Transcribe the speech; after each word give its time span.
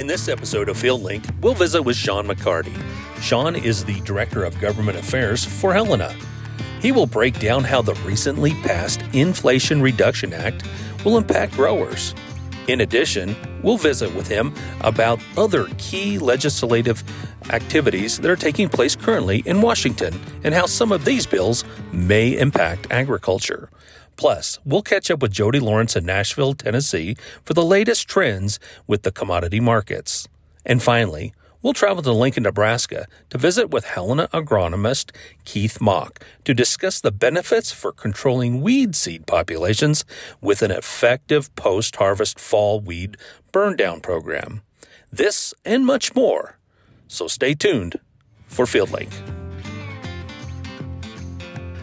In 0.00 0.06
this 0.06 0.28
episode 0.28 0.70
of 0.70 0.78
Field 0.78 1.02
Link, 1.02 1.26
we'll 1.42 1.52
visit 1.52 1.82
with 1.82 1.94
Sean 1.94 2.26
McCarty. 2.26 2.74
Sean 3.20 3.54
is 3.54 3.84
the 3.84 4.00
Director 4.00 4.44
of 4.44 4.58
Government 4.58 4.96
Affairs 4.96 5.44
for 5.44 5.74
Helena. 5.74 6.16
He 6.80 6.90
will 6.90 7.04
break 7.04 7.38
down 7.38 7.64
how 7.64 7.82
the 7.82 7.92
recently 7.96 8.54
passed 8.62 9.02
Inflation 9.12 9.82
Reduction 9.82 10.32
Act 10.32 10.66
will 11.04 11.18
impact 11.18 11.52
growers. 11.52 12.14
In 12.66 12.80
addition, 12.80 13.36
we'll 13.62 13.76
visit 13.76 14.14
with 14.14 14.26
him 14.26 14.54
about 14.80 15.20
other 15.36 15.66
key 15.76 16.18
legislative 16.18 17.04
activities 17.50 18.16
that 18.20 18.30
are 18.30 18.36
taking 18.36 18.70
place 18.70 18.96
currently 18.96 19.40
in 19.44 19.60
Washington 19.60 20.18
and 20.44 20.54
how 20.54 20.64
some 20.64 20.92
of 20.92 21.04
these 21.04 21.26
bills 21.26 21.62
may 21.92 22.38
impact 22.38 22.86
agriculture. 22.90 23.68
Plus, 24.20 24.58
we'll 24.66 24.82
catch 24.82 25.10
up 25.10 25.22
with 25.22 25.32
Jody 25.32 25.60
Lawrence 25.60 25.96
in 25.96 26.04
Nashville, 26.04 26.52
Tennessee 26.52 27.16
for 27.42 27.54
the 27.54 27.64
latest 27.64 28.06
trends 28.06 28.60
with 28.86 29.02
the 29.02 29.10
commodity 29.10 29.60
markets. 29.60 30.28
And 30.66 30.82
finally, 30.82 31.32
we'll 31.62 31.72
travel 31.72 32.02
to 32.02 32.12
Lincoln, 32.12 32.42
Nebraska 32.42 33.06
to 33.30 33.38
visit 33.38 33.70
with 33.70 33.86
Helena 33.86 34.28
agronomist 34.28 35.16
Keith 35.46 35.80
Mach 35.80 36.22
to 36.44 36.52
discuss 36.52 37.00
the 37.00 37.10
benefits 37.10 37.72
for 37.72 37.92
controlling 37.92 38.60
weed 38.60 38.94
seed 38.94 39.26
populations 39.26 40.04
with 40.42 40.60
an 40.60 40.70
effective 40.70 41.56
post 41.56 41.96
harvest 41.96 42.38
fall 42.38 42.78
weed 42.78 43.16
burn 43.52 43.74
down 43.74 44.00
program. 44.00 44.60
This 45.10 45.54
and 45.64 45.86
much 45.86 46.14
more. 46.14 46.58
So 47.08 47.26
stay 47.26 47.54
tuned 47.54 47.98
for 48.48 48.66
FieldLink. 48.66 49.39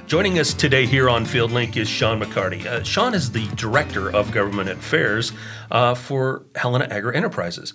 Joining 0.07 0.39
us 0.39 0.53
today 0.53 0.85
here 0.85 1.09
on 1.09 1.25
FieldLink 1.25 1.75
is 1.75 1.89
Sean 1.89 2.21
McCarty. 2.21 2.65
Uh, 2.65 2.81
Sean 2.81 3.13
is 3.13 3.33
the 3.33 3.45
Director 3.55 4.09
of 4.09 4.31
Government 4.31 4.69
Affairs 4.69 5.33
uh, 5.69 5.95
for 5.95 6.45
Helena 6.55 6.87
Agri 6.89 7.13
Enterprises. 7.13 7.73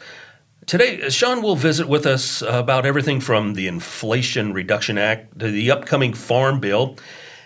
Today, 0.64 1.02
uh, 1.02 1.10
Sean 1.10 1.42
will 1.42 1.56
visit 1.56 1.88
with 1.88 2.06
us 2.06 2.40
about 2.40 2.86
everything 2.86 3.20
from 3.20 3.52
the 3.52 3.66
Inflation 3.66 4.54
Reduction 4.54 4.96
Act 4.96 5.40
to 5.40 5.50
the 5.50 5.70
upcoming 5.70 6.14
Farm 6.14 6.58
Bill 6.58 6.96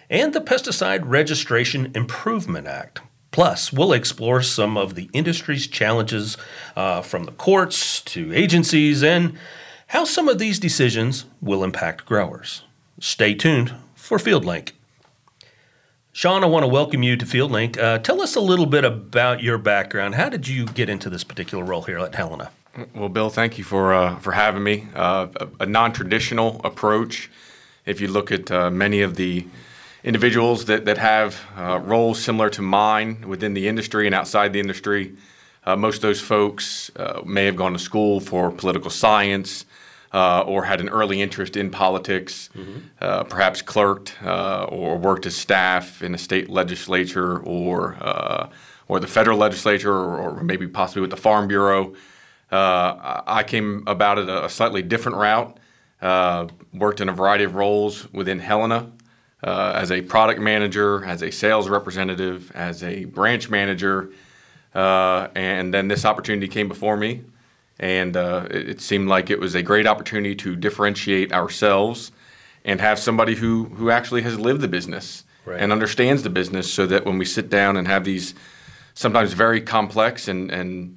and 0.09 0.33
the 0.33 0.41
Pesticide 0.41 1.03
Registration 1.05 1.91
Improvement 1.97 2.69
Act. 2.69 3.01
Plus, 3.33 3.73
we'll 3.73 3.93
explore 3.93 4.41
some 4.41 4.77
of 4.77 4.95
the 4.95 5.11
industry's 5.13 5.67
challenges 5.67 6.37
uh, 6.77 7.03
from 7.03 7.25
the 7.25 7.33
courts 7.33 8.01
to 8.03 8.33
agencies 8.33 9.03
and 9.03 9.37
how 9.89 10.05
some 10.05 10.29
of 10.29 10.39
these 10.39 10.61
decisions 10.61 11.25
will 11.41 11.65
impact 11.65 12.07
growers. 12.07 12.63
Stay 13.01 13.35
tuned 13.35 13.75
for 14.07 14.19
FieldLink. 14.19 14.71
Sean, 16.13 16.45
I 16.45 16.47
want 16.47 16.63
to 16.63 16.69
welcome 16.69 17.03
you 17.03 17.17
to 17.17 17.27
FieldLink. 17.27 17.77
Uh, 17.77 17.99
tell 17.99 18.23
us 18.23 18.37
a 18.37 18.41
little 18.41 18.65
bit 18.65 18.85
about 18.85 19.43
your 19.43 19.59
background. 19.59 20.15
How 20.15 20.29
did 20.29 20.49
you 20.49 20.65
get 20.65 20.89
into 20.89 21.11
this 21.11 21.25
particular 21.25 21.65
role 21.65 21.83
here 21.83 21.99
at 21.99 22.15
Helena? 22.15 22.51
Well, 22.95 23.09
Bill, 23.09 23.31
thank 23.31 23.59
you 23.59 23.65
for 23.65 23.93
uh, 23.93 24.17
for 24.17 24.33
having 24.33 24.63
me. 24.63 24.87
Uh, 24.95 25.27
a, 25.37 25.49
a, 25.61 25.67
non-traditional 25.67 26.61
approach. 26.63 27.31
If 27.85 28.01
you 28.01 28.09
look 28.09 28.31
at 28.31 28.51
uh, 28.51 28.71
many 28.71 29.03
of 29.03 29.17
the 29.17 29.47
individuals 30.05 30.67
that 30.67 30.85
that 30.85 30.99
have 30.99 31.41
uh, 31.57 31.79
roles 31.83 32.23
similar 32.23 32.49
to 32.51 32.63
mine 32.63 33.23
within 33.27 33.55
the 33.55 33.67
industry 33.67 34.07
and 34.07 34.15
outside 34.15 34.53
the 34.53 34.61
industry, 34.61 35.17
uh, 35.65 35.75
most 35.77 35.97
of 35.97 36.03
those 36.03 36.21
folks 36.21 36.91
may 37.25 37.45
have 37.45 37.57
gone 37.57 37.73
to 37.73 37.79
school 37.79 38.21
for 38.21 38.51
political 38.51 38.91
science, 38.91 39.66
uh, 40.13 40.43
or 40.43 40.65
had 40.65 40.81
an 40.81 40.89
early 40.89 41.21
interest 41.21 41.57
in 41.57 41.71
politics, 41.71 42.49
mm-hmm. 42.57 42.79
uh, 43.01 43.25
perhaps 43.25 43.63
clerked 43.63 44.17
uh, 44.23 44.65
or 44.65 44.97
worked 44.97 45.27
as 45.27 45.37
staff 45.37 46.03
in 46.03 46.15
a 46.15 46.19
state 46.19 46.49
legislature 46.49 47.39
or 47.41 47.97
uh, 48.01 48.49
or 48.89 49.01
the 49.01 49.07
federal 49.07 49.37
legislature 49.37 49.93
or, 49.93 50.39
or, 50.39 50.43
maybe 50.45 50.69
possibly 50.69 51.01
with 51.01 51.11
the 51.11 51.17
Farm 51.17 51.49
Bureau. 51.49 51.93
Uh, 52.53 53.23
I 53.27 53.43
came 53.43 53.83
about 53.89 54.19
it 54.19 54.29
a, 54.29 54.49
slightly 54.49 54.81
different 54.81 55.19
route. 55.19 55.59
Uh, 56.01 56.47
worked 56.73 57.01
in 57.01 57.09
a 57.09 57.13
variety 57.13 57.43
of 57.43 57.57
roles 57.57 58.07
within 58.13 58.39
Helena 58.39 58.93
as 59.43 59.91
a 59.91 60.03
product 60.03 60.41
manager, 60.41 61.05
as 61.05 61.23
a 61.23 61.33
sales 61.33 61.69
representative, 61.69 62.53
as 62.55 62.83
a 62.83 63.07
branch 63.07 63.49
manager, 63.49 64.11
and 64.75 65.75
then 65.75 65.89
this 65.89 66.05
opportunity 66.05 66.47
came 66.47 66.69
before 66.69 66.97
me 66.97 67.25
and 67.79 68.17
uh, 68.17 68.47
it, 68.51 68.69
it, 68.69 68.81
seemed 68.81 69.09
like 69.09 69.31
it 69.31 69.39
was 69.39 69.55
a 69.55 69.63
great 69.63 69.87
opportunity 69.87 70.35
to 70.35 70.57
differentiate 70.57 71.33
ourselves 71.33 72.13
and 72.65 72.81
have 72.81 72.99
somebody 72.99 73.35
who 73.35 73.65
who 73.65 73.91
actually 73.91 74.23
has 74.23 74.39
lived 74.39 74.61
the 74.61 74.69
business 74.69 75.25
right. 75.45 75.61
and 75.61 75.73
understands 75.73 76.23
the 76.23 76.31
business, 76.31 76.73
so 76.73 76.87
that 76.87 77.05
when 77.05 77.19
we 77.19 77.25
sit 77.25 77.49
down 77.49 77.77
and 77.77 77.87
have 77.87 78.05
these 78.05 78.35
sometimes 78.95 79.33
very 79.33 79.61
complex 79.61 80.29
and 80.29 80.51
and 80.51 80.97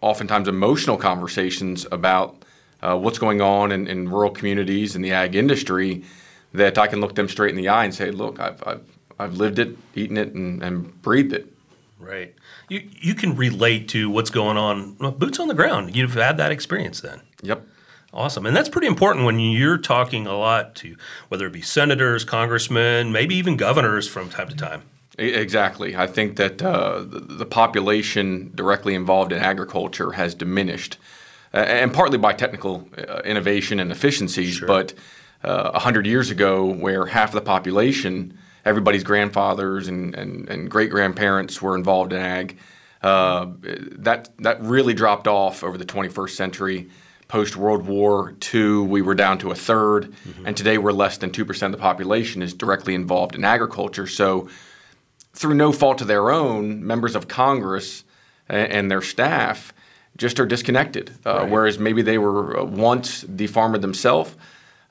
oftentimes 0.00 0.48
emotional 0.48 0.96
conversations 0.96 1.86
about 1.90 2.36
uh, 2.82 2.96
what's 2.96 3.18
going 3.18 3.40
on 3.40 3.72
in, 3.72 3.86
in 3.86 4.08
rural 4.08 4.30
communities 4.30 4.94
and 4.94 5.04
the 5.04 5.12
ag 5.12 5.34
industry, 5.34 6.04
that 6.52 6.78
I 6.78 6.86
can 6.86 7.00
look 7.00 7.14
them 7.14 7.28
straight 7.28 7.50
in 7.50 7.56
the 7.56 7.68
eye 7.68 7.84
and 7.84 7.94
say, 7.94 8.10
"Look, 8.10 8.40
I've 8.40 8.62
I've, 8.66 8.98
I've 9.18 9.34
lived 9.34 9.58
it, 9.58 9.76
eaten 9.94 10.16
it, 10.16 10.32
and, 10.34 10.62
and 10.62 11.02
breathed 11.02 11.32
it." 11.32 11.52
Right. 11.98 12.34
You 12.68 12.88
you 12.92 13.14
can 13.14 13.36
relate 13.36 13.88
to 13.90 14.10
what's 14.10 14.30
going 14.30 14.56
on, 14.56 14.94
boots 15.18 15.38
on 15.38 15.48
the 15.48 15.54
ground. 15.54 15.96
You've 15.96 16.14
had 16.14 16.36
that 16.36 16.52
experience 16.52 17.00
then. 17.00 17.22
Yep. 17.42 17.66
Awesome. 18.12 18.46
And 18.46 18.56
that's 18.56 18.68
pretty 18.68 18.86
important 18.86 19.26
when 19.26 19.38
you're 19.38 19.78
talking 19.78 20.26
a 20.26 20.36
lot 20.36 20.74
to 20.76 20.96
whether 21.28 21.46
it 21.46 21.52
be 21.52 21.60
senators, 21.60 22.24
congressmen, 22.24 23.12
maybe 23.12 23.34
even 23.34 23.56
governors 23.56 24.08
from 24.08 24.30
time 24.30 24.48
to 24.48 24.56
time. 24.56 24.82
Exactly. 25.18 25.96
I 25.96 26.06
think 26.06 26.36
that 26.36 26.62
uh, 26.62 27.04
the 27.06 27.46
population 27.46 28.52
directly 28.54 28.94
involved 28.94 29.32
in 29.32 29.38
agriculture 29.38 30.12
has 30.12 30.34
diminished, 30.34 30.98
uh, 31.54 31.58
and 31.58 31.92
partly 31.92 32.18
by 32.18 32.32
technical 32.34 32.88
uh, 32.96 33.20
innovation 33.24 33.80
and 33.80 33.90
efficiencies. 33.90 34.56
Sure. 34.56 34.68
But 34.68 34.92
uh, 35.42 35.70
100 35.72 36.06
years 36.06 36.30
ago, 36.30 36.66
where 36.66 37.06
half 37.06 37.32
the 37.32 37.40
population 37.40 38.38
everybody's 38.66 39.04
grandfathers 39.04 39.88
and, 39.88 40.14
and, 40.14 40.48
and 40.50 40.70
great 40.70 40.90
grandparents 40.90 41.62
were 41.62 41.76
involved 41.76 42.12
in 42.12 42.20
ag. 42.20 42.58
Uh, 43.02 43.46
that 43.62 44.30
that 44.38 44.60
really 44.60 44.92
dropped 44.92 45.28
off 45.28 45.62
over 45.62 45.78
the 45.78 45.84
21st 45.84 46.30
century. 46.30 46.90
Post 47.28 47.56
World 47.56 47.86
War 47.86 48.36
II, 48.54 48.82
we 48.82 49.02
were 49.02 49.14
down 49.14 49.38
to 49.38 49.50
a 49.50 49.54
3rd 49.54 50.12
mm-hmm. 50.12 50.46
and 50.46 50.56
today 50.56 50.78
we're 50.78 50.92
less 50.92 51.18
than 51.18 51.30
two 51.30 51.44
percent 51.44 51.74
of 51.74 51.80
the 51.80 51.82
population 51.82 52.40
is 52.42 52.54
directly 52.54 52.94
involved 52.94 53.34
in 53.34 53.44
agriculture. 53.44 54.06
So, 54.06 54.48
through 55.32 55.54
no 55.54 55.70
fault 55.72 56.00
of 56.00 56.06
their 56.06 56.30
own, 56.30 56.86
members 56.86 57.14
of 57.14 57.28
Congress 57.28 58.04
and, 58.48 58.72
and 58.72 58.90
their 58.90 59.02
staff 59.02 59.72
just 60.16 60.40
are 60.40 60.46
disconnected. 60.46 61.12
Uh, 61.26 61.40
right. 61.40 61.50
Whereas 61.50 61.78
maybe 61.78 62.00
they 62.00 62.16
were 62.16 62.64
once 62.64 63.24
the 63.28 63.46
farmer 63.48 63.78
themselves 63.78 64.34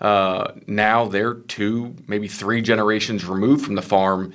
uh, 0.02 0.52
now 0.68 1.06
they're 1.06 1.34
two, 1.34 1.96
maybe 2.08 2.28
three 2.28 2.62
generations 2.62 3.26
removed 3.26 3.66
from 3.66 3.76
the 3.76 3.82
farm, 3.82 4.34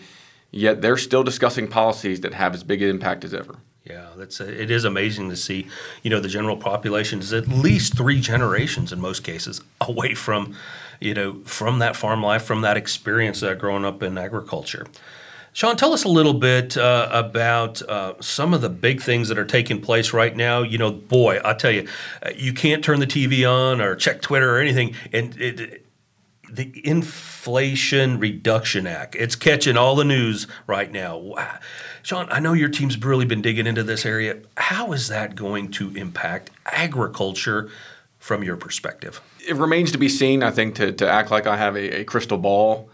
yet 0.50 0.82
they're 0.82 0.96
still 0.96 1.22
discussing 1.22 1.68
policies 1.68 2.20
that 2.20 2.34
have 2.34 2.54
as 2.54 2.64
big 2.64 2.82
an 2.82 2.88
impact 2.88 3.24
as 3.24 3.34
ever. 3.34 3.56
Yeah, 3.84 4.08
that's 4.16 4.40
a, 4.40 4.62
it 4.62 4.70
is 4.70 4.84
amazing 4.84 5.30
to 5.30 5.36
see. 5.36 5.66
You 6.02 6.10
know, 6.10 6.20
the 6.20 6.28
general 6.28 6.56
population 6.56 7.20
is 7.20 7.32
at 7.32 7.48
least 7.48 7.96
three 7.96 8.20
generations 8.20 8.92
in 8.92 9.00
most 9.00 9.24
cases 9.24 9.60
away 9.80 10.14
from, 10.14 10.54
you 11.00 11.14
know, 11.14 11.40
from 11.44 11.78
that 11.80 11.96
farm 11.96 12.22
life, 12.22 12.44
from 12.44 12.60
that 12.60 12.76
experience 12.76 13.42
uh, 13.42 13.54
growing 13.54 13.84
up 13.84 14.02
in 14.02 14.16
agriculture. 14.18 14.86
Sean, 15.52 15.76
tell 15.76 15.92
us 15.92 16.04
a 16.04 16.08
little 16.08 16.34
bit 16.34 16.76
uh, 16.76 17.08
about 17.12 17.82
uh, 17.82 18.14
some 18.20 18.54
of 18.54 18.60
the 18.60 18.68
big 18.68 19.02
things 19.02 19.28
that 19.28 19.38
are 19.38 19.44
taking 19.44 19.80
place 19.80 20.12
right 20.12 20.34
now. 20.34 20.62
You 20.62 20.78
know, 20.78 20.92
boy, 20.92 21.40
I 21.44 21.54
tell 21.54 21.72
you, 21.72 21.88
uh, 22.24 22.30
you 22.36 22.52
can't 22.52 22.84
turn 22.84 23.00
the 23.00 23.06
TV 23.06 23.50
on 23.50 23.80
or 23.80 23.96
check 23.96 24.22
Twitter 24.22 24.56
or 24.56 24.60
anything, 24.60 24.94
and 25.12 25.36
it, 25.40 25.86
the 26.48 26.80
Inflation 26.84 28.18
Reduction 28.18 28.86
Act. 28.86 29.14
It's 29.14 29.36
catching 29.36 29.76
all 29.76 29.96
the 29.96 30.04
news 30.04 30.46
right 30.66 30.90
now. 30.90 31.16
Wow. 31.16 31.58
Sean, 32.02 32.28
I 32.30 32.40
know 32.40 32.52
your 32.52 32.68
team's 32.68 33.00
really 33.02 33.24
been 33.24 33.42
digging 33.42 33.66
into 33.66 33.82
this 33.82 34.06
area. 34.06 34.38
How 34.56 34.92
is 34.92 35.08
that 35.08 35.34
going 35.34 35.70
to 35.72 35.94
impact 35.96 36.50
agriculture 36.66 37.70
from 38.18 38.42
your 38.42 38.56
perspective? 38.56 39.20
It 39.46 39.56
remains 39.56 39.92
to 39.92 39.98
be 39.98 40.08
seen, 40.08 40.42
I 40.42 40.50
think, 40.50 40.74
to, 40.76 40.92
to 40.92 41.08
act 41.08 41.30
like 41.30 41.46
I 41.46 41.56
have 41.56 41.76
a, 41.76 42.00
a 42.00 42.04
crystal 42.04 42.38
ball 42.38 42.90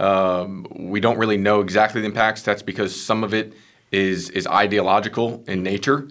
um, 0.00 0.66
we 0.70 1.00
don't 1.00 1.18
really 1.18 1.36
know 1.36 1.60
exactly 1.60 2.00
the 2.00 2.06
impacts. 2.06 2.42
That's 2.42 2.62
because 2.62 3.00
some 3.00 3.22
of 3.22 3.34
it 3.34 3.52
is 3.92 4.30
is 4.30 4.46
ideological 4.46 5.44
in 5.46 5.62
nature. 5.62 6.08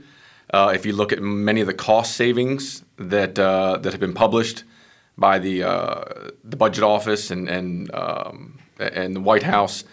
Uh, 0.54 0.72
if 0.74 0.86
you 0.86 0.94
look 0.94 1.12
at 1.12 1.22
many 1.22 1.62
of 1.62 1.68
the 1.68 1.74
cost 1.74 2.16
savings 2.16 2.84
that 2.98 3.38
uh, 3.40 3.78
that 3.78 3.92
have 3.92 4.00
been 4.00 4.14
published 4.14 4.64
by 5.18 5.40
the 5.40 5.64
uh, 5.64 6.04
the 6.44 6.58
budget 6.58 6.84
office 6.84 7.32
and 7.32 7.50
and 7.50 7.94
um, 7.94 8.60
and 8.80 9.16
the 9.16 9.22
White 9.22 9.44
House, 9.44 9.84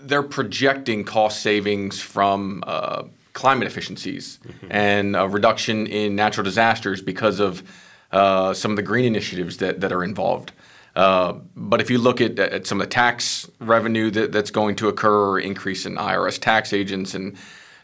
they're 0.00 0.22
projecting 0.22 1.04
cost 1.04 1.42
savings 1.42 2.00
from 2.00 2.62
uh, 2.66 3.04
climate 3.32 3.66
efficiencies 3.66 4.38
mm-hmm. 4.44 4.66
and 4.70 5.16
a 5.16 5.28
reduction 5.28 5.86
in 5.86 6.14
natural 6.14 6.44
disasters 6.44 7.00
because 7.00 7.40
of 7.40 7.62
uh, 8.10 8.52
some 8.52 8.72
of 8.72 8.76
the 8.76 8.82
green 8.82 9.06
initiatives 9.06 9.56
that, 9.56 9.80
that 9.80 9.90
are 9.90 10.04
involved. 10.04 10.52
Uh, 10.94 11.34
but 11.56 11.80
if 11.80 11.90
you 11.90 11.98
look 11.98 12.20
at, 12.20 12.38
at, 12.38 12.66
some 12.66 12.80
of 12.80 12.86
the 12.86 12.90
tax 12.90 13.50
revenue 13.60 14.10
that, 14.10 14.30
that's 14.30 14.50
going 14.50 14.76
to 14.76 14.88
occur, 14.88 15.38
increase 15.38 15.86
in 15.86 15.96
IRS 15.96 16.38
tax 16.38 16.72
agents, 16.72 17.14
and 17.14 17.36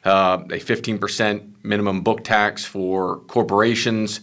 uh, 0.04 0.38
a 0.44 0.58
15% 0.58 1.52
minimum 1.62 2.02
book 2.02 2.22
tax 2.22 2.64
for 2.64 3.18
corporations. 3.20 4.20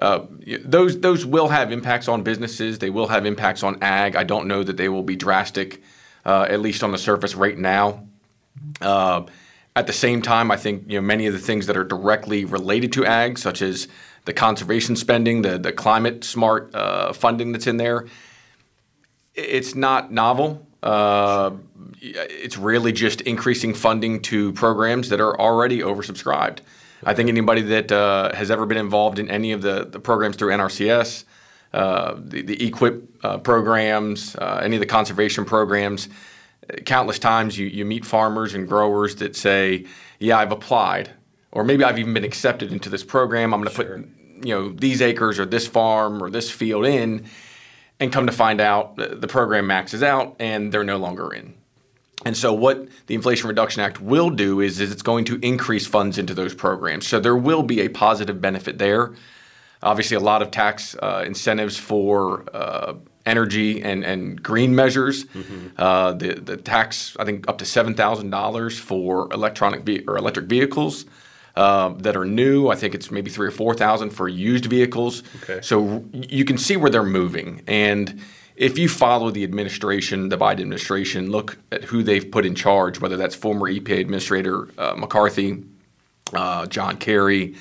Uh, 0.00 0.26
those 0.64 0.98
those 1.00 1.24
will 1.24 1.48
have 1.48 1.70
impacts 1.70 2.08
on 2.08 2.22
businesses. 2.22 2.78
They 2.78 2.90
will 2.90 3.06
have 3.08 3.26
impacts 3.26 3.62
on 3.62 3.80
ag. 3.80 4.16
I 4.16 4.24
don't 4.24 4.48
know 4.48 4.64
that 4.64 4.76
they 4.76 4.88
will 4.88 5.04
be 5.04 5.16
drastic, 5.16 5.82
uh, 6.24 6.46
at 6.48 6.60
least 6.60 6.82
on 6.82 6.90
the 6.90 6.98
surface 6.98 7.34
right 7.34 7.56
now. 7.56 8.06
Uh, 8.80 9.22
at 9.76 9.86
the 9.86 9.92
same 9.92 10.20
time, 10.20 10.50
I 10.50 10.56
think 10.56 10.84
you 10.88 11.00
know 11.00 11.06
many 11.06 11.26
of 11.26 11.32
the 11.32 11.38
things 11.38 11.66
that 11.66 11.76
are 11.76 11.84
directly 11.84 12.44
related 12.44 12.92
to 12.94 13.06
ag, 13.06 13.38
such 13.38 13.62
as 13.62 13.86
the 14.24 14.32
conservation 14.32 14.96
spending, 14.96 15.42
the 15.42 15.58
the 15.58 15.72
climate 15.72 16.24
smart 16.24 16.74
uh, 16.74 17.12
funding 17.12 17.52
that's 17.52 17.66
in 17.66 17.76
there, 17.76 18.06
it's 19.34 19.74
not 19.74 20.12
novel. 20.12 20.66
Uh, 20.82 21.52
it's 22.00 22.58
really 22.58 22.92
just 22.92 23.22
increasing 23.22 23.72
funding 23.72 24.20
to 24.20 24.52
programs 24.52 25.08
that 25.08 25.20
are 25.20 25.38
already 25.40 25.80
oversubscribed. 25.80 26.58
I 27.02 27.14
think 27.14 27.28
anybody 27.28 27.62
that 27.62 27.92
uh, 27.92 28.34
has 28.34 28.50
ever 28.50 28.66
been 28.66 28.78
involved 28.78 29.18
in 29.18 29.30
any 29.30 29.52
of 29.52 29.62
the, 29.62 29.84
the 29.84 30.00
programs 30.00 30.36
through 30.36 30.50
NRCS, 30.50 31.24
uh, 31.72 32.14
the, 32.16 32.42
the 32.42 32.56
EQIP 32.56 33.06
uh, 33.22 33.38
programs, 33.38 34.36
uh, 34.36 34.60
any 34.62 34.76
of 34.76 34.80
the 34.80 34.86
conservation 34.86 35.44
programs, 35.44 36.08
countless 36.84 37.18
times 37.18 37.58
you, 37.58 37.66
you 37.66 37.84
meet 37.84 38.04
farmers 38.04 38.54
and 38.54 38.68
growers 38.68 39.16
that 39.16 39.36
say, 39.36 39.86
Yeah, 40.18 40.38
I've 40.38 40.52
applied, 40.52 41.10
or 41.54 41.64
maybe 41.64 41.84
I've 41.84 41.98
even 41.98 42.12
been 42.12 42.24
accepted 42.24 42.70
into 42.72 42.90
this 42.90 43.02
program. 43.02 43.54
I'm 43.54 43.62
going 43.62 43.70
to 43.70 43.74
sure. 43.74 43.98
put 43.98 44.46
you 44.46 44.54
know 44.54 44.68
these 44.68 45.00
acres 45.00 45.38
or 45.38 45.46
this 45.46 45.66
farm 45.66 46.22
or 46.22 46.28
this 46.28 46.50
field 46.50 46.84
in, 46.84 47.24
and 47.98 48.12
come 48.12 48.26
to 48.26 48.32
find 48.32 48.60
out 48.60 48.96
the 48.96 49.28
program 49.28 49.66
maxes 49.66 50.02
out 50.02 50.36
and 50.38 50.70
they're 50.70 50.84
no 50.84 50.98
longer 50.98 51.32
in. 51.32 51.54
And 52.24 52.36
so, 52.36 52.52
what 52.52 52.88
the 53.06 53.14
Inflation 53.14 53.48
Reduction 53.48 53.82
Act 53.82 54.00
will 54.00 54.30
do 54.30 54.60
is, 54.60 54.80
is 54.80 54.90
it's 54.90 55.02
going 55.02 55.24
to 55.26 55.38
increase 55.42 55.86
funds 55.86 56.16
into 56.18 56.34
those 56.34 56.54
programs. 56.54 57.06
So, 57.06 57.20
there 57.20 57.36
will 57.36 57.62
be 57.62 57.80
a 57.80 57.88
positive 57.88 58.40
benefit 58.40 58.78
there. 58.78 59.12
Obviously, 59.82 60.16
a 60.16 60.20
lot 60.20 60.40
of 60.40 60.50
tax 60.50 60.96
uh, 61.02 61.24
incentives 61.26 61.76
for 61.76 62.44
uh, 62.54 62.94
energy 63.26 63.82
and, 63.82 64.04
and 64.04 64.42
green 64.42 64.74
measures. 64.74 65.26
Mm-hmm. 65.26 65.68
Uh, 65.76 66.12
the, 66.12 66.34
the 66.34 66.56
tax, 66.56 67.16
I 67.18 67.24
think, 67.24 67.48
up 67.48 67.58
to 67.58 67.64
$7,000 67.64 68.80
for 68.80 69.28
electronic 69.32 69.82
ve- 69.82 70.04
or 70.06 70.16
electric 70.16 70.46
vehicles. 70.46 71.04
Uh, 71.56 71.90
that 71.98 72.16
are 72.16 72.24
new. 72.24 72.68
I 72.68 72.74
think 72.74 72.96
it's 72.96 73.12
maybe 73.12 73.30
three 73.30 73.46
or 73.46 73.52
four 73.52 73.74
thousand 73.74 74.10
for 74.10 74.28
used 74.28 74.64
vehicles. 74.64 75.22
Okay. 75.40 75.60
So 75.62 76.04
you 76.12 76.44
can 76.44 76.58
see 76.58 76.76
where 76.76 76.90
they're 76.90 77.04
moving, 77.04 77.62
and 77.68 78.20
if 78.56 78.78
you 78.78 78.88
follow 78.88 79.30
the 79.30 79.44
administration, 79.44 80.28
the 80.28 80.38
Biden 80.38 80.60
administration, 80.60 81.30
look 81.30 81.58
at 81.72 81.84
who 81.84 82.02
they've 82.02 82.28
put 82.30 82.46
in 82.46 82.54
charge, 82.54 83.00
whether 83.00 83.16
that's 83.16 83.34
former 83.34 83.70
EPA 83.70 84.00
Administrator 84.00 84.68
uh, 84.78 84.94
McCarthy, 84.96 85.64
uh, 86.32 86.66
John 86.66 86.96
Kerry, 86.96 87.54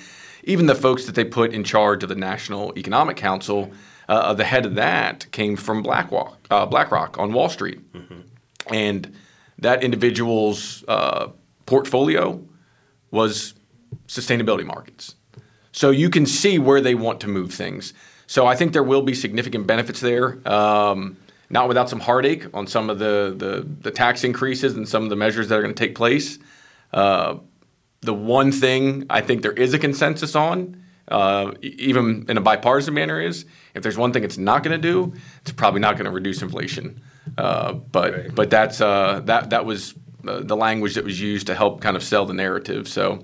even 0.44 0.68
the 0.68 0.76
folks 0.76 1.06
that 1.06 1.16
they 1.16 1.26
put 1.26 1.54
in 1.54 1.64
charge 1.64 2.04
of 2.04 2.10
the 2.10 2.16
National 2.16 2.78
Economic 2.78 3.18
Council, 3.18 3.72
uh, 4.08 4.34
the 4.34 4.44
head 4.44 4.66
of 4.66 4.76
that 4.76 5.32
came 5.32 5.56
from 5.56 5.82
BlackRock, 5.82 6.38
uh, 6.52 6.66
BlackRock 6.66 7.18
on 7.18 7.34
Wall 7.34 7.50
Street. 7.50 7.94
Mm-hmm. 7.94 8.74
And 8.74 9.16
that 9.58 9.84
individual's 9.84 10.84
uh, 10.88 11.30
portfolio 11.66 12.44
was 13.10 13.54
sustainability 14.08 14.66
markets. 14.66 15.16
So 15.72 15.90
you 15.90 16.10
can 16.10 16.26
see 16.26 16.60
where 16.60 16.82
they 16.82 16.96
want 16.96 17.20
to 17.22 17.28
move 17.28 17.54
things. 17.54 17.94
So 18.28 18.46
I 18.46 18.56
think 18.56 18.74
there 18.74 18.84
will 18.84 19.02
be 19.02 19.14
significant 19.14 19.68
benefits 19.68 20.00
there. 20.00 20.48
Um, 20.48 21.18
not 21.50 21.68
without 21.68 21.90
some 21.90 22.00
heartache 22.00 22.48
on 22.54 22.66
some 22.68 22.90
of 22.90 23.00
the, 23.00 23.34
the, 23.38 23.68
the, 23.82 23.92
tax 23.92 24.24
increases 24.24 24.76
and 24.76 24.90
some 24.90 25.04
of 25.04 25.10
the 25.10 25.16
measures 25.16 25.50
that 25.50 25.60
are 25.60 25.62
going 25.62 25.74
to 25.74 25.80
take 25.80 25.94
place. 25.94 26.40
Uh, 26.92 27.36
the 28.02 28.14
one 28.14 28.52
thing 28.52 29.06
I 29.10 29.22
think 29.22 29.44
there 29.44 29.52
is 29.52 29.74
a 29.74 29.80
consensus 29.80 30.36
on, 30.36 30.84
uh, 31.10 31.52
even 31.62 32.26
in 32.28 32.38
a 32.38 32.42
bipartisan 32.42 32.94
manner, 32.94 33.22
is 33.22 33.46
if 33.76 33.84
there's 33.84 33.98
one 33.98 34.12
thing 34.14 34.24
it's 34.24 34.38
not 34.38 34.64
going 34.64 34.80
to 34.80 34.82
do, 34.82 35.14
it's 35.42 35.52
probably 35.52 35.80
not 35.80 35.96
going 35.96 36.06
to 36.06 36.12
reduce 36.12 36.42
inflation. 36.42 37.02
Uh, 37.38 37.74
but 37.74 38.14
right. 38.14 38.36
but 38.36 38.50
that's 38.50 38.82
uh, 38.82 39.22
that 39.26 39.52
that 39.52 39.66
was 39.66 39.94
uh, 40.28 40.42
the 40.42 40.58
language 40.58 40.96
that 40.96 41.06
was 41.06 41.22
used 41.22 41.48
to 41.48 41.56
help 41.56 41.82
kind 41.82 41.96
of 41.96 42.04
sell 42.04 42.26
the 42.26 42.34
narrative. 42.34 42.88
So 42.88 43.24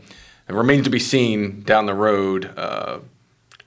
it 0.49 0.55
remains 0.55 0.83
to 0.85 0.89
be 0.89 0.99
seen 0.99 1.61
down 1.61 1.85
the 1.85 1.93
road 1.93 2.51
uh, 2.57 2.99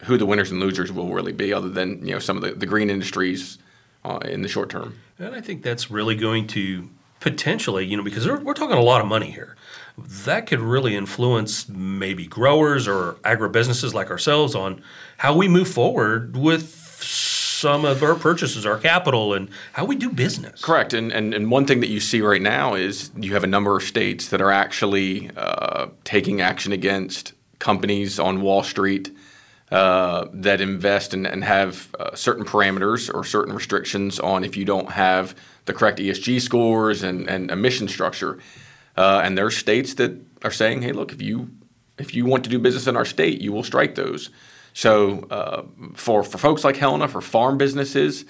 who 0.05 0.19
the 0.19 0.27
winners 0.27 0.51
and 0.51 0.59
losers 0.59 0.91
will 0.91 1.13
really 1.13 1.33
be, 1.33 1.53
other 1.53 1.69
than 1.69 2.05
you 2.05 2.13
know 2.13 2.19
some 2.19 2.37
of 2.37 2.43
the, 2.43 2.53
the 2.53 2.67
green 2.67 2.91
industries 2.91 3.59
uh, 4.05 4.19
in 4.25 4.43
the 4.43 4.49
short 4.49 4.69
term. 4.69 4.99
And 5.19 5.35
I 5.35 5.41
think 5.41 5.63
that's 5.63 5.91
really 5.91 6.17
going 6.17 6.49
to 6.49 6.91
potentially, 7.21 7.87
you 7.87 7.97
know, 7.97 8.03
because 8.03 8.27
we're 8.27 8.53
talking 8.53 8.77
a 8.77 8.83
lot 8.83 9.01
of 9.01 9.07
money 9.07 9.31
here. 9.31 9.57
That 9.97 10.47
could 10.49 10.59
really 10.59 10.97
influence 10.97 11.69
maybe 11.69 12.27
growers 12.27 12.89
or 12.89 13.15
agribusinesses 13.23 13.95
like 13.95 14.11
ourselves 14.11 14.57
on 14.57 14.83
how 15.19 15.37
we 15.37 15.47
move 15.47 15.69
forward 15.69 16.37
with 16.37 16.65
some 17.63 17.85
of 17.85 18.03
our 18.03 18.17
purchases, 18.17 18.67
our 18.67 18.77
capital, 18.77 19.33
and 19.33 19.49
how 19.73 19.85
we 19.85 19.95
do 19.95 20.11
business. 20.11 20.61
Correct. 20.61 20.93
And, 20.93 21.13
and, 21.13 21.33
and 21.33 21.49
one 21.49 21.65
thing 21.65 21.79
that 21.79 21.89
you 21.89 22.01
see 22.01 22.21
right 22.21 22.43
now 22.43 22.75
is 22.75 23.13
you 23.17 23.35
have 23.35 23.45
a 23.45 23.47
number 23.47 23.77
of 23.77 23.85
states 23.85 24.29
that 24.31 24.43
are 24.43 24.51
actually 24.51 25.31
uh, 25.37 25.87
taking 26.03 26.41
action 26.41 26.73
against 26.73 27.35
companies 27.61 28.19
on 28.19 28.43
Wall 28.43 28.65
Street 28.65 29.17
uh, 29.71 30.27
that 30.33 30.61
invest 30.61 31.15
and, 31.15 31.25
and 31.25 31.45
have 31.45 31.95
uh, 32.01 32.15
certain 32.17 32.45
parameters 32.45 33.09
or 33.15 33.23
certain 33.23 33.55
restrictions 33.55 34.19
on 34.19 34.43
if 34.43 34.57
you 34.57 34.65
don't 34.65 34.91
have 34.91 35.35
the 35.67 35.73
correct 35.73 36.01
ESG 36.01 36.41
scores 36.41 37.05
and, 37.05 37.31
and 37.31 37.51
emission 37.51 37.87
structure. 37.87 38.41
Uh, 38.97 39.23
and 39.25 39.39
there 39.39 39.47
are 39.47 39.53
states 39.53 39.95
that 39.95 40.13
are 40.43 40.51
saying, 40.51 40.83
hey, 40.83 40.93
look, 40.93 41.13
if 41.13 41.23
you 41.23 41.49
if 41.99 42.15
you 42.15 42.27
want 42.27 42.43
to 42.43 42.51
do 42.51 42.59
business 42.59 42.89
in 42.89 42.97
our 42.97 43.05
state, 43.05 43.41
you 43.41 43.53
will 43.53 43.63
strike 43.63 43.95
those. 43.95 44.31
So 44.75 45.27
uh, 45.31 45.63
for 45.95 46.23
for 46.23 46.39
folks 46.39 46.65
like 46.65 46.77
Helena, 46.77 47.09
for 47.09 47.21
farm 47.21 47.59
businesses, 47.59 48.25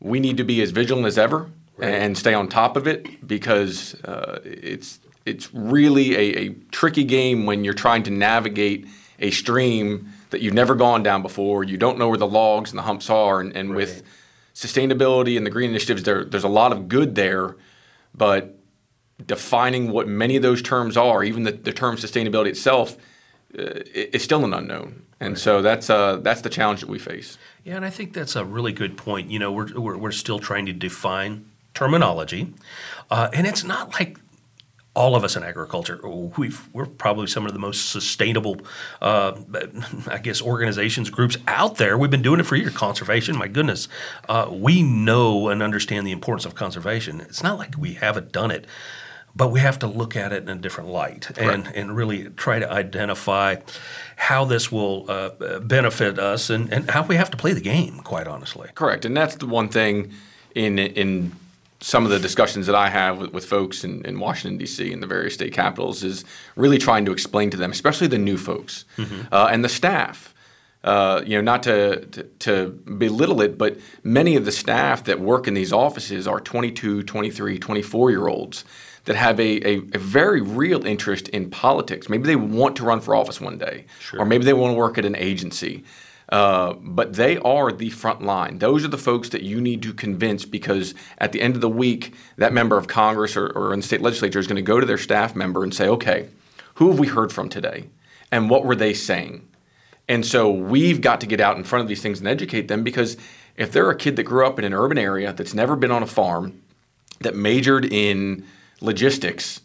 we 0.00 0.20
need 0.20 0.36
to 0.36 0.44
be 0.44 0.60
as 0.62 0.70
vigilant 0.70 1.06
as 1.06 1.18
ever 1.18 1.50
right. 1.76 1.94
and 1.94 2.16
stay 2.16 2.34
on 2.34 2.48
top 2.48 2.76
of 2.76 2.86
it 2.86 3.26
because 3.26 3.94
uh, 4.04 4.40
it's 4.44 5.00
it's 5.24 5.52
really 5.54 6.14
a, 6.14 6.38
a 6.40 6.48
tricky 6.70 7.04
game 7.04 7.46
when 7.46 7.64
you're 7.64 7.74
trying 7.74 8.02
to 8.04 8.10
navigate 8.10 8.86
a 9.18 9.30
stream 9.30 10.12
that 10.30 10.40
you've 10.40 10.54
never 10.54 10.74
gone 10.74 11.02
down 11.02 11.22
before. 11.22 11.62
You 11.62 11.76
don't 11.76 11.98
know 11.98 12.08
where 12.08 12.18
the 12.18 12.26
logs 12.26 12.70
and 12.70 12.78
the 12.78 12.82
humps 12.82 13.08
are. 13.08 13.40
And, 13.40 13.54
and 13.56 13.70
right. 13.70 13.76
with 13.76 14.02
sustainability 14.54 15.36
and 15.36 15.46
the 15.46 15.50
green 15.50 15.70
initiatives, 15.70 16.02
there, 16.02 16.24
there's 16.24 16.44
a 16.44 16.48
lot 16.48 16.72
of 16.72 16.88
good 16.88 17.14
there, 17.14 17.56
but 18.14 18.58
defining 19.24 19.92
what 19.92 20.08
many 20.08 20.36
of 20.36 20.42
those 20.42 20.60
terms 20.60 20.96
are, 20.96 21.22
even 21.22 21.44
the, 21.44 21.52
the 21.52 21.72
term 21.72 21.96
sustainability 21.96 22.48
itself, 22.48 22.96
uh, 23.58 23.80
is 23.94 24.22
still 24.22 24.44
an 24.44 24.52
unknown. 24.52 25.02
And 25.20 25.34
right. 25.34 25.38
so 25.38 25.62
that's 25.62 25.88
uh, 25.90 26.16
that's 26.16 26.40
the 26.40 26.50
challenge 26.50 26.80
that 26.80 26.88
we 26.88 26.98
face. 26.98 27.38
Yeah, 27.64 27.76
and 27.76 27.84
I 27.84 27.90
think 27.90 28.12
that's 28.12 28.34
a 28.34 28.44
really 28.44 28.72
good 28.72 28.96
point. 28.96 29.30
You 29.30 29.38
know, 29.38 29.52
we're 29.52 29.72
we're, 29.78 29.96
we're 29.96 30.12
still 30.12 30.38
trying 30.38 30.66
to 30.66 30.72
define 30.72 31.46
terminology, 31.74 32.52
uh, 33.10 33.30
and 33.32 33.46
it's 33.46 33.64
not 33.64 33.92
like 33.92 34.18
all 34.94 35.16
of 35.16 35.24
us 35.24 35.36
in 35.36 35.42
agriculture, 35.42 35.98
we 36.36 36.52
are 36.74 36.84
probably 36.84 37.26
some 37.26 37.46
of 37.46 37.54
the 37.54 37.58
most 37.58 37.90
sustainable, 37.90 38.58
uh, 39.00 39.32
I 40.06 40.18
guess, 40.18 40.42
organizations, 40.42 41.08
groups 41.08 41.38
out 41.46 41.76
there. 41.76 41.96
We've 41.96 42.10
been 42.10 42.20
doing 42.20 42.40
it 42.40 42.42
for 42.42 42.56
years. 42.56 42.74
Conservation, 42.74 43.36
my 43.36 43.48
goodness. 43.48 43.88
Uh, 44.28 44.50
we 44.52 44.82
know 44.82 45.48
and 45.48 45.62
understand 45.62 46.06
the 46.06 46.12
importance 46.12 46.44
of 46.44 46.54
conservation. 46.54 47.22
It's 47.22 47.42
not 47.42 47.58
like 47.58 47.74
we 47.78 47.94
haven't 47.94 48.32
done 48.32 48.50
it, 48.50 48.66
but 49.34 49.50
we 49.50 49.60
have 49.60 49.78
to 49.78 49.86
look 49.86 50.16
at 50.16 50.32
it 50.32 50.42
in 50.42 50.48
a 50.48 50.56
different 50.56 50.90
light 50.90 51.30
and, 51.38 51.66
and 51.74 51.96
really 51.96 52.24
try 52.30 52.58
to 52.58 52.70
identify 52.70 53.56
how 54.16 54.44
this 54.44 54.70
will 54.70 55.10
uh, 55.10 55.58
benefit 55.60 56.18
us 56.18 56.50
and, 56.50 56.72
and 56.72 56.90
how 56.90 57.02
we 57.04 57.16
have 57.16 57.30
to 57.30 57.36
play 57.36 57.52
the 57.52 57.60
game, 57.60 58.00
quite 58.00 58.26
honestly. 58.26 58.68
Correct. 58.74 59.04
And 59.04 59.16
that's 59.16 59.36
the 59.36 59.46
one 59.46 59.68
thing 59.68 60.12
in, 60.54 60.78
in 60.78 61.32
some 61.80 62.04
of 62.04 62.10
the 62.10 62.18
discussions 62.18 62.66
that 62.66 62.74
I 62.74 62.90
have 62.90 63.18
with, 63.18 63.32
with 63.32 63.44
folks 63.46 63.84
in, 63.84 64.04
in, 64.04 64.20
Washington 64.20 64.58
D.C. 64.58 64.92
and 64.92 65.02
the 65.02 65.06
various 65.06 65.34
state 65.34 65.52
capitals 65.52 66.04
is 66.04 66.24
really 66.54 66.78
trying 66.78 67.04
to 67.06 67.12
explain 67.12 67.50
to 67.50 67.56
them, 67.56 67.70
especially 67.70 68.06
the 68.06 68.18
new 68.18 68.36
folks 68.36 68.84
mm-hmm. 68.96 69.22
uh, 69.32 69.48
and 69.50 69.64
the 69.64 69.68
staff. 69.68 70.34
Uh, 70.84 71.22
you 71.24 71.36
know, 71.36 71.40
not 71.40 71.62
to, 71.62 72.04
to, 72.06 72.24
to, 72.40 72.68
belittle 72.98 73.40
it, 73.40 73.56
but 73.56 73.78
many 74.02 74.34
of 74.34 74.44
the 74.44 74.50
staff 74.50 75.04
that 75.04 75.20
work 75.20 75.46
in 75.46 75.54
these 75.54 75.72
offices 75.72 76.26
are 76.26 76.40
22, 76.40 77.04
23, 77.04 77.56
24 77.56 78.10
year 78.10 78.26
olds 78.26 78.64
that 79.04 79.16
have 79.16 79.40
a, 79.40 79.66
a, 79.66 79.76
a, 79.94 79.98
very 79.98 80.40
real 80.40 80.86
interest 80.86 81.28
in 81.28 81.50
politics. 81.50 82.08
Maybe 82.08 82.24
they 82.24 82.36
want 82.36 82.76
to 82.76 82.84
run 82.84 83.00
for 83.00 83.14
office 83.16 83.40
one 83.40 83.58
day, 83.58 83.86
sure. 83.98 84.20
or 84.20 84.24
maybe 84.24 84.44
they 84.44 84.52
want 84.52 84.74
to 84.74 84.76
work 84.76 84.96
at 84.96 85.04
an 85.04 85.16
agency. 85.16 85.84
Uh, 86.28 86.74
but 86.80 87.14
they 87.14 87.36
are 87.38 87.72
the 87.72 87.90
front 87.90 88.22
line. 88.22 88.58
Those 88.58 88.84
are 88.84 88.88
the 88.88 88.96
folks 88.98 89.28
that 89.30 89.42
you 89.42 89.60
need 89.60 89.82
to 89.82 89.92
convince 89.92 90.46
because 90.46 90.94
at 91.18 91.32
the 91.32 91.42
end 91.42 91.56
of 91.56 91.60
the 91.60 91.68
week, 91.68 92.14
that 92.36 92.52
member 92.52 92.78
of 92.78 92.86
Congress 92.86 93.36
or, 93.36 93.48
or 93.48 93.74
in 93.74 93.80
the 93.80 93.86
state 93.86 94.00
legislature 94.00 94.38
is 94.38 94.46
going 94.46 94.56
to 94.56 94.62
go 94.62 94.80
to 94.80 94.86
their 94.86 94.98
staff 94.98 95.36
member 95.36 95.62
and 95.62 95.74
say, 95.74 95.88
okay, 95.88 96.28
who 96.76 96.88
have 96.88 96.98
we 96.98 97.08
heard 97.08 97.32
from 97.32 97.48
today? 97.48 97.88
And 98.30 98.48
what 98.48 98.64
were 98.64 98.76
they 98.76 98.94
saying? 98.94 99.46
And 100.08 100.24
so 100.24 100.50
we've 100.50 101.00
got 101.00 101.20
to 101.20 101.26
get 101.26 101.40
out 101.40 101.58
in 101.58 101.64
front 101.64 101.82
of 101.82 101.88
these 101.88 102.00
things 102.00 102.20
and 102.20 102.28
educate 102.28 102.68
them 102.68 102.82
because 102.82 103.18
if 103.56 103.70
they're 103.72 103.90
a 103.90 103.96
kid 103.96 104.16
that 104.16 104.22
grew 104.22 104.46
up 104.46 104.58
in 104.58 104.64
an 104.64 104.72
urban 104.72 104.98
area 104.98 105.32
that's 105.32 105.54
never 105.54 105.76
been 105.76 105.90
on 105.90 106.02
a 106.02 106.06
farm, 106.06 106.62
that 107.20 107.36
majored 107.36 107.84
in 107.84 108.46
logistics, 108.82 109.62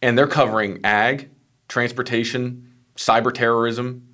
and 0.00 0.16
they're 0.16 0.26
covering 0.26 0.80
ag 0.84 1.30
transportation, 1.68 2.72
cyber 2.96 3.32
terrorism, 3.32 4.08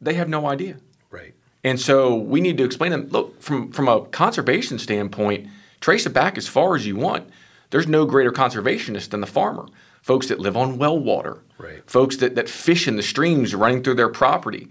they 0.00 0.14
have 0.14 0.28
no 0.28 0.46
idea. 0.46 0.78
Right. 1.10 1.34
And 1.62 1.78
so 1.78 2.14
we 2.14 2.40
need 2.40 2.56
to 2.58 2.64
explain 2.64 2.90
them. 2.90 3.08
Look, 3.08 3.40
from 3.42 3.72
from 3.72 3.88
a 3.88 4.06
conservation 4.06 4.78
standpoint, 4.78 5.48
trace 5.80 6.06
it 6.06 6.12
back 6.12 6.38
as 6.38 6.48
far 6.48 6.74
as 6.74 6.86
you 6.86 6.96
want. 6.96 7.28
There's 7.70 7.86
no 7.86 8.06
greater 8.06 8.32
conservationist 8.32 9.10
than 9.10 9.20
the 9.20 9.26
farmer. 9.26 9.66
Folks 10.00 10.28
that 10.28 10.38
live 10.38 10.56
on 10.56 10.78
well 10.78 10.98
water, 10.98 11.42
right. 11.58 11.82
folks 11.90 12.16
that, 12.18 12.36
that 12.36 12.48
fish 12.48 12.86
in 12.86 12.94
the 12.94 13.02
streams 13.02 13.54
running 13.54 13.82
through 13.82 13.96
their 13.96 14.08
property, 14.08 14.68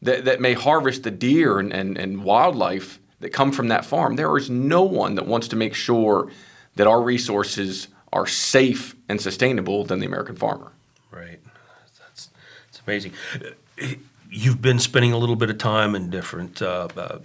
that, 0.00 0.24
that 0.24 0.40
may 0.40 0.52
harvest 0.52 1.02
the 1.02 1.10
deer 1.10 1.58
and, 1.58 1.72
and, 1.72 1.98
and 1.98 2.22
wildlife 2.22 3.00
that 3.18 3.30
come 3.30 3.50
from 3.50 3.66
that 3.68 3.84
farm. 3.84 4.14
There 4.14 4.36
is 4.36 4.48
no 4.48 4.82
one 4.82 5.16
that 5.16 5.26
wants 5.26 5.48
to 5.48 5.56
make 5.56 5.74
sure 5.74 6.30
that 6.76 6.86
our 6.86 7.02
resources 7.02 7.88
are 8.12 8.26
safe 8.26 8.94
and 9.08 9.20
sustainable 9.20 9.84
than 9.84 10.00
the 10.00 10.06
American 10.06 10.36
farmer. 10.36 10.72
Right. 11.10 11.40
That's, 11.98 12.30
that's 12.66 12.82
amazing. 12.86 13.12
You've 14.30 14.62
been 14.62 14.78
spending 14.78 15.12
a 15.12 15.18
little 15.18 15.36
bit 15.36 15.50
of 15.50 15.58
time 15.58 15.94
in 15.94 16.10
different 16.10 16.62
uh, 16.62 16.88
uh, 16.96 17.18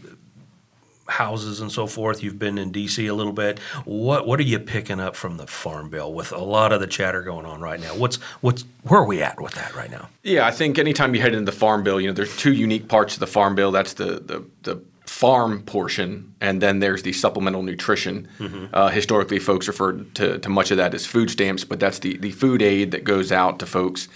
houses 1.07 1.61
and 1.61 1.71
so 1.71 1.85
forth. 1.87 2.23
You've 2.23 2.39
been 2.39 2.57
in 2.57 2.71
D.C. 2.71 3.05
a 3.07 3.13
little 3.13 3.33
bit. 3.33 3.59
What 3.85 4.25
what 4.25 4.39
are 4.39 4.43
you 4.43 4.59
picking 4.59 4.99
up 4.99 5.15
from 5.15 5.37
the 5.37 5.47
Farm 5.47 5.89
Bill 5.89 6.11
with 6.11 6.31
a 6.31 6.39
lot 6.39 6.73
of 6.73 6.81
the 6.81 6.87
chatter 6.87 7.21
going 7.21 7.45
on 7.45 7.61
right 7.61 7.79
now? 7.79 7.95
What's 7.95 8.15
what's 8.41 8.65
where 8.83 9.01
are 9.01 9.05
we 9.05 9.21
at 9.21 9.39
with 9.39 9.53
that 9.53 9.75
right 9.75 9.91
now? 9.91 10.09
Yeah, 10.23 10.47
I 10.47 10.51
think 10.51 10.79
anytime 10.79 11.13
you 11.13 11.21
head 11.21 11.33
into 11.33 11.51
the 11.51 11.57
Farm 11.57 11.83
Bill, 11.83 12.01
you 12.01 12.07
know, 12.07 12.13
there's 12.13 12.35
two 12.37 12.53
unique 12.53 12.87
parts 12.87 13.13
of 13.13 13.19
the 13.19 13.27
Farm 13.27 13.55
Bill. 13.55 13.71
That's 13.71 13.93
the 13.93 14.19
the, 14.19 14.45
the 14.63 14.81
farm 15.15 15.61
portion, 15.63 16.35
and 16.41 16.61
then 16.61 16.79
there's 16.79 17.03
the 17.03 17.13
supplemental 17.13 17.63
nutrition. 17.63 18.27
Mm-hmm. 18.37 18.65
Uh, 18.73 18.89
historically, 18.89 19.39
folks 19.39 19.65
referred 19.65 20.13
to, 20.15 20.39
to 20.39 20.49
much 20.49 20.71
of 20.71 20.77
that 20.77 20.93
as 20.93 21.05
food 21.05 21.29
stamps, 21.29 21.63
but 21.63 21.79
that's 21.79 21.99
the, 21.99 22.17
the 22.17 22.31
food 22.31 22.61
aid 22.61 22.91
that 22.91 23.05
goes 23.05 23.31
out 23.31 23.57
to 23.59 23.65
folks. 23.65 24.09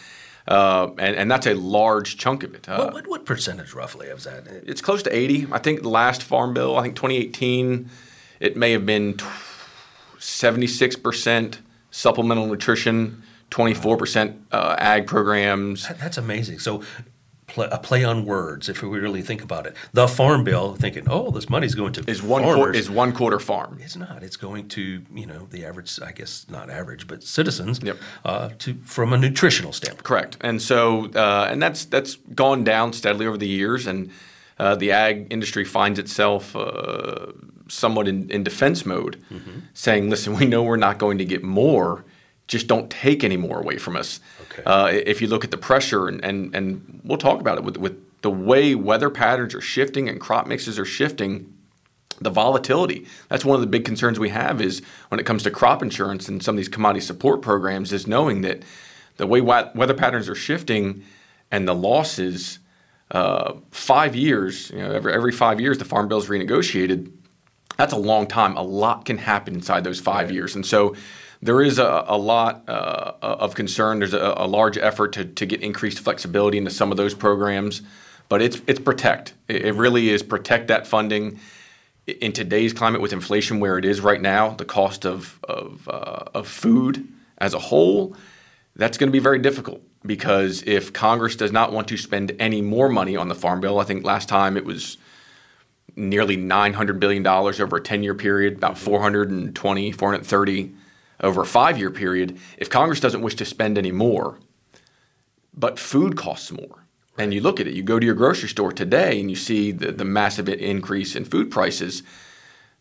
Uh, 0.46 0.90
and, 0.98 1.16
and 1.16 1.32
that's 1.32 1.48
a 1.48 1.54
large 1.54 2.18
chunk 2.18 2.44
of 2.44 2.54
it. 2.54 2.68
Uh, 2.68 2.84
what, 2.84 2.94
what, 2.94 3.08
what, 3.08 3.26
percentage 3.26 3.74
roughly 3.74 4.10
of 4.10 4.24
that? 4.24 4.46
It's 4.68 4.82
close 4.82 5.02
to 5.04 5.16
80. 5.16 5.48
I 5.54 5.60
think 5.60 5.84
the 5.84 5.90
last 5.90 6.22
farm 6.22 6.54
bill, 6.54 6.78
I 6.78 6.82
think 6.82 6.98
2018, 6.98 7.90
it 8.42 8.58
may 8.58 8.74
have 8.74 8.86
been 8.86 9.14
76% 10.18 11.60
supplemental 11.92 12.46
nutrition, 12.46 13.24
24% 13.52 14.38
uh, 14.52 14.76
ag 14.78 15.08
programs. 15.08 15.88
That, 15.88 15.98
that's 15.98 16.18
amazing. 16.18 16.60
So 16.60 16.84
play, 17.50 17.68
a 17.72 17.78
play 17.78 18.04
on 18.04 18.26
words 18.26 18.70
if 18.70 18.82
we 18.82 19.00
really 19.00 19.22
think 19.22 19.44
about 19.44 19.66
it. 19.66 19.76
The 19.94 20.08
farm 20.08 20.44
bill, 20.44 20.76
thinking, 20.76 21.06
oh, 21.10 21.32
this 21.32 21.50
money's 21.50 21.76
going 21.76 21.94
to 21.94 22.04
is 22.10 22.24
one 22.24 22.44
quarter, 22.44 22.74
is 22.74 22.90
one 22.90 23.12
quarter 23.12 23.40
farm. 23.40 23.80
It's 23.82 23.96
not. 23.96 24.24
It's 24.24 24.38
going 24.38 24.68
to 24.70 25.04
you 25.14 25.26
know 25.26 25.48
the 25.50 25.66
average, 25.66 26.00
I 26.02 26.12
guess 26.12 26.46
not 26.50 26.70
average, 26.70 27.08
but 27.08 27.24
citizens. 27.24 27.82
Yep. 27.82 27.98
Uh, 28.24 28.50
to 28.60 28.76
from 28.84 29.14
a 29.14 29.18
nutritional 29.18 29.74
standpoint. 29.74 30.04
Correct. 30.04 30.38
And 30.42 30.62
so 30.62 31.12
uh, 31.14 31.48
and 31.50 31.62
that's 31.62 31.86
that's 31.86 32.16
gone 32.16 32.64
down 32.64 32.94
steadily 32.94 33.26
over 33.26 33.38
the 33.38 33.48
years, 33.48 33.88
and 33.88 34.12
uh, 34.58 34.76
the 34.76 34.92
ag 34.92 35.28
industry 35.30 35.66
finds 35.66 36.00
itself. 36.00 36.56
Uh, 36.56 37.34
somewhat 37.72 38.08
in, 38.08 38.28
in 38.32 38.44
defense 38.44 38.84
mode, 38.84 39.24
mm-hmm. 39.32 39.60
saying, 39.74 40.10
"Listen, 40.10 40.36
we 40.36 40.46
know 40.46 40.64
we're 40.64 40.76
not 40.76 40.98
going 40.98 41.20
to 41.20 41.26
get 41.26 41.44
more, 41.44 42.04
just 42.50 42.68
don't 42.68 42.90
take 42.90 43.24
any 43.24 43.38
more 43.38 43.60
away 43.60 43.78
from 43.78 43.96
us. 43.96 44.20
Okay. 44.42 44.64
Uh, 44.66 44.88
if 44.88 45.22
you 45.22 45.28
look 45.28 45.46
at 45.46 45.52
the 45.52 45.58
pressure, 45.58 46.08
and, 46.08 46.26
and, 46.26 46.54
and 46.56 47.00
we'll 47.04 47.20
talk 47.20 47.40
about 47.40 47.60
it 47.60 47.64
with, 47.64 47.78
with 47.78 48.22
the 48.22 48.32
way 48.32 48.74
weather 48.74 49.12
patterns 49.12 49.54
are 49.54 49.62
shifting 49.62 50.10
and 50.10 50.20
crop 50.20 50.48
mixes 50.48 50.80
are 50.80 50.86
shifting, 50.86 51.54
the 52.20 52.32
volatility. 52.32 53.06
That's 53.30 53.46
one 53.46 53.56
of 53.56 53.62
the 53.62 53.68
big 53.68 53.86
concerns 53.86 54.20
we 54.20 54.30
have 54.30 54.62
is 54.62 54.82
when 55.10 55.20
it 55.20 55.28
comes 55.28 55.44
to 55.44 55.52
crop 55.52 55.84
insurance 55.84 56.28
and 56.28 56.44
some 56.44 56.56
of 56.56 56.58
these 56.58 56.68
commodity 56.68 57.06
support 57.06 57.42
programs 57.42 57.94
is 57.94 58.08
knowing 58.08 58.42
that 58.42 58.64
the 59.18 59.28
way 59.28 59.42
weather 59.42 59.94
patterns 59.94 60.28
are 60.28 60.36
shifting 60.36 61.04
and 61.52 61.68
the 61.68 61.76
losses, 61.76 62.60
uh, 63.12 63.54
five 63.72 64.16
years, 64.16 64.72
you 64.72 64.80
know, 64.80 64.92
every, 64.92 65.14
every 65.14 65.32
five 65.32 65.62
years 65.62 65.78
the 65.78 65.86
farm 65.86 66.08
bill 66.08 66.18
is 66.18 66.28
renegotiated. 66.28 67.12
That's 67.78 67.94
a 67.94 67.98
long 67.98 68.26
time. 68.26 68.58
A 68.58 68.64
lot 68.64 69.06
can 69.06 69.20
happen 69.20 69.54
inside 69.54 69.84
those 69.84 70.00
five 70.00 70.28
right. 70.28 70.36
years. 70.36 70.56
And 70.56 70.66
so 70.66 70.96
there 71.42 71.62
is 71.62 71.80
a, 71.80 72.06
a 72.08 72.18
lot 72.18 72.68
uh, 72.68 73.14
of 73.22 73.56
concern. 73.56 74.00
There's 74.00 74.14
a, 74.14 74.34
a, 74.38 74.48
large 74.48 74.78
effort 74.78 75.14
to, 75.14 75.26
to 75.26 75.46
get 75.46 75.62
increased 75.62 76.00
flexibility 76.00 76.58
into 76.58 76.72
some 76.72 76.92
of 76.92 76.98
those 76.98 77.14
programs, 77.14 77.82
but 78.28 78.42
it's 78.42 78.62
it's 78.68 78.80
protect. 78.80 79.34
It, 79.48 79.66
it 79.66 79.76
really 79.76 80.10
is 80.10 80.22
protect 80.24 80.68
that 80.68 80.86
funding. 80.86 81.40
In 82.08 82.34
today's 82.34 82.74
climate, 82.74 83.02
with 83.02 83.14
inflation 83.14 83.60
where 83.60 83.78
it 83.78 83.86
is 83.86 84.02
right 84.02 84.22
now, 84.22 84.50
the 84.50 84.66
cost 84.66 85.06
of 85.06 85.40
of, 85.44 85.88
uh, 85.88 86.24
of 86.34 86.48
food 86.48 87.08
as 87.38 87.54
a 87.54 87.60
whole, 87.60 88.16
that's 88.76 88.98
going 88.98 89.08
to 89.08 89.12
be 89.12 89.20
very 89.20 89.40
difficult 89.40 89.82
because 90.06 90.64
if 90.64 90.92
Congress 90.92 91.36
does 91.36 91.52
not 91.52 91.72
want 91.72 91.88
to 91.90 91.98
spend 91.98 92.36
any 92.40 92.62
more 92.62 92.90
money 92.90 93.16
on 93.16 93.30
the 93.30 93.36
farm 93.36 93.62
bill, 93.62 93.80
I 93.80 93.84
think 93.84 94.04
last 94.04 94.28
time 94.28 94.58
it 94.58 94.66
was 94.66 94.98
nearly 95.96 96.36
900 96.36 97.00
billion 97.00 97.24
dollars 97.24 97.60
over 97.60 97.78
a 97.78 97.82
10-year 97.82 98.16
period, 98.16 98.56
about 98.56 98.78
420, 98.78 99.92
430 99.92 100.74
over 101.22 101.42
a 101.42 101.46
five 101.46 101.78
year 101.78 101.92
period, 101.92 102.38
if 102.58 102.70
Congress 102.70 103.00
doesn't 103.00 103.22
wish 103.22 103.36
to 103.36 103.46
spend 103.46 103.78
any 103.78 103.92
more, 103.92 104.40
but 105.54 105.80
food 105.80 106.16
costs 106.16 106.52
more, 106.52 106.86
and 107.18 107.34
you 107.34 107.42
look 107.42 107.60
at 107.60 107.68
it, 107.68 107.74
you 107.74 107.84
go 107.84 108.00
to 108.00 108.06
your 108.06 108.16
grocery 108.16 108.50
store 108.50 108.72
today 108.72 109.20
and 109.20 109.30
you 109.30 109.36
see 109.36 109.72
the, 109.72 109.92
the 109.92 110.06
massive 110.06 110.48
increase 110.48 111.16
in 111.16 111.26
food 111.26 111.52
prices. 111.52 112.04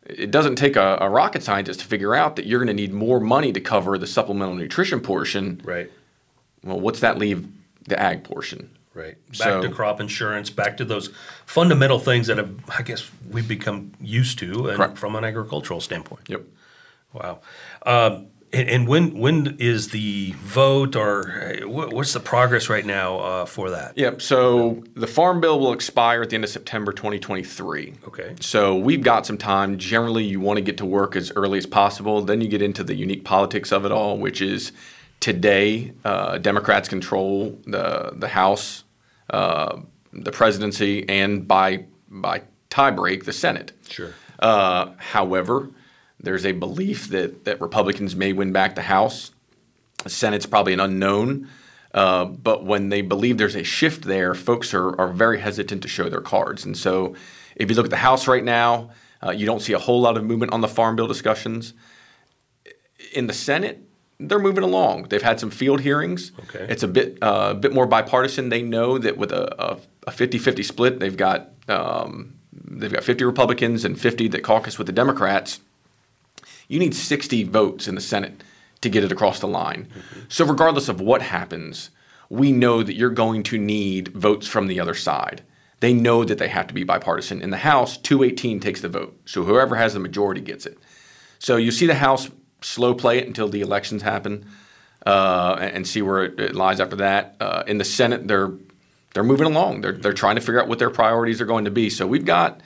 It 0.06 0.30
doesn't 0.30 0.56
take 0.56 0.76
a, 0.76 0.98
a 1.00 1.10
rocket 1.10 1.42
scientist 1.42 1.80
to 1.80 1.86
figure 1.86 2.14
out 2.14 2.36
that 2.36 2.46
you're 2.46 2.60
going 2.60 2.74
to 2.74 2.80
need 2.82 2.94
more 2.94 3.20
money 3.20 3.52
to 3.52 3.60
cover 3.60 3.98
the 3.98 4.06
supplemental 4.06 4.54
nutrition 4.54 5.00
portion. 5.00 5.60
Right. 5.64 5.90
Well, 6.62 6.80
what's 6.80 7.00
that 7.00 7.18
leave 7.18 7.48
the 7.86 8.00
ag 8.00 8.24
portion? 8.24 8.70
Right. 8.94 9.16
Back 9.28 9.36
so, 9.36 9.62
to 9.62 9.70
crop 9.70 10.00
insurance, 10.00 10.50
back 10.50 10.76
to 10.78 10.84
those 10.84 11.10
fundamental 11.46 11.98
things 11.98 12.26
that 12.28 12.38
have, 12.38 12.52
I 12.68 12.82
guess, 12.82 13.08
we've 13.30 13.46
become 13.46 13.92
used 14.00 14.38
to 14.40 14.68
and 14.68 14.98
from 14.98 15.14
an 15.14 15.24
agricultural 15.24 15.80
standpoint. 15.80 16.22
Yep. 16.28 16.42
Wow. 17.12 17.40
Um, 17.84 18.28
and, 18.52 18.68
and, 18.68 18.88
when 18.88 19.18
when 19.18 19.56
is 19.58 19.88
the 19.88 20.32
vote, 20.38 20.96
or 20.96 21.60
what's 21.64 22.14
the 22.14 22.20
progress 22.20 22.70
right 22.70 22.84
now 22.84 23.18
uh, 23.18 23.44
for 23.44 23.70
that? 23.70 23.96
Yep. 23.96 24.22
So 24.22 24.84
the 24.94 25.06
farm 25.06 25.40
bill 25.40 25.60
will 25.60 25.72
expire 25.72 26.22
at 26.22 26.30
the 26.30 26.36
end 26.36 26.44
of 26.44 26.50
September 26.50 26.92
2023. 26.92 27.94
Okay. 28.06 28.34
So 28.40 28.76
we've 28.76 29.02
got 29.02 29.26
some 29.26 29.36
time. 29.36 29.76
Generally, 29.76 30.24
you 30.24 30.40
want 30.40 30.56
to 30.56 30.62
get 30.62 30.78
to 30.78 30.86
work 30.86 31.14
as 31.14 31.30
early 31.36 31.58
as 31.58 31.66
possible. 31.66 32.22
Then 32.22 32.40
you 32.40 32.48
get 32.48 32.62
into 32.62 32.82
the 32.82 32.94
unique 32.94 33.24
politics 33.24 33.70
of 33.70 33.84
it 33.84 33.92
all, 33.92 34.16
which 34.16 34.40
is 34.40 34.72
today 35.20 35.92
uh, 36.04 36.38
Democrats 36.38 36.88
control 36.88 37.58
the 37.66 38.12
the 38.14 38.28
House, 38.28 38.84
uh, 39.28 39.80
the 40.12 40.32
presidency, 40.32 41.06
and 41.06 41.46
by 41.46 41.84
by 42.08 42.42
tiebreak 42.70 43.24
the 43.24 43.32
Senate. 43.32 43.72
Sure. 43.88 44.14
Uh, 44.38 44.92
however 44.98 45.68
there's 46.20 46.44
a 46.44 46.52
belief 46.52 47.08
that, 47.08 47.44
that 47.44 47.60
Republicans 47.60 48.16
may 48.16 48.32
win 48.32 48.52
back 48.52 48.74
the 48.74 48.82
House. 48.82 49.32
The 50.02 50.10
Senate's 50.10 50.46
probably 50.46 50.72
an 50.72 50.80
unknown. 50.80 51.48
Uh, 51.94 52.24
but 52.26 52.64
when 52.64 52.90
they 52.90 53.02
believe 53.02 53.38
there's 53.38 53.54
a 53.54 53.62
shift 53.62 54.02
there, 54.04 54.34
folks 54.34 54.74
are, 54.74 54.98
are 55.00 55.08
very 55.08 55.40
hesitant 55.40 55.82
to 55.82 55.88
show 55.88 56.08
their 56.08 56.20
cards. 56.20 56.64
And 56.64 56.76
so 56.76 57.14
if 57.56 57.70
you 57.70 57.76
look 57.76 57.86
at 57.86 57.90
the 57.90 57.96
House 57.96 58.28
right 58.28 58.44
now, 58.44 58.90
uh, 59.24 59.30
you 59.30 59.46
don't 59.46 59.60
see 59.60 59.72
a 59.72 59.78
whole 59.78 60.00
lot 60.00 60.16
of 60.16 60.24
movement 60.24 60.52
on 60.52 60.60
the 60.60 60.68
Farm 60.68 60.96
Bill 60.96 61.06
discussions. 61.06 61.74
In 63.12 63.26
the 63.26 63.32
Senate, 63.32 63.88
they're 64.20 64.38
moving 64.38 64.64
along. 64.64 65.04
They've 65.04 65.22
had 65.22 65.40
some 65.40 65.50
field 65.50 65.80
hearings. 65.80 66.32
Okay. 66.40 66.66
It's 66.68 66.82
a 66.82 66.88
bit 66.88 67.18
uh, 67.22 67.54
bit 67.54 67.72
more 67.72 67.86
bipartisan. 67.86 68.48
They 68.48 68.62
know 68.62 68.98
that 68.98 69.16
with 69.16 69.32
a, 69.32 69.80
a 70.06 70.10
50-50 70.10 70.64
split, 70.64 70.98
they've 70.98 71.16
got 71.16 71.50
um, 71.68 72.34
they've 72.52 72.92
got 72.92 73.04
50 73.04 73.24
Republicans 73.24 73.84
and 73.84 73.98
50 73.98 74.28
that 74.28 74.42
caucus 74.42 74.76
with 74.76 74.86
the 74.88 74.92
Democrats 74.92 75.60
you 76.68 76.78
need 76.78 76.94
60 76.94 77.44
votes 77.44 77.88
in 77.88 77.94
the 77.94 78.00
Senate 78.00 78.44
to 78.80 78.88
get 78.88 79.04
it 79.04 79.12
across 79.12 79.40
the 79.40 79.48
line. 79.48 79.86
Mm-hmm. 79.86 80.20
So, 80.28 80.44
regardless 80.46 80.88
of 80.88 81.00
what 81.00 81.22
happens, 81.22 81.90
we 82.28 82.52
know 82.52 82.82
that 82.82 82.94
you're 82.94 83.10
going 83.10 83.42
to 83.44 83.58
need 83.58 84.08
votes 84.08 84.46
from 84.46 84.66
the 84.66 84.78
other 84.78 84.94
side. 84.94 85.42
They 85.80 85.92
know 85.92 86.24
that 86.24 86.38
they 86.38 86.48
have 86.48 86.66
to 86.66 86.74
be 86.74 86.84
bipartisan. 86.84 87.40
In 87.40 87.50
the 87.50 87.58
House, 87.58 87.96
218 87.96 88.60
takes 88.60 88.80
the 88.80 88.88
vote. 88.88 89.18
So, 89.24 89.44
whoever 89.44 89.76
has 89.76 89.94
the 89.94 90.00
majority 90.00 90.40
gets 90.40 90.66
it. 90.66 90.78
So, 91.38 91.56
you 91.56 91.70
see 91.70 91.86
the 91.86 91.94
House 91.94 92.30
slow 92.60 92.94
play 92.94 93.18
it 93.18 93.26
until 93.26 93.48
the 93.48 93.60
elections 93.60 94.02
happen 94.02 94.46
uh, 95.06 95.56
and 95.60 95.86
see 95.86 96.02
where 96.02 96.24
it, 96.24 96.38
it 96.38 96.54
lies 96.54 96.80
after 96.80 96.96
that. 96.96 97.36
Uh, 97.40 97.64
in 97.66 97.78
the 97.78 97.84
Senate, 97.84 98.28
they're 98.28 98.52
they're 99.14 99.24
moving 99.24 99.46
along. 99.46 99.80
They're, 99.80 99.92
they're 99.92 100.12
trying 100.12 100.36
to 100.36 100.42
figure 100.42 100.60
out 100.60 100.68
what 100.68 100.78
their 100.78 100.90
priorities 100.90 101.40
are 101.40 101.46
going 101.46 101.64
to 101.64 101.70
be. 101.70 101.88
So, 101.88 102.06
we've 102.06 102.26
got 102.26 102.60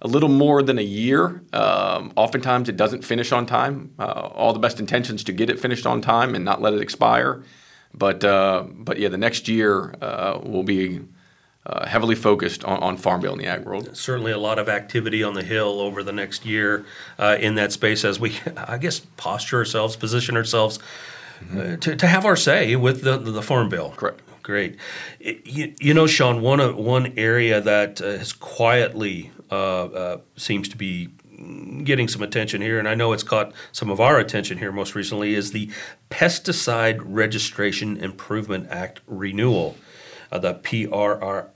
a 0.00 0.08
little 0.08 0.28
more 0.28 0.62
than 0.62 0.78
a 0.78 0.82
year. 0.82 1.42
Um, 1.52 2.12
oftentimes, 2.16 2.68
it 2.68 2.76
doesn't 2.76 3.04
finish 3.04 3.32
on 3.32 3.46
time. 3.46 3.92
Uh, 3.98 4.30
all 4.34 4.52
the 4.52 4.58
best 4.58 4.80
intentions 4.80 5.24
to 5.24 5.32
get 5.32 5.50
it 5.50 5.58
finished 5.58 5.86
on 5.86 6.00
time 6.00 6.34
and 6.34 6.44
not 6.44 6.62
let 6.62 6.74
it 6.74 6.80
expire. 6.80 7.42
But 7.94 8.22
uh, 8.24 8.64
but 8.70 8.98
yeah, 8.98 9.08
the 9.08 9.18
next 9.18 9.48
year 9.48 9.94
uh, 10.00 10.38
will 10.42 10.62
be 10.62 11.00
uh, 11.68 11.86
heavily 11.86 12.14
focused 12.14 12.64
on, 12.64 12.78
on 12.82 12.96
Farm 12.96 13.20
Bill 13.20 13.32
in 13.32 13.38
the 13.38 13.46
ag 13.46 13.64
world. 13.64 13.96
Certainly, 13.96 14.32
a 14.32 14.38
lot 14.38 14.58
of 14.58 14.68
activity 14.68 15.22
on 15.22 15.34
the 15.34 15.42
Hill 15.42 15.80
over 15.80 16.02
the 16.02 16.12
next 16.12 16.46
year 16.46 16.86
uh, 17.18 17.36
in 17.40 17.56
that 17.56 17.72
space 17.72 18.04
as 18.04 18.18
we, 18.20 18.38
I 18.56 18.78
guess, 18.78 19.00
posture 19.16 19.58
ourselves, 19.58 19.96
position 19.96 20.36
ourselves 20.36 20.78
uh, 21.52 21.76
to, 21.76 21.96
to 21.96 22.06
have 22.06 22.24
our 22.24 22.36
say 22.36 22.76
with 22.76 23.02
the, 23.02 23.18
the, 23.18 23.42
farm 23.42 23.68
bill. 23.68 23.92
Correct. 23.96 24.20
Great. 24.42 24.76
You, 25.20 25.74
you 25.78 25.92
know, 25.92 26.06
Sean, 26.06 26.40
one 26.40 26.74
one 26.76 27.12
area 27.18 27.60
that 27.60 28.00
uh, 28.00 28.12
has 28.12 28.32
quietly 28.32 29.30
seems 30.36 30.68
to 30.68 30.76
be 30.76 31.08
getting 31.84 32.08
some 32.08 32.22
attention 32.22 32.60
here, 32.60 32.78
and 32.78 32.88
I 32.88 32.94
know 32.94 33.12
it's 33.12 33.22
caught 33.22 33.52
some 33.72 33.90
of 33.90 34.00
our 34.00 34.18
attention 34.18 34.58
here 34.58 34.72
most 34.72 34.94
recently, 34.94 35.34
is 35.34 35.52
the 35.52 35.70
Pesticide 36.10 37.00
Registration 37.02 37.96
Improvement 37.96 38.68
Act 38.70 39.00
renewal, 39.06 39.76
uh, 40.32 40.38
the 40.38 40.54
PRIA. 40.54 41.50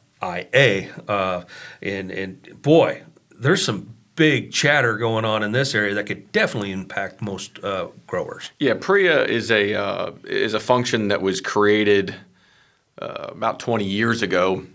Uh, 1.09 1.45
and, 1.83 2.11
and 2.11 2.63
boy, 2.63 3.03
there's 3.31 3.65
some 3.65 3.95
big 4.15 4.53
chatter 4.53 4.97
going 4.97 5.25
on 5.25 5.43
in 5.43 5.53
this 5.53 5.75
area 5.75 5.95
that 5.95 6.05
could 6.05 6.31
definitely 6.33 6.71
impact 6.71 7.23
most 7.23 7.63
uh, 7.65 7.89
growers. 8.07 8.51
Yeah, 8.59 8.75
PRIA 8.75 9.25
is 9.25 9.51
a 9.51 9.75
uh, 9.75 10.13
is 10.25 10.55
a 10.55 10.61
function 10.61 11.09
that 11.09 11.23
was 11.23 11.41
created 11.41 12.15
uh, 13.01 13.27
about 13.31 13.59
20 13.59 13.85
years 13.85 14.23
ago 14.23 14.67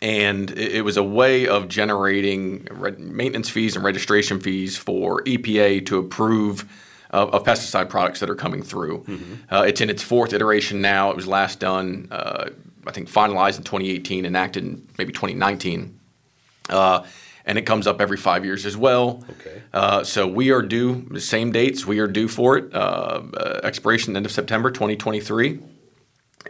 and 0.00 0.50
it, 0.52 0.82
was 0.82 0.96
a 0.96 1.02
way 1.02 1.48
of 1.48 1.68
generating 1.68 2.68
maintenance 2.98 3.50
fees 3.50 3.74
and 3.74 3.84
registration 3.84 4.38
fees 4.38 4.76
for 4.76 5.22
EPA 5.24 5.84
to 5.86 5.98
approve 5.98 6.70
of, 7.10 7.34
of 7.34 7.44
pesticide 7.44 7.88
products 7.88 8.20
that 8.20 8.30
are 8.30 8.36
coming 8.36 8.62
through. 8.62 9.02
Mm-hmm. 9.04 9.34
Uh, 9.54 9.62
it's 9.62 9.80
in 9.80 9.90
its 9.90 10.02
fourth 10.02 10.32
iteration 10.32 10.80
now. 10.80 11.10
It 11.10 11.16
was 11.16 11.26
last 11.26 11.58
done, 11.58 12.08
uh, 12.10 12.50
I 12.86 12.92
think, 12.92 13.10
finalized 13.10 13.58
in 13.58 13.64
2018, 13.64 14.24
enacted 14.24 14.64
in 14.64 14.86
maybe 14.98 15.12
2019. 15.12 15.98
Uh, 16.68 17.04
and 17.44 17.56
it 17.56 17.62
comes 17.62 17.86
up 17.86 18.00
every 18.00 18.18
five 18.18 18.44
years 18.44 18.66
as 18.66 18.76
well. 18.76 19.24
Okay. 19.30 19.62
Uh, 19.72 20.04
so 20.04 20.28
we 20.28 20.50
are 20.50 20.62
due 20.62 21.06
the 21.10 21.20
same 21.20 21.50
dates. 21.50 21.86
We 21.86 21.98
are 21.98 22.06
due 22.06 22.28
for 22.28 22.58
it. 22.58 22.72
Uh, 22.74 23.22
uh, 23.34 23.60
expiration 23.64 24.14
end 24.14 24.26
of 24.26 24.32
September 24.32 24.70
2023, 24.70 25.58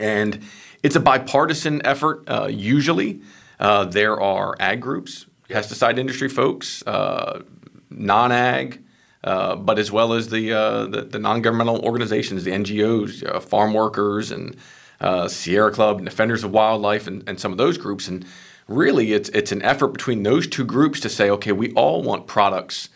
and 0.00 0.42
it's 0.82 0.96
a 0.96 1.00
bipartisan 1.00 1.86
effort 1.86 2.28
usually. 2.50 3.22
Uh, 3.58 3.84
there 3.84 4.20
are 4.20 4.56
ag 4.60 4.80
groups, 4.80 5.26
pesticide 5.48 5.98
industry 5.98 6.28
folks, 6.28 6.86
uh, 6.86 7.42
non-ag, 7.90 8.82
uh, 9.24 9.56
but 9.56 9.78
as 9.78 9.90
well 9.90 10.12
as 10.12 10.28
the, 10.28 10.52
uh, 10.52 10.86
the, 10.86 11.02
the 11.02 11.18
non-governmental 11.18 11.80
organizations, 11.80 12.44
the 12.44 12.52
NGOs, 12.52 13.26
uh, 13.26 13.40
farm 13.40 13.74
workers, 13.74 14.30
and 14.30 14.56
uh, 15.00 15.26
Sierra 15.28 15.72
Club, 15.72 15.98
and 15.98 16.06
Defenders 16.06 16.44
of 16.44 16.52
Wildlife, 16.52 17.06
and, 17.06 17.28
and 17.28 17.40
some 17.40 17.50
of 17.50 17.58
those 17.58 17.78
groups. 17.78 18.06
And 18.06 18.24
really, 18.68 19.12
it's 19.12 19.28
it's 19.30 19.52
an 19.52 19.62
effort 19.62 19.88
between 19.88 20.22
those 20.22 20.46
two 20.46 20.64
groups 20.64 21.00
to 21.00 21.08
say, 21.08 21.30
okay, 21.30 21.52
we 21.52 21.72
all 21.72 22.02
want 22.02 22.26
products 22.26 22.88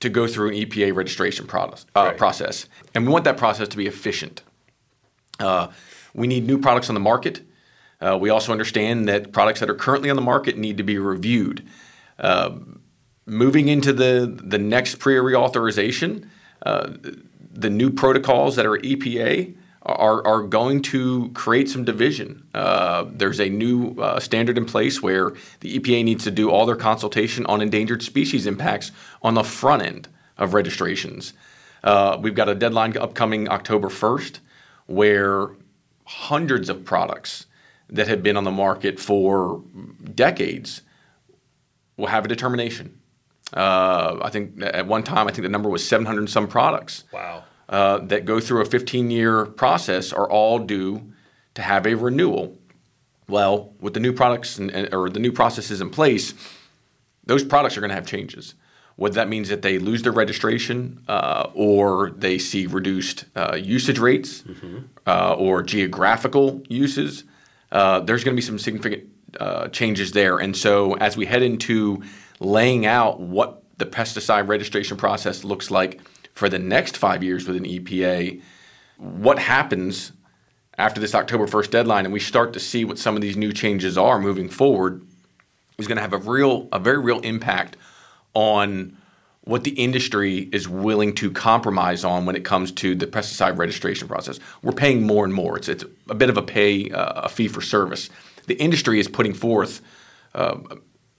to 0.00 0.08
go 0.08 0.26
through 0.26 0.50
an 0.50 0.54
EPA 0.54 0.94
registration 0.94 1.46
product, 1.46 1.86
right. 1.94 2.16
process, 2.16 2.66
and 2.94 3.06
we 3.06 3.12
want 3.12 3.24
that 3.24 3.36
process 3.36 3.68
to 3.68 3.76
be 3.76 3.86
efficient. 3.86 4.42
we 6.14 6.26
need 6.26 6.46
new 6.46 6.58
products 6.58 6.88
on 6.88 6.94
the 6.94 7.00
market. 7.00 7.42
Uh, 8.00 8.16
we 8.20 8.30
also 8.30 8.52
understand 8.52 9.08
that 9.08 9.32
products 9.32 9.60
that 9.60 9.68
are 9.68 9.74
currently 9.74 10.10
on 10.10 10.16
the 10.16 10.22
market 10.22 10.56
need 10.56 10.76
to 10.76 10.82
be 10.82 10.98
reviewed. 10.98 11.66
Uh, 12.18 12.50
moving 13.26 13.68
into 13.68 13.92
the, 13.92 14.40
the 14.42 14.58
next 14.58 14.96
PRIA 14.96 15.20
reauthorization, 15.20 16.28
uh, 16.64 16.90
the 17.52 17.70
new 17.70 17.90
protocols 17.90 18.56
that 18.56 18.66
are 18.66 18.78
EPA 18.78 19.54
are, 19.82 20.26
are 20.26 20.42
going 20.42 20.82
to 20.82 21.30
create 21.34 21.68
some 21.68 21.84
division. 21.84 22.46
Uh, 22.54 23.06
there's 23.10 23.40
a 23.40 23.48
new 23.48 23.94
uh, 24.00 24.20
standard 24.20 24.58
in 24.58 24.64
place 24.64 25.02
where 25.02 25.34
the 25.60 25.78
EPA 25.78 26.04
needs 26.04 26.24
to 26.24 26.30
do 26.30 26.50
all 26.50 26.66
their 26.66 26.76
consultation 26.76 27.46
on 27.46 27.60
endangered 27.60 28.02
species 28.02 28.46
impacts 28.46 28.92
on 29.22 29.34
the 29.34 29.44
front 29.44 29.82
end 29.82 30.08
of 30.36 30.54
registrations. 30.54 31.32
Uh, 31.82 32.18
we've 32.20 32.34
got 32.34 32.48
a 32.48 32.54
deadline 32.54 32.96
upcoming 32.96 33.48
October 33.48 33.88
1st 33.88 34.40
where 34.86 35.48
hundreds 36.04 36.68
of 36.68 36.84
products 36.84 37.46
that 37.90 38.08
have 38.08 38.22
been 38.22 38.36
on 38.36 38.44
the 38.44 38.50
market 38.50 39.00
for 39.00 39.62
decades 40.14 40.82
will 41.96 42.06
have 42.06 42.24
a 42.24 42.28
determination. 42.28 43.00
Uh, 43.52 44.18
I 44.22 44.30
think 44.30 44.62
at 44.62 44.86
one 44.86 45.02
time, 45.02 45.26
I 45.26 45.32
think 45.32 45.42
the 45.42 45.48
number 45.48 45.68
was 45.68 45.86
700 45.86 46.20
and 46.20 46.30
some 46.30 46.48
products. 46.48 47.04
Wow. 47.12 47.44
Uh, 47.68 47.98
that 47.98 48.24
go 48.24 48.40
through 48.40 48.62
a 48.62 48.64
15 48.64 49.10
year 49.10 49.44
process 49.44 50.10
are 50.10 50.30
all 50.30 50.58
due 50.58 51.12
to 51.54 51.60
have 51.60 51.86
a 51.86 51.94
renewal. 51.94 52.56
Well, 53.28 53.74
with 53.78 53.92
the 53.92 54.00
new 54.00 54.14
products 54.14 54.56
and, 54.56 54.88
or 54.94 55.10
the 55.10 55.20
new 55.20 55.32
processes 55.32 55.82
in 55.82 55.90
place, 55.90 56.32
those 57.26 57.44
products 57.44 57.76
are 57.76 57.80
going 57.80 57.90
to 57.90 57.94
have 57.94 58.06
changes. 58.06 58.54
Whether 58.96 59.16
that 59.16 59.28
means 59.28 59.50
that 59.50 59.60
they 59.60 59.78
lose 59.78 60.02
their 60.02 60.12
registration 60.12 61.04
uh, 61.08 61.50
or 61.52 62.10
they 62.10 62.38
see 62.38 62.66
reduced 62.66 63.26
uh, 63.36 63.54
usage 63.54 63.98
rates 63.98 64.42
mm-hmm. 64.42 64.78
Uh, 65.06 65.34
or 65.34 65.62
geographical 65.62 66.62
uses, 66.68 67.24
uh, 67.72 68.00
there's 68.00 68.24
going 68.24 68.34
to 68.34 68.40
be 68.40 68.46
some 68.46 68.58
significant 68.58 69.04
uh, 69.38 69.68
changes 69.68 70.12
there. 70.12 70.38
And 70.38 70.56
so, 70.56 70.94
as 70.94 71.16
we 71.16 71.26
head 71.26 71.42
into 71.42 72.02
laying 72.40 72.86
out 72.86 73.20
what 73.20 73.62
the 73.78 73.86
pesticide 73.86 74.48
registration 74.48 74.96
process 74.96 75.44
looks 75.44 75.70
like 75.70 76.00
for 76.32 76.48
the 76.48 76.58
next 76.58 76.96
five 76.96 77.22
years 77.22 77.46
with 77.46 77.56
an 77.56 77.64
EPA, 77.64 78.40
what 78.96 79.38
happens 79.38 80.12
after 80.76 81.00
this 81.00 81.14
October 81.14 81.46
1st 81.46 81.70
deadline 81.70 82.04
and 82.04 82.12
we 82.12 82.20
start 82.20 82.52
to 82.52 82.60
see 82.60 82.84
what 82.84 82.98
some 82.98 83.16
of 83.16 83.22
these 83.22 83.36
new 83.36 83.52
changes 83.52 83.98
are 83.98 84.20
moving 84.20 84.48
forward 84.48 85.04
is 85.78 85.86
going 85.86 85.96
to 85.96 86.02
have 86.02 86.12
a 86.12 86.18
real, 86.18 86.68
a 86.72 86.78
very 86.78 86.98
real 86.98 87.20
impact 87.20 87.76
on 88.34 88.96
what 89.48 89.64
the 89.64 89.70
industry 89.70 90.40
is 90.52 90.68
willing 90.68 91.14
to 91.14 91.30
compromise 91.30 92.04
on 92.04 92.26
when 92.26 92.36
it 92.36 92.44
comes 92.44 92.70
to 92.70 92.94
the 92.94 93.06
pesticide 93.06 93.56
registration 93.56 94.06
process. 94.06 94.38
We're 94.62 94.72
paying 94.72 95.02
more 95.02 95.24
and 95.24 95.32
more. 95.32 95.56
It's, 95.56 95.70
it's 95.70 95.84
a 96.10 96.14
bit 96.14 96.28
of 96.28 96.36
a 96.36 96.42
pay 96.42 96.90
uh, 96.90 97.22
a 97.22 97.28
fee 97.30 97.48
for 97.48 97.62
service. 97.62 98.10
The 98.46 98.56
industry 98.56 99.00
is 99.00 99.08
putting 99.08 99.32
forth 99.32 99.80
uh, 100.34 100.58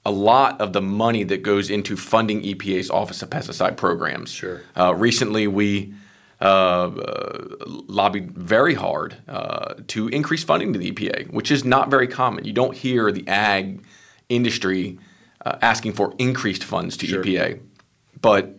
a 0.05 0.11
lot 0.11 0.61
of 0.61 0.73
the 0.73 0.81
money 0.81 1.23
that 1.23 1.41
goes 1.41 1.71
into 1.71 1.97
funding 1.97 2.43
EPA's 2.43 2.91
Office 2.91 3.23
of 3.23 3.31
Pesticide 3.31 3.77
programs. 3.77 4.29
Sure. 4.29 4.61
Uh, 4.77 4.93
recently, 4.93 5.47
we 5.47 5.95
uh, 6.39 6.91
lobbied 7.65 8.37
very 8.37 8.75
hard 8.75 9.17
uh, 9.27 9.73
to 9.87 10.07
increase 10.09 10.43
funding 10.43 10.71
to 10.73 10.77
the 10.77 10.91
EPA, 10.91 11.31
which 11.31 11.49
is 11.49 11.65
not 11.65 11.89
very 11.89 12.07
common. 12.07 12.45
You 12.45 12.53
don't 12.53 12.77
hear 12.77 13.11
the 13.11 13.27
ag 13.27 13.83
industry 14.29 14.99
uh, 15.43 15.57
asking 15.63 15.93
for 15.93 16.13
increased 16.19 16.63
funds 16.63 16.95
to 16.97 17.07
sure. 17.07 17.23
EPA. 17.23 17.59
But 18.21 18.57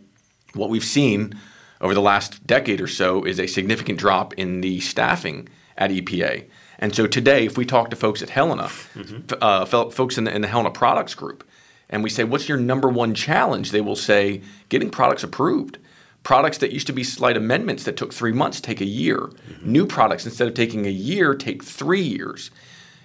what 0.55 0.71
we've 0.71 0.85
seen 0.85 1.35
over 1.81 1.95
the 1.95 2.01
last 2.01 2.47
decade 2.47 2.81
or 2.81 2.87
so 2.87 3.25
is 3.25 3.41
a 3.41 3.47
significant 3.47 3.99
drop 3.99 4.35
in 4.35 4.61
the 4.61 4.81
staffing 4.81 5.49
at 5.77 5.91
EPA. 5.91 6.49
And 6.79 6.95
so 6.95 7.07
today, 7.07 7.47
if 7.47 7.57
we 7.57 7.65
talk 7.65 7.91
to 7.91 7.97
folks 7.97 8.23
at 8.23 8.31
Helena, 8.31 8.65
mm-hmm. 8.65 9.35
uh, 9.41 9.65
folks 9.67 10.19
in 10.19 10.25
the, 10.25 10.35
in 10.35 10.43
the 10.43 10.49
Helena 10.49 10.71
Products 10.71 11.15
Group, 11.15 11.47
and 11.89 12.03
we 12.03 12.11
say, 12.11 12.25
What's 12.25 12.49
your 12.49 12.59
number 12.59 12.89
one 12.89 13.15
challenge? 13.15 13.71
They 13.71 13.81
will 13.81 13.97
say, 13.97 14.43
Getting 14.69 14.91
products 14.91 15.23
approved. 15.23 15.79
Products 16.23 16.59
that 16.59 16.73
used 16.73 16.87
to 16.87 16.93
be 16.93 17.03
slight 17.03 17.37
amendments 17.37 17.85
that 17.85 17.97
took 17.97 18.13
three 18.13 18.33
months 18.33 18.61
take 18.61 18.81
a 18.81 18.87
year. 18.87 19.19
Mm-hmm. 19.19 19.73
New 19.73 19.87
products, 19.87 20.27
instead 20.27 20.49
of 20.49 20.55
taking 20.55 20.87
a 20.87 20.91
year, 20.91 21.35
take 21.35 21.65
three 21.65 22.03
years. 22.03 22.51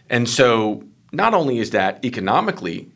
And 0.09 0.29
so, 0.29 0.83
not 1.11 1.33
only 1.33 1.59
is 1.59 1.71
that 1.71 2.03
economically 2.03 2.89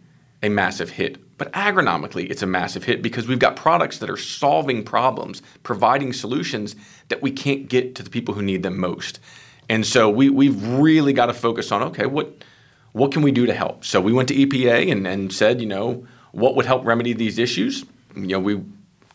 a 0.43 0.49
massive 0.49 0.91
hit 0.91 1.17
but 1.39 1.51
agronomically, 1.53 2.29
it's 2.29 2.43
a 2.43 2.45
massive 2.45 2.83
hit 2.83 3.01
because 3.01 3.25
we've 3.25 3.39
got 3.39 3.55
products 3.55 3.97
that 3.99 4.09
are 4.09 4.17
solving 4.17 4.83
problems, 4.83 5.41
providing 5.63 6.11
solutions 6.11 6.75
that 7.07 7.21
we 7.21 7.31
can't 7.31 7.69
get 7.69 7.95
to 7.95 8.03
the 8.03 8.09
people 8.09 8.35
who 8.35 8.41
need 8.41 8.61
them 8.61 8.77
most. 8.77 9.21
And 9.69 9.87
so 9.87 10.09
we, 10.09 10.29
we've 10.29 10.61
really 10.67 11.13
got 11.13 11.27
to 11.27 11.33
focus 11.33 11.71
on 11.71 11.81
okay, 11.81 12.05
what, 12.05 12.43
what 12.91 13.13
can 13.13 13.21
we 13.21 13.31
do 13.31 13.45
to 13.45 13.53
help? 13.53 13.85
So 13.85 14.01
we 14.01 14.11
went 14.11 14.27
to 14.27 14.35
EPA 14.35 14.91
and, 14.91 15.07
and 15.07 15.31
said, 15.33 15.61
you 15.61 15.65
know, 15.65 16.05
what 16.33 16.55
would 16.55 16.65
help 16.65 16.85
remedy 16.85 17.13
these 17.13 17.39
issues? 17.39 17.85
You 18.15 18.27
know, 18.27 18.39
we 18.39 18.61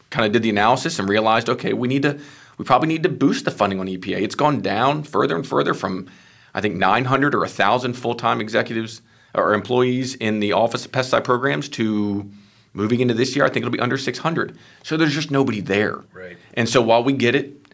kind 0.08 0.24
of 0.24 0.32
did 0.32 0.42
the 0.42 0.50
analysis 0.50 0.98
and 0.98 1.08
realized, 1.08 1.50
okay, 1.50 1.74
we 1.74 1.88
need 1.88 2.02
to, 2.02 2.18
we 2.56 2.64
probably 2.64 2.88
need 2.88 3.02
to 3.02 3.10
boost 3.10 3.44
the 3.44 3.50
funding 3.50 3.80
on 3.80 3.86
EPA. 3.86 4.22
It's 4.22 4.34
gone 4.34 4.62
down 4.62 5.02
further 5.02 5.36
and 5.36 5.46
further 5.46 5.74
from, 5.74 6.08
I 6.54 6.62
think, 6.62 6.76
900 6.76 7.34
or 7.34 7.40
1,000 7.40 7.92
full 7.92 8.14
time 8.14 8.40
executives 8.40 9.02
or 9.34 9.54
employees 9.54 10.14
in 10.14 10.40
the 10.40 10.52
Office 10.52 10.84
of 10.84 10.92
Pesticide 10.92 11.24
Programs 11.24 11.68
to 11.70 12.30
moving 12.72 13.00
into 13.00 13.14
this 13.14 13.34
year, 13.34 13.44
I 13.44 13.48
think 13.48 13.58
it'll 13.58 13.72
be 13.72 13.80
under 13.80 13.96
600. 13.96 14.58
So 14.82 14.96
there's 14.96 15.14
just 15.14 15.30
nobody 15.30 15.60
there. 15.60 16.04
Right. 16.12 16.36
And 16.54 16.68
so 16.68 16.82
while 16.82 17.02
we 17.02 17.12
get 17.12 17.34
it, 17.34 17.64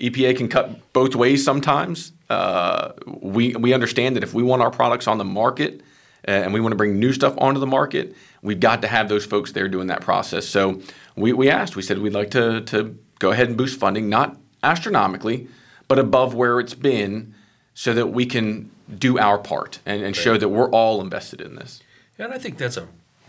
EPA 0.00 0.36
can 0.36 0.48
cut 0.48 0.92
both 0.92 1.14
ways 1.14 1.44
sometimes. 1.44 2.12
Uh, 2.28 2.92
we 3.06 3.54
we 3.54 3.72
understand 3.72 4.16
that 4.16 4.24
if 4.24 4.34
we 4.34 4.42
want 4.42 4.62
our 4.62 4.70
products 4.70 5.06
on 5.06 5.18
the 5.18 5.24
market 5.24 5.80
uh, 6.26 6.30
and 6.30 6.52
we 6.52 6.60
want 6.60 6.72
to 6.72 6.76
bring 6.76 6.98
new 6.98 7.12
stuff 7.12 7.34
onto 7.38 7.60
the 7.60 7.66
market, 7.66 8.14
we've 8.42 8.58
got 8.58 8.82
to 8.82 8.88
have 8.88 9.08
those 9.08 9.24
folks 9.24 9.52
there 9.52 9.68
doing 9.68 9.86
that 9.88 10.00
process. 10.00 10.46
So 10.46 10.80
we, 11.14 11.32
we 11.32 11.48
asked, 11.50 11.76
we 11.76 11.82
said 11.82 11.98
we'd 11.98 12.14
like 12.14 12.30
to 12.32 12.62
to 12.62 12.98
go 13.20 13.30
ahead 13.30 13.48
and 13.48 13.56
boost 13.56 13.78
funding, 13.78 14.08
not 14.08 14.36
astronomically, 14.64 15.46
but 15.86 15.98
above 15.98 16.34
where 16.34 16.58
it's 16.58 16.74
been, 16.74 17.34
so 17.74 17.94
that 17.94 18.08
we 18.08 18.26
can 18.26 18.70
do 18.98 19.18
our 19.18 19.38
part 19.38 19.80
and, 19.86 20.02
and 20.02 20.16
show 20.16 20.36
that 20.36 20.48
we're 20.48 20.70
all 20.70 21.00
invested 21.00 21.40
in 21.40 21.56
this. 21.56 21.80
And 22.18 22.32
I 22.32 22.38
think 22.38 22.58
that's 22.58 22.76
a, 22.76 22.88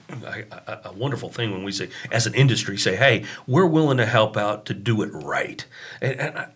a, 0.10 0.80
a, 0.86 0.93
wonderful 0.93 1.30
thing 1.30 1.52
when 1.52 1.63
we 1.63 1.71
say, 1.71 1.89
as 2.12 2.28
an 2.28 2.34
industry, 2.36 2.78
say, 2.78 2.95
hey, 2.95 3.26
we're 3.47 3.65
willing 3.65 3.97
to 3.97 4.06
help 4.06 4.38
out 4.38 4.65
to 4.65 4.73
do 4.73 5.02
it 5.02 5.10
right. 5.13 5.65
And, 6.02 6.19
and 6.19 6.38
I, 6.38 6.47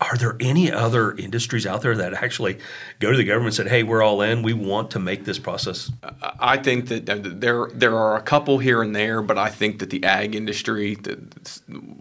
are 0.00 0.16
there 0.16 0.36
any 0.40 0.70
other 0.70 1.12
industries 1.12 1.66
out 1.66 1.80
there 1.80 1.96
that 1.96 2.12
actually 2.12 2.58
go 2.98 3.10
to 3.10 3.16
the 3.16 3.24
government 3.24 3.46
and 3.46 3.54
said, 3.54 3.68
"Hey, 3.68 3.82
we're 3.82 4.02
all 4.02 4.20
in. 4.20 4.42
We 4.42 4.52
want 4.52 4.90
to 4.90 4.98
make 4.98 5.24
this 5.24 5.38
process"? 5.38 5.90
I 6.38 6.58
think 6.58 6.88
that 6.88 7.06
there 7.40 7.70
there 7.72 7.96
are 7.96 8.16
a 8.16 8.20
couple 8.20 8.58
here 8.58 8.82
and 8.82 8.94
there, 8.94 9.22
but 9.22 9.38
I 9.38 9.48
think 9.48 9.78
that 9.78 9.88
the 9.88 10.04
ag 10.04 10.34
industry, 10.34 10.98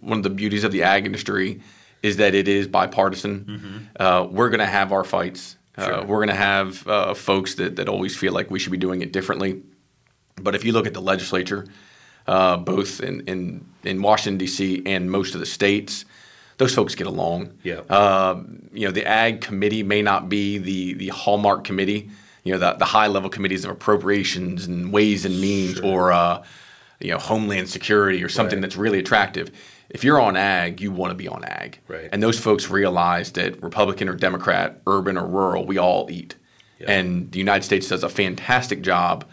one 0.02 0.18
of 0.18 0.24
the 0.24 0.30
beauties 0.30 0.66
of 0.66 0.74
the 0.74 0.84
ag 0.84 1.06
industry, 1.06 1.62
is 2.04 2.18
that 2.18 2.36
it 2.36 2.50
is 2.50 2.68
bipartisan. 2.68 3.46
Mm-hmm. 3.46 3.78
Uh, 3.98 4.24
we're 4.26 4.50
going 4.50 4.60
to 4.60 4.66
have 4.66 4.92
our 4.92 5.06
fights. 5.06 5.55
Uh, 5.78 5.86
sure. 5.86 5.94
Uh, 5.96 6.06
we're 6.06 6.18
going 6.18 6.30
to 6.30 6.36
have 6.36 6.88
uh, 6.88 7.14
folks 7.14 7.56
that, 7.56 7.76
that 7.76 7.90
always 7.90 8.16
feel 8.16 8.34
like 8.34 8.50
we 8.50 8.60
should 8.60 8.72
be 8.72 8.78
doing 8.78 9.02
it 9.02 9.12
differently. 9.12 9.62
But 10.36 10.56
if 10.56 10.64
you 10.64 10.74
look 10.74 10.88
at 10.88 10.94
the 10.94 11.02
legislature, 11.02 11.66
uh, 12.28 12.58
both 12.58 13.02
in, 13.02 13.22
in, 13.22 13.66
in 13.84 14.02
Washington, 14.02 14.38
D.C. 14.38 14.84
and 14.86 15.12
most 15.12 15.34
of 15.34 15.40
the 15.40 15.46
states, 15.46 16.06
those 16.58 16.74
folks 16.74 16.96
get 16.96 17.08
along. 17.08 17.58
Yeah. 17.64 17.82
Uh, 17.90 18.44
you 18.72 18.86
know, 18.86 18.92
the 18.92 19.06
ag 19.06 19.42
committee 19.42 19.84
may 19.84 20.02
not 20.02 20.30
be 20.30 20.58
the 20.58 20.94
the 20.94 21.10
hallmark 21.10 21.64
committee. 21.64 22.10
You 22.44 22.54
know, 22.54 22.60
the, 22.60 22.74
the 22.74 22.86
high 22.86 23.08
level 23.08 23.30
committees 23.30 23.66
of 23.66 23.72
appropriations 23.72 24.66
and 24.66 24.94
ways 24.94 25.26
and 25.26 25.42
means, 25.42 25.78
sure. 25.78 25.86
or 25.86 26.12
uh, 26.12 26.44
you 27.06 27.12
know, 27.12 27.20
homeland 27.20 27.70
security, 27.70 28.24
or 28.24 28.30
something 28.30 28.58
right. 28.58 28.62
that's 28.62 28.76
really 28.76 29.00
attractive. 29.00 29.52
If 29.90 30.04
you're 30.04 30.20
on 30.20 30.36
ag, 30.36 30.82
you 30.82 30.92
want 30.92 31.12
to 31.12 31.16
be 31.16 31.28
on 31.28 31.46
ag. 31.46 31.80
Right. 31.88 32.10
And 32.12 32.22
those 32.22 32.40
folks 32.40 32.70
realize 32.70 33.32
that 33.34 33.62
Republican 33.62 34.10
or 34.10 34.16
Democrat, 34.16 34.82
urban 34.88 35.18
or 35.18 35.28
rural, 35.28 35.66
we 35.66 35.78
all 35.78 36.10
eat. 36.10 36.36
Yeah. 36.80 36.92
And 36.92 37.32
the 37.32 37.38
United 37.38 37.64
States 37.64 37.88
does 37.88 38.04
a 38.04 38.10
fantastic 38.10 38.82
job 38.82 39.26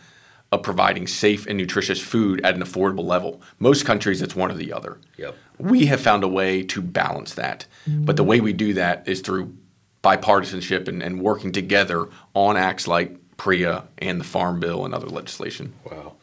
of 0.53 0.63
providing 0.63 1.07
safe 1.07 1.47
and 1.47 1.57
nutritious 1.57 2.01
food 2.01 2.45
at 2.45 2.55
an 2.55 2.63
affordable 2.63 3.05
level. 3.05 3.41
Most 3.59 3.87
countries, 3.87 4.21
it's 4.21 4.37
one 4.37 4.51
or 4.51 4.55
the 4.55 4.73
other. 4.73 4.99
Yep. 5.17 5.35
We 5.59 5.87
have 5.87 6.01
found 6.01 6.23
a 6.23 6.29
way 6.29 6.63
to 6.65 6.83
balance 6.83 7.35
that. 7.35 7.67
Mm-hmm. 7.89 8.05
But 8.05 8.17
the 8.17 8.25
way 8.25 8.41
we 8.41 8.53
do 8.53 8.75
that 8.75 9.09
is 9.09 9.23
through 9.23 9.57
bipartisanship 10.05 10.89
and, 10.89 11.03
and 11.03 11.23
working 11.23 11.53
together 11.53 12.09
on 12.35 12.59
acts 12.59 12.87
like 12.87 13.17
PRIA 13.39 13.85
and 13.99 14.21
the 14.21 14.25
Farm 14.25 14.61
Bill 14.61 14.85
and 14.85 14.95
other 14.95 15.07
legislation. 15.07 15.73
Wow 15.91 16.17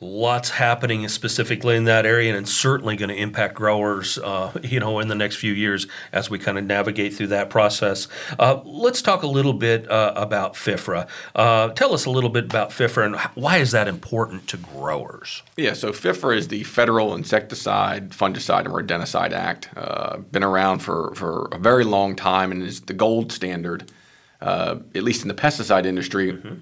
lots 0.00 0.50
happening 0.50 1.08
specifically 1.08 1.74
in 1.74 1.84
that 1.84 2.06
area, 2.06 2.32
and 2.32 2.38
it's 2.38 2.54
certainly 2.54 2.94
going 2.96 3.08
to 3.08 3.16
impact 3.16 3.54
growers, 3.54 4.16
uh, 4.18 4.52
you 4.62 4.78
know, 4.78 5.00
in 5.00 5.08
the 5.08 5.14
next 5.14 5.36
few 5.36 5.52
years 5.52 5.86
as 6.12 6.30
we 6.30 6.38
kind 6.38 6.56
of 6.56 6.64
navigate 6.64 7.14
through 7.14 7.26
that 7.26 7.50
process. 7.50 8.06
Uh, 8.38 8.60
let's 8.64 9.02
talk 9.02 9.22
a 9.22 9.26
little 9.26 9.52
bit 9.52 9.90
uh, 9.90 10.12
about 10.14 10.54
FIFRA. 10.54 11.08
Uh, 11.34 11.68
tell 11.70 11.92
us 11.92 12.04
a 12.04 12.10
little 12.10 12.30
bit 12.30 12.44
about 12.44 12.70
FIFRA 12.70 13.06
and 13.06 13.16
why 13.34 13.58
is 13.58 13.72
that 13.72 13.88
important 13.88 14.46
to 14.48 14.56
growers? 14.56 15.42
Yeah, 15.56 15.72
so 15.72 15.92
FIFRA 15.92 16.36
is 16.36 16.48
the 16.48 16.62
Federal 16.62 17.14
Insecticide, 17.14 18.10
Fungicide, 18.10 18.66
and 18.66 18.74
Rodenticide 18.74 19.32
Act. 19.32 19.70
Uh, 19.76 20.18
been 20.18 20.44
around 20.44 20.78
for, 20.78 21.14
for 21.16 21.48
a 21.50 21.58
very 21.58 21.84
long 21.84 22.14
time 22.14 22.52
and 22.52 22.62
is 22.62 22.82
the 22.82 22.92
gold 22.92 23.32
standard, 23.32 23.90
uh, 24.40 24.76
at 24.94 25.02
least 25.02 25.22
in 25.22 25.28
the 25.28 25.34
pesticide 25.34 25.86
industry, 25.86 26.32
mm-hmm. 26.32 26.54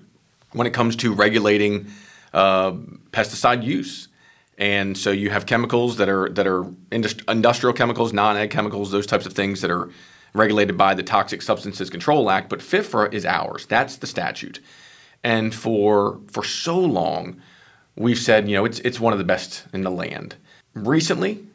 when 0.53 0.67
it 0.67 0.73
comes 0.73 0.97
to 0.97 1.13
regulating– 1.13 1.87
uh, 2.37 2.73
pesticide 3.13 3.65
use. 3.65 4.09
And 4.59 4.97
so 4.97 5.11
you 5.11 5.31
have 5.31 5.47
chemicals 5.47 5.97
that 5.97 6.09
are 6.09 6.29
that 6.31 6.47
are 6.47 6.67
industrial 6.93 7.75
chemicals, 7.75 8.13
non-ag 8.13 8.51
chemicals, 8.51 8.91
those 8.91 9.07
types 9.07 9.27
of 9.27 9.33
things 9.33 9.61
that 9.63 9.71
are 9.71 9.91
regulated 10.35 10.77
by 10.77 10.95
the 10.95 11.03
Toxic 11.03 11.43
Substances 11.43 11.91
Control 11.91 12.31
Act. 12.31 12.49
But 12.49 12.61
FIFRA 12.61 13.13
is 13.13 13.25
ours. 13.25 13.67
That's 13.67 13.97
the 13.97 14.07
statute. 14.07 14.61
And 15.25 15.55
for 15.55 16.21
for 16.29 16.45
so 16.45 16.79
long, 16.79 17.41
we've 17.97 18.19
said 18.19 18.49
you 18.49 18.57
know 18.57 18.65
it's 18.65 18.79
it's 18.81 19.01
one 19.01 19.13
of 19.13 19.19
the 19.19 19.25
best 19.25 19.65
in 19.73 19.83
the 19.83 19.91
land. 19.91 20.37
Recently, 20.75 21.47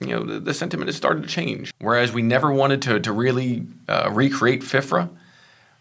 you 0.00 0.08
know 0.08 0.22
the, 0.22 0.38
the 0.38 0.54
sentiment 0.54 0.88
has 0.88 0.96
started 0.96 1.22
to 1.22 1.28
change. 1.28 1.72
Whereas 1.78 2.12
we 2.12 2.22
never 2.22 2.52
wanted 2.52 2.80
to 2.82 3.00
to 3.00 3.12
really 3.12 3.66
uh, 3.88 4.10
recreate 4.12 4.62
FIFRA 4.62 5.10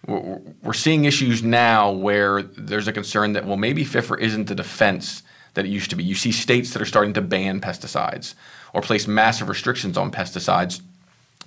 we're 0.08 0.74
seeing 0.74 1.06
issues 1.06 1.44
now 1.44 1.92
where 1.92 2.42
there's 2.42 2.88
a 2.88 2.94
concern 2.94 3.34
that 3.34 3.46
well 3.46 3.58
maybe 3.58 3.86
FIFRA 3.86 4.20
isn't 4.20 4.48
the 4.48 4.56
defense 4.56 5.24
that 5.54 5.66
it 5.66 5.70
used 5.70 5.90
to 5.92 5.96
be. 5.96 6.04
You 6.04 6.16
see 6.16 6.32
states 6.32 6.74
that 6.74 6.82
are 6.82 6.86
starting 6.86 7.14
to 7.14 7.22
ban 7.22 7.62
pesticides 7.62 8.34
or 8.74 8.82
place 8.82 9.08
massive 9.08 9.50
restrictions 9.50 9.98
on 9.98 10.12
pesticides. 10.12 10.82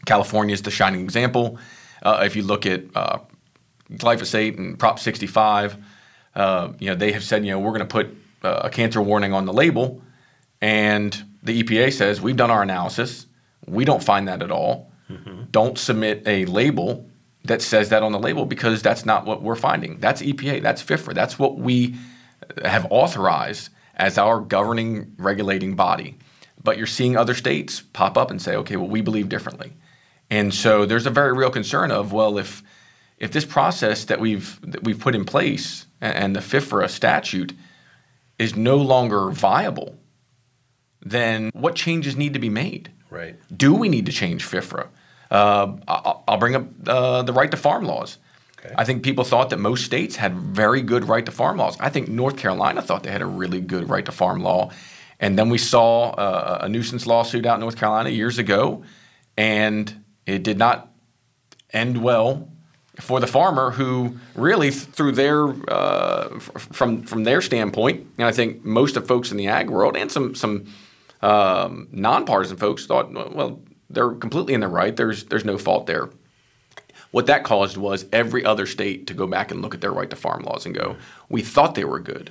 California 0.05 0.55
is 0.55 0.63
the 0.63 0.71
shining 0.71 1.01
example. 1.01 1.59
Uh, 2.03 2.23
if 2.25 2.37
you 2.37 2.43
look 2.43 2.67
at 2.67 2.85
uh, 2.95 3.19
glyphosate 3.93 4.57
and 4.59 4.79
Prop 4.79 4.99
65, 4.99 5.77
uh, 6.35 6.73
you 6.79 6.89
know 6.89 6.95
they 6.95 7.13
have 7.13 7.25
said 7.25 7.45
you 7.45 7.51
know 7.51 7.59
we're 7.59 7.71
going 7.71 7.81
to 7.81 7.87
put 7.87 8.09
uh, 8.43 8.61
a 8.65 8.71
cancer 8.71 9.03
warning 9.03 9.33
on 9.33 9.45
the 9.45 9.53
label, 9.53 10.03
and 10.61 11.25
the 11.43 11.63
EPA 11.63 11.93
says 11.93 12.21
we've 12.21 12.37
done 12.37 12.51
our 12.51 12.63
analysis, 12.63 13.27
we 13.67 13.85
don't 13.85 14.03
find 14.03 14.29
that 14.29 14.43
at 14.43 14.51
all. 14.51 14.93
Mm-hmm. 15.11 15.45
Don't 15.51 15.79
submit 15.79 16.23
a 16.27 16.45
label 16.47 17.09
that 17.47 17.63
says 17.63 17.89
that 17.89 18.03
on 18.03 18.13
the 18.13 18.19
label 18.19 18.47
because 18.47 18.83
that's 18.83 19.05
not 19.05 19.27
what 19.27 19.43
we're 19.43 19.57
finding. 19.57 19.99
That's 19.99 20.23
EPA, 20.23 20.63
that's 20.63 20.83
FIFRA, 20.83 21.15
that's 21.15 21.39
what 21.39 21.59
we 21.59 21.97
have 22.65 22.87
authorized 22.91 23.71
as 23.95 24.19
our 24.19 24.41
governing 24.41 25.15
regulating 25.17 25.75
body. 25.75 26.19
But 26.63 26.79
you're 26.79 26.87
seeing 26.87 27.17
other 27.17 27.35
states 27.35 27.81
pop 27.81 28.17
up 28.17 28.31
and 28.31 28.41
say, 28.41 28.57
okay, 28.57 28.77
well, 28.77 28.89
we 28.89 29.01
believe 29.01 29.29
differently. 29.29 29.73
And 30.31 30.53
so 30.53 30.85
there's 30.85 31.07
a 31.07 31.11
very 31.11 31.33
real 31.33 31.51
concern 31.51 31.91
of, 31.91 32.13
well, 32.13 32.39
if 32.39 32.63
if 33.19 33.33
this 33.33 33.45
process 33.45 34.05
that 34.05 34.21
we've 34.21 34.61
that 34.63 34.85
we've 34.85 34.99
put 34.99 35.15
in 35.15 35.25
place 35.25 35.87
and 36.01 36.37
the 36.37 36.41
FIFRA 36.41 36.91
statute 36.91 37.53
is 38.39 38.57
no 38.57 38.77
longer 38.77 39.31
viable, 39.31 39.97
then 41.01 41.51
what 41.55 41.75
changes 41.75 42.17
need 42.17 42.35
to 42.35 42.39
be 42.39 42.51
made? 42.51 42.91
Right. 43.09 43.37
Do 43.57 43.73
we 43.73 43.89
need 43.89 44.07
to 44.07 44.13
change 44.13 44.45
FIFRA? 44.45 44.89
Uh, 45.31 45.77
I'll 45.89 46.39
bring 46.39 46.55
up 46.55 46.67
uh, 46.87 47.23
the 47.23 47.33
right 47.33 47.51
to 47.51 47.57
farm 47.57 47.85
laws. 47.85 48.19
Okay. 48.59 48.75
I 48.77 48.85
think 48.85 49.03
people 49.03 49.25
thought 49.25 49.51
that 49.51 49.59
most 49.59 49.85
states 49.85 50.17
had 50.17 50.35
very 50.37 50.83
good 50.83 51.09
right 51.09 51.25
to 51.27 51.33
farm 51.33 51.57
laws. 51.57 51.77
I 51.81 51.91
think 51.91 52.09
North 52.09 52.37
Carolina 52.37 52.83
thought 52.83 53.03
they 53.03 53.11
had 53.11 53.23
a 53.23 53.27
really 53.27 53.61
good 53.61 53.89
right 53.89 54.05
to 54.05 54.13
farm 54.13 54.43
law. 54.43 54.71
And 55.19 55.39
then 55.39 55.49
we 55.49 55.59
saw 55.59 56.11
uh, 56.11 56.59
a 56.63 56.69
nuisance 56.69 57.07
lawsuit 57.07 57.47
out 57.47 57.55
in 57.55 57.61
North 57.61 57.77
Carolina 57.77 58.11
years 58.11 58.39
ago, 58.39 58.85
and 59.37 60.05
it 60.27 60.43
did 60.43 60.59
not 60.59 60.91
end 61.73 62.03
well 62.03 62.49
for 63.01 63.21
the 63.21 63.27
farmer 63.27 63.71
who 63.71 64.17
really 64.35 64.71
through 64.71 65.13
their 65.13 65.49
uh, 65.71 66.39
from 66.39 67.03
from 67.03 67.25
their 67.25 67.43
standpoint 67.43 68.07
and 68.17 68.27
I 68.27 68.33
think 68.33 68.65
most 68.65 68.97
of 68.97 69.07
folks 69.07 69.31
in 69.31 69.37
the 69.37 69.49
ag 69.49 69.69
world 69.69 69.97
and 69.97 70.11
some 70.11 70.35
some 70.35 70.65
um, 71.21 71.89
nonpartisan 71.93 72.57
folks 72.57 72.87
thought 72.87 73.13
well 73.13 73.61
they're 73.91 74.11
completely 74.11 74.55
in 74.55 74.61
the 74.61 74.69
right. 74.69 74.95
There's 74.95 75.25
there's 75.25 75.45
no 75.45 75.59
fault 75.59 75.87
there. 75.87 76.11
What 77.11 77.27
that 77.27 77.45
caused 77.45 77.77
was 77.77 78.05
every 78.13 78.45
other 78.45 78.67
state 78.67 79.07
to 79.07 79.15
go 79.15 79.27
back 79.27 79.51
and 79.51 79.63
look 79.63 79.75
at 79.75 79.81
their 79.81 79.93
right 79.93 80.11
to 80.11 80.17
farm 80.17 80.43
laws 80.43 80.67
and 80.67 80.75
go, 80.75 80.97
we 81.29 81.41
thought 81.41 81.75
they 81.75 81.85
were 81.85 82.01
good. 82.01 82.31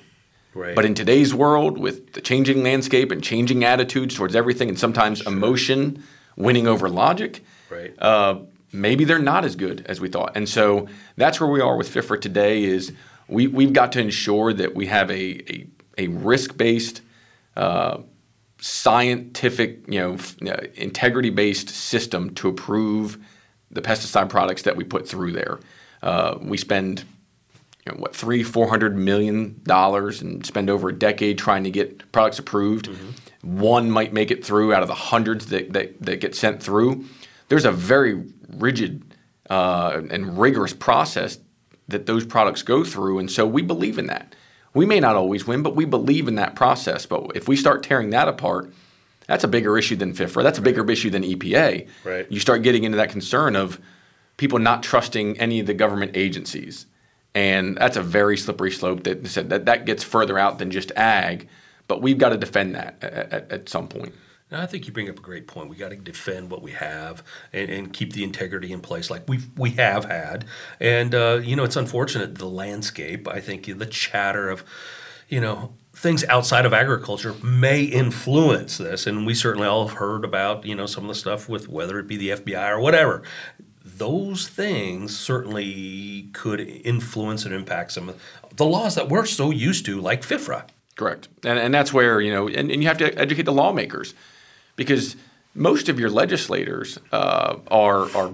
Right. 0.53 0.75
But 0.75 0.85
in 0.85 0.93
today's 0.93 1.33
world, 1.33 1.77
with 1.77 2.13
the 2.13 2.21
changing 2.21 2.63
landscape 2.63 3.11
and 3.11 3.23
changing 3.23 3.63
attitudes 3.63 4.15
towards 4.15 4.35
everything, 4.35 4.69
and 4.69 4.79
sometimes 4.79 5.19
sure. 5.19 5.31
emotion 5.33 6.03
winning 6.37 6.67
over 6.67 6.87
logic, 6.87 7.43
right. 7.69 7.93
uh, 7.99 8.39
maybe 8.71 9.03
they're 9.05 9.19
not 9.19 9.43
as 9.43 9.55
good 9.55 9.85
as 9.87 9.99
we 9.99 10.07
thought. 10.07 10.35
And 10.35 10.47
so 10.47 10.87
that's 11.17 11.39
where 11.39 11.49
we 11.49 11.61
are 11.61 11.75
with 11.75 11.93
FIFRA 11.93 12.21
today. 12.21 12.63
Is 12.63 12.93
we 13.27 13.47
we've 13.47 13.73
got 13.73 13.91
to 13.93 13.99
ensure 13.99 14.53
that 14.53 14.75
we 14.75 14.85
have 14.87 15.09
a 15.09 15.53
a, 15.53 15.67
a 15.97 16.07
risk 16.07 16.55
based 16.55 17.01
uh, 17.57 17.97
scientific, 18.65 19.83
you 19.87 19.99
know, 19.99 20.17
uh, 20.51 20.65
integrity-based 20.73 21.69
system 21.69 22.33
to 22.33 22.49
approve 22.49 23.19
the 23.69 23.79
pesticide 23.79 24.27
products 24.27 24.63
that 24.63 24.75
we 24.75 24.83
put 24.83 25.07
through 25.07 25.31
there. 25.31 25.59
Uh, 26.01 26.39
we 26.41 26.57
spend 26.57 27.05
you 27.85 27.91
know, 27.91 27.99
what 27.99 28.15
three, 28.15 28.41
four 28.41 28.67
hundred 28.67 28.97
million 28.97 29.61
dollars, 29.65 30.19
and 30.19 30.43
spend 30.43 30.71
over 30.71 30.89
a 30.89 30.93
decade 30.93 31.37
trying 31.37 31.63
to 31.63 31.69
get 31.69 32.11
products 32.11 32.39
approved. 32.39 32.89
Mm-hmm. 32.89 33.59
One 33.59 33.91
might 33.91 34.13
make 34.13 34.31
it 34.31 34.43
through 34.43 34.73
out 34.73 34.81
of 34.81 34.87
the 34.87 34.95
hundreds 34.95 35.45
that, 35.47 35.71
that, 35.73 36.01
that 36.01 36.19
get 36.19 36.33
sent 36.33 36.63
through. 36.63 37.05
There's 37.49 37.65
a 37.65 37.71
very 37.71 38.23
rigid 38.49 39.03
uh, 39.47 40.01
and 40.09 40.39
rigorous 40.39 40.73
process 40.73 41.37
that 41.87 42.07
those 42.07 42.25
products 42.25 42.63
go 42.63 42.83
through, 42.83 43.19
and 43.19 43.29
so 43.29 43.45
we 43.45 43.61
believe 43.61 43.99
in 43.99 44.07
that. 44.07 44.33
We 44.75 44.85
may 44.85 44.99
not 44.99 45.15
always 45.15 45.47
win, 45.47 45.63
but 45.63 45.75
we 45.75 45.85
believe 45.85 46.27
in 46.27 46.35
that 46.35 46.55
process. 46.55 47.05
But 47.05 47.31
if 47.35 47.47
we 47.47 47.55
start 47.55 47.81
tearing 47.81 48.11
that 48.11 48.27
apart, 48.27 48.71
that's 49.25 49.43
a 49.43 49.47
bigger 49.47 49.77
issue 49.77 49.95
than 49.95 50.13
FIFRA. 50.13 50.43
That's 50.43 50.59
a 50.59 50.61
bigger 50.61 50.83
right. 50.83 50.91
issue 50.91 51.09
than 51.09 51.23
EPA. 51.23 51.87
Right. 52.03 52.31
You 52.31 52.39
start 52.39 52.61
getting 52.61 52.83
into 52.83 52.97
that 52.97 53.09
concern 53.09 53.55
of 53.55 53.79
people 54.37 54.59
not 54.59 54.83
trusting 54.83 55.39
any 55.39 55.59
of 55.59 55.65
the 55.65 55.73
government 55.73 56.11
agencies. 56.15 56.85
And 57.33 57.77
that's 57.77 57.97
a 57.97 58.01
very 58.01 58.37
slippery 58.37 58.71
slope 58.71 59.03
that 59.03 59.25
said 59.27 59.49
that, 59.49 59.65
that 59.65 59.85
gets 59.85 60.03
further 60.03 60.37
out 60.37 60.59
than 60.59 60.71
just 60.71 60.91
ag, 60.95 61.49
but 61.87 62.01
we've 62.01 62.17
got 62.17 62.29
to 62.29 62.37
defend 62.37 62.75
that 62.75 62.97
at, 63.01 63.33
at, 63.33 63.51
at 63.51 63.69
some 63.69 63.87
point. 63.87 64.13
I 64.55 64.65
think 64.65 64.87
you 64.87 64.93
bring 64.93 65.09
up 65.09 65.19
a 65.19 65.21
great 65.21 65.47
point. 65.47 65.69
We 65.69 65.75
got 65.75 65.89
to 65.89 65.95
defend 65.95 66.49
what 66.49 66.61
we 66.61 66.71
have 66.71 67.23
and, 67.53 67.69
and, 67.69 67.93
keep 67.93 68.13
the 68.13 68.23
integrity 68.23 68.71
in 68.71 68.81
place, 68.81 69.09
like 69.09 69.27
we 69.27 69.39
we 69.55 69.71
have 69.71 70.05
had. 70.05 70.45
And 70.79 71.13
uh, 71.15 71.39
you 71.43 71.55
know, 71.55 71.63
it's 71.63 71.75
unfortunate 71.75 72.35
the 72.35 72.47
landscape. 72.47 73.27
I 73.27 73.39
think 73.41 73.65
the 73.77 73.85
chatter 73.85 74.49
of 74.49 74.63
you 75.27 75.41
know, 75.41 75.73
things 75.93 76.23
outside 76.25 76.65
of 76.65 76.73
agriculture 76.73 77.33
may 77.43 77.83
influence 77.83 78.77
this. 78.77 79.07
And 79.07 79.25
we 79.25 79.33
certainly 79.33 79.67
all 79.67 79.87
have 79.87 79.97
heard 79.97 80.23
about, 80.23 80.65
you 80.65 80.75
know, 80.75 80.85
some 80.85 81.05
of 81.05 81.07
the 81.07 81.15
stuff 81.15 81.49
with 81.49 81.67
whether 81.67 81.99
it 81.99 82.07
be 82.07 82.17
the 82.17 82.29
FBI 82.29 82.69
or 82.69 82.79
whatever. 82.79 83.23
Those 83.83 84.47
things 84.47 85.17
certainly 85.17 86.29
could 86.33 86.59
influence 86.59 87.45
and 87.45 87.53
impact 87.53 87.93
some 87.93 88.09
of 88.09 88.21
the 88.55 88.65
laws 88.65 88.95
that 88.95 89.09
we're 89.09 89.25
so 89.25 89.51
used 89.51 89.85
to, 89.85 89.99
like 89.99 90.21
FIFRA. 90.21 90.65
Correct. 90.95 91.27
And, 91.43 91.59
and 91.59 91.73
that's 91.73 91.93
where, 91.93 92.21
you 92.21 92.31
know, 92.31 92.47
and, 92.47 92.71
and 92.71 92.81
you 92.81 92.87
have 92.87 92.97
to 92.99 93.17
educate 93.19 93.43
the 93.43 93.53
lawmakers 93.53 94.13
because 94.75 95.15
most 95.53 95.89
of 95.89 95.99
your 95.99 96.09
legislators 96.09 96.99
uh, 97.11 97.57
are, 97.69 98.15
are 98.15 98.33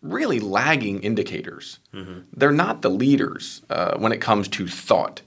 really 0.00 0.40
lagging 0.40 1.02
indicators. 1.02 1.78
Mm-hmm. 1.94 2.20
They're 2.34 2.52
not 2.52 2.82
the 2.82 2.90
leaders 2.90 3.62
uh, 3.70 3.96
when 3.98 4.12
it 4.12 4.20
comes 4.20 4.48
to 4.48 4.66
thought. 4.66 5.22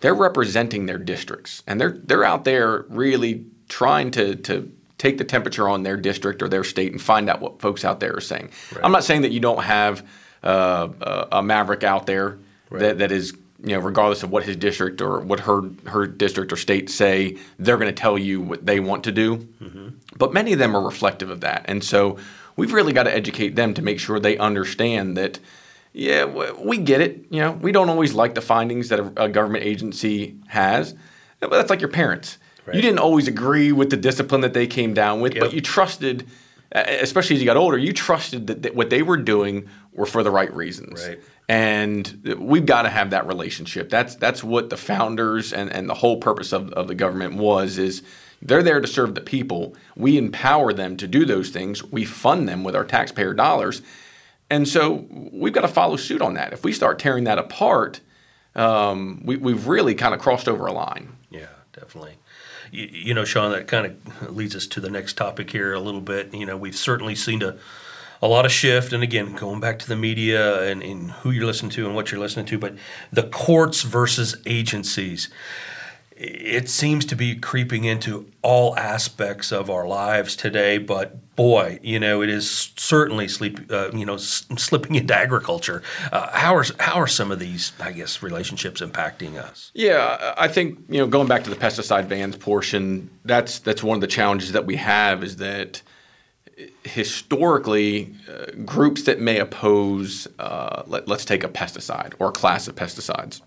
They're 0.00 0.14
representing 0.14 0.86
their 0.86 0.98
districts, 0.98 1.62
and 1.66 1.78
they're 1.78 1.90
they're 1.90 2.24
out 2.24 2.44
there 2.44 2.86
really 2.88 3.44
trying 3.68 4.10
to 4.12 4.34
to 4.36 4.72
take 4.96 5.18
the 5.18 5.24
temperature 5.24 5.68
on 5.68 5.82
their 5.82 5.96
district 5.96 6.42
or 6.42 6.48
their 6.48 6.64
state 6.64 6.92
and 6.92 7.00
find 7.00 7.28
out 7.28 7.40
what 7.40 7.60
folks 7.60 7.84
out 7.84 8.00
there 8.00 8.16
are 8.16 8.20
saying. 8.20 8.50
Right. 8.72 8.84
I'm 8.84 8.92
not 8.92 9.04
saying 9.04 9.22
that 9.22 9.32
you 9.32 9.40
don't 9.40 9.62
have 9.62 10.06
uh, 10.42 11.26
a 11.32 11.42
maverick 11.42 11.84
out 11.84 12.06
there 12.06 12.38
right. 12.70 12.80
that, 12.80 12.98
that 12.98 13.12
is 13.12 13.36
you 13.62 13.74
know, 13.74 13.80
regardless 13.80 14.22
of 14.22 14.30
what 14.30 14.44
his 14.44 14.56
district 14.56 15.00
or 15.00 15.20
what 15.20 15.40
her 15.40 15.62
her 15.86 16.06
district 16.06 16.52
or 16.52 16.56
state 16.56 16.88
say, 16.90 17.36
they're 17.58 17.76
going 17.76 17.94
to 17.94 18.00
tell 18.00 18.18
you 18.18 18.40
what 18.40 18.64
they 18.64 18.80
want 18.80 19.04
to 19.04 19.12
do. 19.12 19.36
Mm-hmm. 19.36 19.88
But 20.16 20.32
many 20.32 20.52
of 20.52 20.58
them 20.58 20.76
are 20.76 20.82
reflective 20.82 21.30
of 21.30 21.40
that, 21.40 21.64
and 21.66 21.84
so 21.84 22.16
we've 22.56 22.72
really 22.72 22.92
got 22.92 23.04
to 23.04 23.14
educate 23.14 23.56
them 23.56 23.74
to 23.74 23.82
make 23.82 24.00
sure 24.00 24.18
they 24.18 24.38
understand 24.38 25.16
that. 25.16 25.38
Yeah, 25.92 26.24
we 26.24 26.78
get 26.78 27.00
it. 27.00 27.26
You 27.30 27.40
know, 27.40 27.50
we 27.50 27.72
don't 27.72 27.88
always 27.88 28.14
like 28.14 28.36
the 28.36 28.40
findings 28.40 28.90
that 28.90 29.00
a, 29.00 29.28
government 29.28 29.64
agency 29.64 30.36
has, 30.46 30.94
but 31.40 31.50
that's 31.50 31.68
like 31.68 31.80
your 31.80 31.90
parents. 31.90 32.38
Right. 32.64 32.76
You 32.76 32.82
didn't 32.82 33.00
always 33.00 33.26
agree 33.26 33.72
with 33.72 33.90
the 33.90 33.96
discipline 33.96 34.42
that 34.42 34.54
they 34.54 34.68
came 34.68 34.94
down 34.94 35.20
with, 35.20 35.34
yep. 35.34 35.42
but 35.42 35.52
you 35.52 35.60
trusted, 35.60 36.28
especially 36.72 37.34
as 37.34 37.42
you 37.42 37.46
got 37.46 37.56
older, 37.56 37.76
you 37.76 37.92
trusted 37.92 38.46
that, 38.46 38.62
that 38.62 38.76
what 38.76 38.90
they 38.90 39.02
were 39.02 39.16
doing 39.16 39.68
were 39.92 40.06
for 40.06 40.22
the 40.22 40.30
right 40.30 40.54
reasons. 40.54 41.04
Right. 41.08 41.20
And 41.50 42.36
we've 42.38 42.64
got 42.64 42.82
to 42.82 42.90
have 42.90 43.10
that 43.10 43.26
relationship. 43.26 43.90
That's 43.90 44.14
that's 44.14 44.44
what 44.44 44.70
the 44.70 44.76
founders 44.76 45.52
and, 45.52 45.68
and 45.72 45.90
the 45.90 45.94
whole 45.94 46.18
purpose 46.18 46.52
of, 46.52 46.70
of 46.74 46.86
the 46.86 46.94
government 46.94 47.34
was 47.34 47.76
is 47.76 48.04
they're 48.40 48.62
there 48.62 48.80
to 48.80 48.86
serve 48.86 49.16
the 49.16 49.20
people. 49.20 49.74
We 49.96 50.16
empower 50.16 50.72
them 50.72 50.96
to 50.98 51.08
do 51.08 51.24
those 51.24 51.48
things. 51.48 51.82
We 51.82 52.04
fund 52.04 52.48
them 52.48 52.62
with 52.62 52.76
our 52.76 52.84
taxpayer 52.84 53.34
dollars. 53.34 53.82
And 54.48 54.68
so 54.68 55.08
we've 55.10 55.52
got 55.52 55.62
to 55.62 55.68
follow 55.68 55.96
suit 55.96 56.22
on 56.22 56.34
that. 56.34 56.52
If 56.52 56.62
we 56.62 56.72
start 56.72 57.00
tearing 57.00 57.24
that 57.24 57.40
apart, 57.40 58.00
um, 58.54 59.20
we, 59.24 59.36
we've 59.36 59.66
really 59.66 59.96
kind 59.96 60.14
of 60.14 60.20
crossed 60.20 60.48
over 60.48 60.66
a 60.66 60.72
line. 60.72 61.16
Yeah, 61.30 61.48
definitely. 61.72 62.14
You, 62.70 62.88
you, 62.92 63.14
know, 63.14 63.24
Sean, 63.24 63.50
that 63.50 63.66
kind 63.66 63.86
of 63.86 64.36
leads 64.36 64.54
us 64.54 64.68
to 64.68 64.80
the 64.80 64.88
next 64.88 65.14
topic 65.14 65.50
here 65.50 65.74
a 65.74 65.80
little 65.80 66.00
bit. 66.00 66.32
You 66.32 66.46
know, 66.46 66.56
we've 66.56 66.76
certainly 66.76 67.16
seen 67.16 67.42
a, 67.42 67.56
a 68.22 68.28
lot 68.28 68.44
of 68.44 68.52
shift, 68.52 68.92
and 68.92 69.02
again, 69.02 69.34
going 69.34 69.60
back 69.60 69.78
to 69.78 69.88
the 69.88 69.96
media 69.96 70.62
and, 70.70 70.82
and 70.82 71.10
who 71.10 71.30
you're 71.30 71.46
listening 71.46 71.70
to 71.72 71.86
and 71.86 71.94
what 71.94 72.10
you're 72.10 72.20
listening 72.20 72.46
to, 72.46 72.58
but 72.58 72.74
the 73.12 73.24
courts 73.24 73.82
versus 73.82 74.36
agencies 74.46 75.28
it 76.20 76.68
seems 76.68 77.06
to 77.06 77.16
be 77.16 77.34
creeping 77.34 77.84
into 77.84 78.30
all 78.42 78.76
aspects 78.76 79.50
of 79.50 79.70
our 79.70 79.88
lives 79.88 80.36
today. 80.36 80.76
But 80.76 81.34
boy, 81.34 81.80
you 81.82 81.98
know, 81.98 82.20
it 82.20 82.28
is 82.28 82.72
certainly 82.76 83.26
sleep, 83.26 83.58
uh, 83.70 83.90
you 83.94 84.04
know, 84.04 84.14
s- 84.14 84.44
slipping 84.58 84.96
into 84.96 85.16
agriculture. 85.16 85.82
Uh, 86.12 86.30
how 86.32 86.54
are 86.54 86.64
how 86.78 86.96
are 86.96 87.06
some 87.06 87.30
of 87.30 87.38
these, 87.38 87.72
I 87.80 87.92
guess, 87.92 88.22
relationships 88.22 88.82
impacting 88.82 89.36
us? 89.36 89.70
Yeah, 89.72 90.34
I 90.36 90.48
think 90.48 90.80
you 90.90 90.98
know, 90.98 91.06
going 91.06 91.26
back 91.26 91.42
to 91.44 91.50
the 91.50 91.56
pesticide 91.56 92.06
bans 92.06 92.36
portion, 92.36 93.08
that's 93.24 93.58
that's 93.58 93.82
one 93.82 93.96
of 93.96 94.02
the 94.02 94.06
challenges 94.06 94.52
that 94.52 94.66
we 94.66 94.76
have 94.76 95.24
is 95.24 95.36
that 95.36 95.80
historically, 96.84 98.14
uh, 98.28 98.46
groups 98.64 99.04
that 99.04 99.20
may 99.20 99.38
oppose, 99.38 100.28
uh, 100.38 100.82
let, 100.86 101.10
us 101.10 101.24
take 101.24 101.44
a 101.44 101.48
pesticide 101.48 102.14
or 102.18 102.28
a 102.28 102.32
class 102.32 102.68
of 102.68 102.74
pesticides 102.74 103.40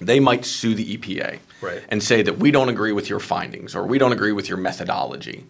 they 0.00 0.18
might 0.18 0.44
sue 0.44 0.74
the 0.74 0.96
EPA 0.96 1.38
right. 1.60 1.82
and 1.88 2.02
say 2.02 2.22
that 2.22 2.38
we 2.38 2.50
don't 2.50 2.68
agree 2.68 2.92
with 2.92 3.08
your 3.08 3.20
findings 3.20 3.74
or 3.76 3.86
we 3.86 3.98
don't 3.98 4.12
agree 4.12 4.32
with 4.32 4.48
your 4.48 4.58
methodology. 4.58 5.44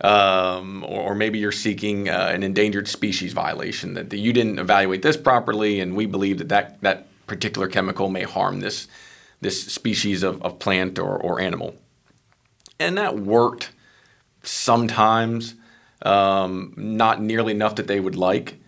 Um, 0.00 0.84
or, 0.84 1.10
or, 1.10 1.14
maybe 1.16 1.40
you're 1.40 1.50
seeking 1.50 2.08
uh, 2.08 2.30
an 2.32 2.44
endangered 2.44 2.86
species 2.86 3.32
violation 3.32 3.94
that, 3.94 4.10
that, 4.10 4.18
you 4.18 4.32
didn't 4.32 4.60
evaluate 4.60 5.02
this 5.02 5.16
properly, 5.16 5.80
and 5.80 5.96
we 5.96 6.06
believe 6.06 6.38
that 6.38 6.48
that, 6.50 6.80
that 6.82 7.08
particular 7.26 7.66
chemical 7.66 8.08
may 8.08 8.22
harm 8.22 8.60
this, 8.60 8.86
this 9.40 9.64
species 9.64 10.22
of, 10.22 10.40
of 10.44 10.60
plant 10.60 11.00
or, 11.00 11.18
or 11.18 11.40
animal. 11.40 11.74
And 12.78 12.96
that 12.96 13.18
worked 13.18 13.72
sometimes, 14.44 15.56
um, 16.02 16.74
not 16.76 17.20
nearly 17.20 17.52
enough 17.52 17.76
that 17.76 17.86
they 17.86 18.00
would 18.00 18.16
like. 18.16 18.60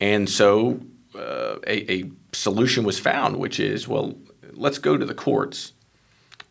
And 0.00 0.28
so 0.28 0.80
uh, 1.14 1.56
a, 1.66 2.00
a 2.00 2.10
solution 2.32 2.84
was 2.84 2.98
found, 2.98 3.38
which 3.38 3.58
is 3.58 3.88
well, 3.88 4.14
let's 4.52 4.78
go 4.78 4.96
to 4.96 5.04
the 5.04 5.14
courts 5.14 5.72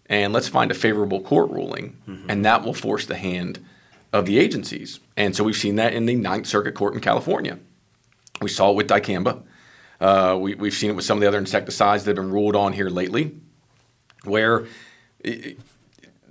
and 0.08 0.34
let's 0.34 0.48
find 0.48 0.72
a 0.72 0.76
favorable 0.76 1.22
court 1.22 1.50
ruling, 1.52 1.98
mm-hmm. 2.08 2.30
and 2.30 2.46
that 2.46 2.64
will 2.64 2.74
force 2.74 3.06
the 3.06 3.16
hand 3.16 3.64
of 4.14 4.26
the 4.26 4.40
agencies. 4.40 5.00
And 5.18 5.36
so 5.36 5.44
we've 5.44 5.56
seen 5.56 5.76
that 5.76 5.94
in 5.94 6.06
the 6.06 6.16
Ninth 6.16 6.48
Circuit 6.48 6.76
Court 6.76 6.94
in 6.94 7.02
California. 7.02 7.60
We 8.42 8.50
saw 8.50 8.72
it 8.72 8.76
with 8.76 8.88
dicamba. 8.88 9.44
Uh, 10.00 10.38
we, 10.40 10.52
have 10.56 10.74
seen 10.74 10.92
it 10.92 10.96
with 10.96 11.06
some 11.06 11.18
of 11.18 11.22
the 11.22 11.28
other 11.28 11.38
insecticides 11.38 12.04
that 12.04 12.16
have 12.18 12.24
been 12.24 12.32
ruled 12.32 12.56
on 12.56 12.74
here 12.74 12.90
lately, 12.90 13.36
where 14.24 14.68
it, 15.20 15.58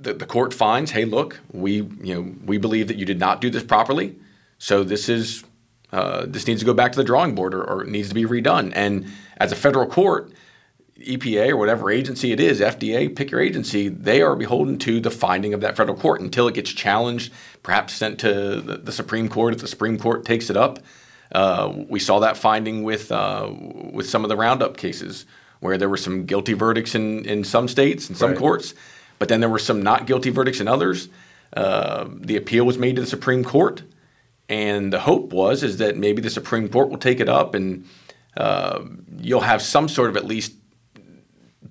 the, 0.05 0.14
the 0.14 0.27
court 0.27 0.55
finds, 0.55 0.93
hey, 0.93 1.05
look, 1.05 1.40
we 1.53 1.77
you 2.03 2.14
know 2.14 2.35
we 2.45 2.59
believe 2.59 2.88
that 2.88 2.97
you 2.97 3.05
did 3.05 3.19
not 3.19 3.40
do 3.40 3.51
this 3.51 3.62
properly, 3.62 4.17
so 4.59 4.85
this 4.85 5.09
is 5.09 5.45
uh, 5.93 6.25
this 6.27 6.47
needs 6.47 6.61
to 6.61 6.67
go 6.67 6.75
back 6.75 6.93
to 6.93 6.97
the 6.97 7.05
drawing 7.05 7.35
board 7.35 7.55
or, 7.55 7.62
or 7.62 7.85
needs 7.85 8.09
to 8.09 8.14
be 8.14 8.25
redone. 8.25 8.73
And 8.75 9.07
as 9.37 9.53
a 9.53 9.57
federal 9.57 9.87
court, 9.87 10.33
EPA 11.01 11.51
or 11.51 11.57
whatever 11.57 11.90
agency 11.90 12.33
it 12.33 12.40
is, 12.40 12.61
FDA, 12.61 13.14
pick 13.14 13.31
your 13.31 13.40
agency, 13.40 13.88
they 13.88 14.23
are 14.23 14.37
beholden 14.37 14.79
to 14.81 15.01
the 15.01 15.11
finding 15.11 15.55
of 15.55 15.61
that 15.61 15.77
federal 15.77 15.97
court 15.97 16.21
until 16.21 16.49
it 16.49 16.55
gets 16.55 16.73
challenged, 16.73 17.33
perhaps 17.62 17.95
sent 17.95 18.19
to 18.21 18.61
the, 18.61 18.77
the 18.79 18.93
Supreme 18.93 19.29
Court 19.29 19.55
if 19.55 19.61
the 19.61 19.69
Supreme 19.69 19.99
Court 19.99 20.25
takes 20.25 20.51
it 20.51 20.57
up. 20.57 20.79
Uh, 21.33 21.73
we 21.88 21.99
saw 21.99 22.21
that 22.21 22.37
finding 22.37 22.83
with 22.83 23.11
uh, 23.11 23.51
with 23.93 24.09
some 24.09 24.25
of 24.25 24.29
the 24.29 24.37
Roundup 24.37 24.77
cases 24.77 25.27
where 25.61 25.79
there 25.79 25.88
were 25.88 25.97
some 25.97 26.27
guilty 26.27 26.53
verdicts 26.53 26.95
in, 26.95 27.25
in 27.25 27.43
some 27.43 27.67
states 27.69 28.09
and 28.09 28.19
some 28.19 28.31
right. 28.31 28.38
courts, 28.38 28.75
but 29.18 29.29
then 29.29 29.40
there 29.40 29.48
were 29.48 29.59
some 29.59 29.83
not 29.83 30.07
guilty 30.07 30.31
verdicts 30.31 30.61
in 30.61 30.68
others. 30.68 31.09
Uh, 31.53 32.07
the 32.11 32.37
appeal 32.37 32.64
was 32.64 32.79
made 32.79 32.96
to 32.96 33.03
the 33.03 33.09
Supreme 33.09 33.44
Court, 33.44 33.83
and 34.48 34.92
the 34.92 35.00
hope 35.00 35.33
was 35.33 35.62
is 35.62 35.79
that 35.79 35.96
maybe 35.96 36.20
the 36.20 36.31
Supreme 36.31 36.68
Court 36.68 36.88
will 36.88 36.98
take 36.98 37.20
it 37.20 37.29
up 37.29 37.55
and 37.55 37.87
uh, 38.37 38.83
you'll 39.18 39.40
have 39.40 39.62
some 39.62 39.88
sort 39.88 40.11
of 40.11 40.16
at 40.16 40.24
least 40.24 40.55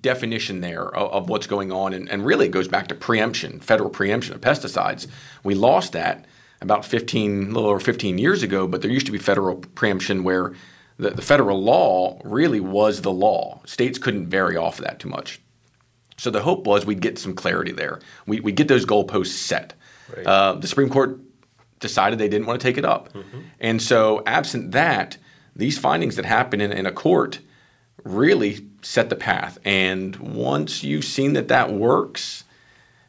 definition 0.02 0.62
there 0.62 0.84
of, 0.84 1.12
of 1.12 1.30
what's 1.30 1.48
going 1.48 1.72
on. 1.72 1.94
And, 1.94 2.10
and, 2.10 2.26
really, 2.26 2.46
it 2.46 2.52
goes 2.52 2.68
back 2.68 2.88
to 2.88 2.96
preemption, 2.96 3.60
federal 3.60 3.90
preemption 3.90 4.36
of 4.36 4.42
pesticides. 4.42 5.08
We 5.44 5.56
lost 5.56 5.94
that 5.94 6.26
about 6.62 6.86
15, 6.86 7.50
a 7.50 7.54
little 7.54 7.70
over 7.70 7.80
15 7.80 8.18
years 8.18 8.44
ago, 8.44 8.68
but 8.68 8.82
there 8.82 8.92
used 8.92 9.06
to 9.08 9.12
be 9.12 9.18
federal 9.18 9.56
preemption 9.56 10.24
where 10.24 10.54
the, 10.98 11.10
the 11.10 11.22
federal 11.22 11.62
law 11.62 12.20
really 12.24 12.60
was 12.60 13.02
the 13.02 13.12
law. 13.12 13.62
States 13.66 13.98
couldn't 13.98 14.28
vary 14.28 14.56
off 14.56 14.80
of 14.80 14.86
that 14.86 15.00
too 15.00 15.10
much. 15.10 15.42
So 16.18 16.30
the 16.30 16.42
hope 16.42 16.66
was 16.68 16.86
we'd 16.86 17.02
get 17.02 17.18
some 17.18 17.34
clarity 17.34 17.72
there. 17.72 18.00
We, 18.26 18.40
we'd 18.40 18.56
get 18.56 18.68
those 18.68 18.86
goalposts 18.86 19.28
set. 19.28 19.74
Right. 20.16 20.26
Uh, 20.26 20.54
the 20.54 20.68
Supreme 20.68 20.90
Court 20.90 21.20
decided 21.80 22.20
they 22.20 22.30
didn't 22.30 22.48
want 22.48 22.60
to 22.62 22.68
take 22.68 22.78
it 22.78 22.86
up. 22.86 23.12
Mm-hmm. 23.14 23.40
And 23.60 23.82
so, 23.82 24.24
absent 24.26 24.72
that, 24.72 25.18
these 25.56 25.78
findings 25.78 26.16
that 26.16 26.26
happen 26.26 26.62
in, 26.62 26.72
in 26.72 26.86
a 26.86 26.92
court– 26.92 27.40
really 28.04 28.66
set 28.82 29.10
the 29.10 29.16
path. 29.16 29.58
And 29.64 30.16
once 30.18 30.84
you've 30.84 31.06
seen 31.06 31.34
that 31.34 31.48
that 31.48 31.72
works, 31.72 32.44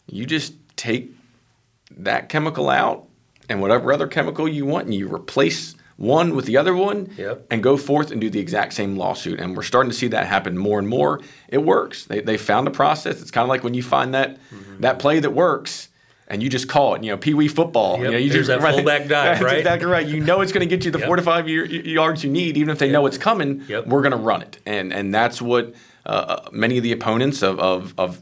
you 0.06 0.26
just 0.26 0.54
take 0.76 1.10
that 1.90 2.28
chemical 2.28 2.70
out 2.70 3.08
and 3.48 3.60
whatever 3.60 3.92
other 3.92 4.06
chemical 4.06 4.48
you 4.48 4.64
want, 4.64 4.86
and 4.86 4.94
you 4.94 5.12
replace 5.12 5.74
one 5.96 6.34
with 6.34 6.46
the 6.46 6.56
other 6.56 6.74
one 6.74 7.10
yep. 7.16 7.46
and 7.50 7.62
go 7.62 7.76
forth 7.76 8.10
and 8.10 8.20
do 8.20 8.28
the 8.28 8.40
exact 8.40 8.72
same 8.72 8.96
lawsuit. 8.96 9.40
And 9.40 9.56
we're 9.56 9.62
starting 9.62 9.90
to 9.90 9.96
see 9.96 10.08
that 10.08 10.26
happen 10.26 10.58
more 10.58 10.78
and 10.78 10.88
more. 10.88 11.20
It 11.48 11.58
works. 11.58 12.04
They, 12.04 12.20
they 12.20 12.36
found 12.36 12.66
a 12.66 12.70
process. 12.70 13.22
It's 13.22 13.30
kind 13.30 13.44
of 13.44 13.48
like 13.48 13.62
when 13.62 13.74
you 13.74 13.82
find 13.82 14.14
that, 14.14 14.38
mm-hmm. 14.50 14.80
that 14.80 14.98
play 14.98 15.20
that 15.20 15.30
works 15.30 15.88
and 16.26 16.42
you 16.42 16.48
just 16.48 16.68
call 16.68 16.94
it, 16.94 17.04
you 17.04 17.10
know, 17.10 17.16
pee 17.16 17.34
wee 17.34 17.48
football. 17.48 17.96
Yep. 17.96 18.04
You 18.04 18.10
know, 18.10 18.16
you 18.16 18.30
There's 18.30 18.48
just 18.48 18.60
that 18.60 18.74
fullback 18.74 19.02
dive, 19.02 19.08
That's 19.08 19.42
right? 19.42 19.58
exactly 19.58 19.88
right. 19.88 20.06
You 20.06 20.20
know 20.20 20.40
it's 20.40 20.52
going 20.52 20.68
to 20.68 20.76
get 20.76 20.84
you 20.84 20.90
the 20.90 20.98
yep. 20.98 21.06
four 21.06 21.16
to 21.16 21.22
five 21.22 21.48
year, 21.48 21.64
yards 21.64 22.24
you 22.24 22.30
need, 22.30 22.56
even 22.56 22.70
if 22.70 22.78
they 22.78 22.90
know 22.90 23.06
it's 23.06 23.18
coming. 23.18 23.64
We're 23.68 24.02
going 24.02 24.12
to 24.12 24.16
run 24.16 24.42
it, 24.42 24.58
and 24.66 24.92
and 24.92 25.14
that's 25.14 25.40
what 25.42 25.74
uh, 26.06 26.48
many 26.52 26.76
of 26.76 26.82
the 26.82 26.92
opponents 26.92 27.42
of, 27.42 27.58
of, 27.58 27.94
of 27.98 28.20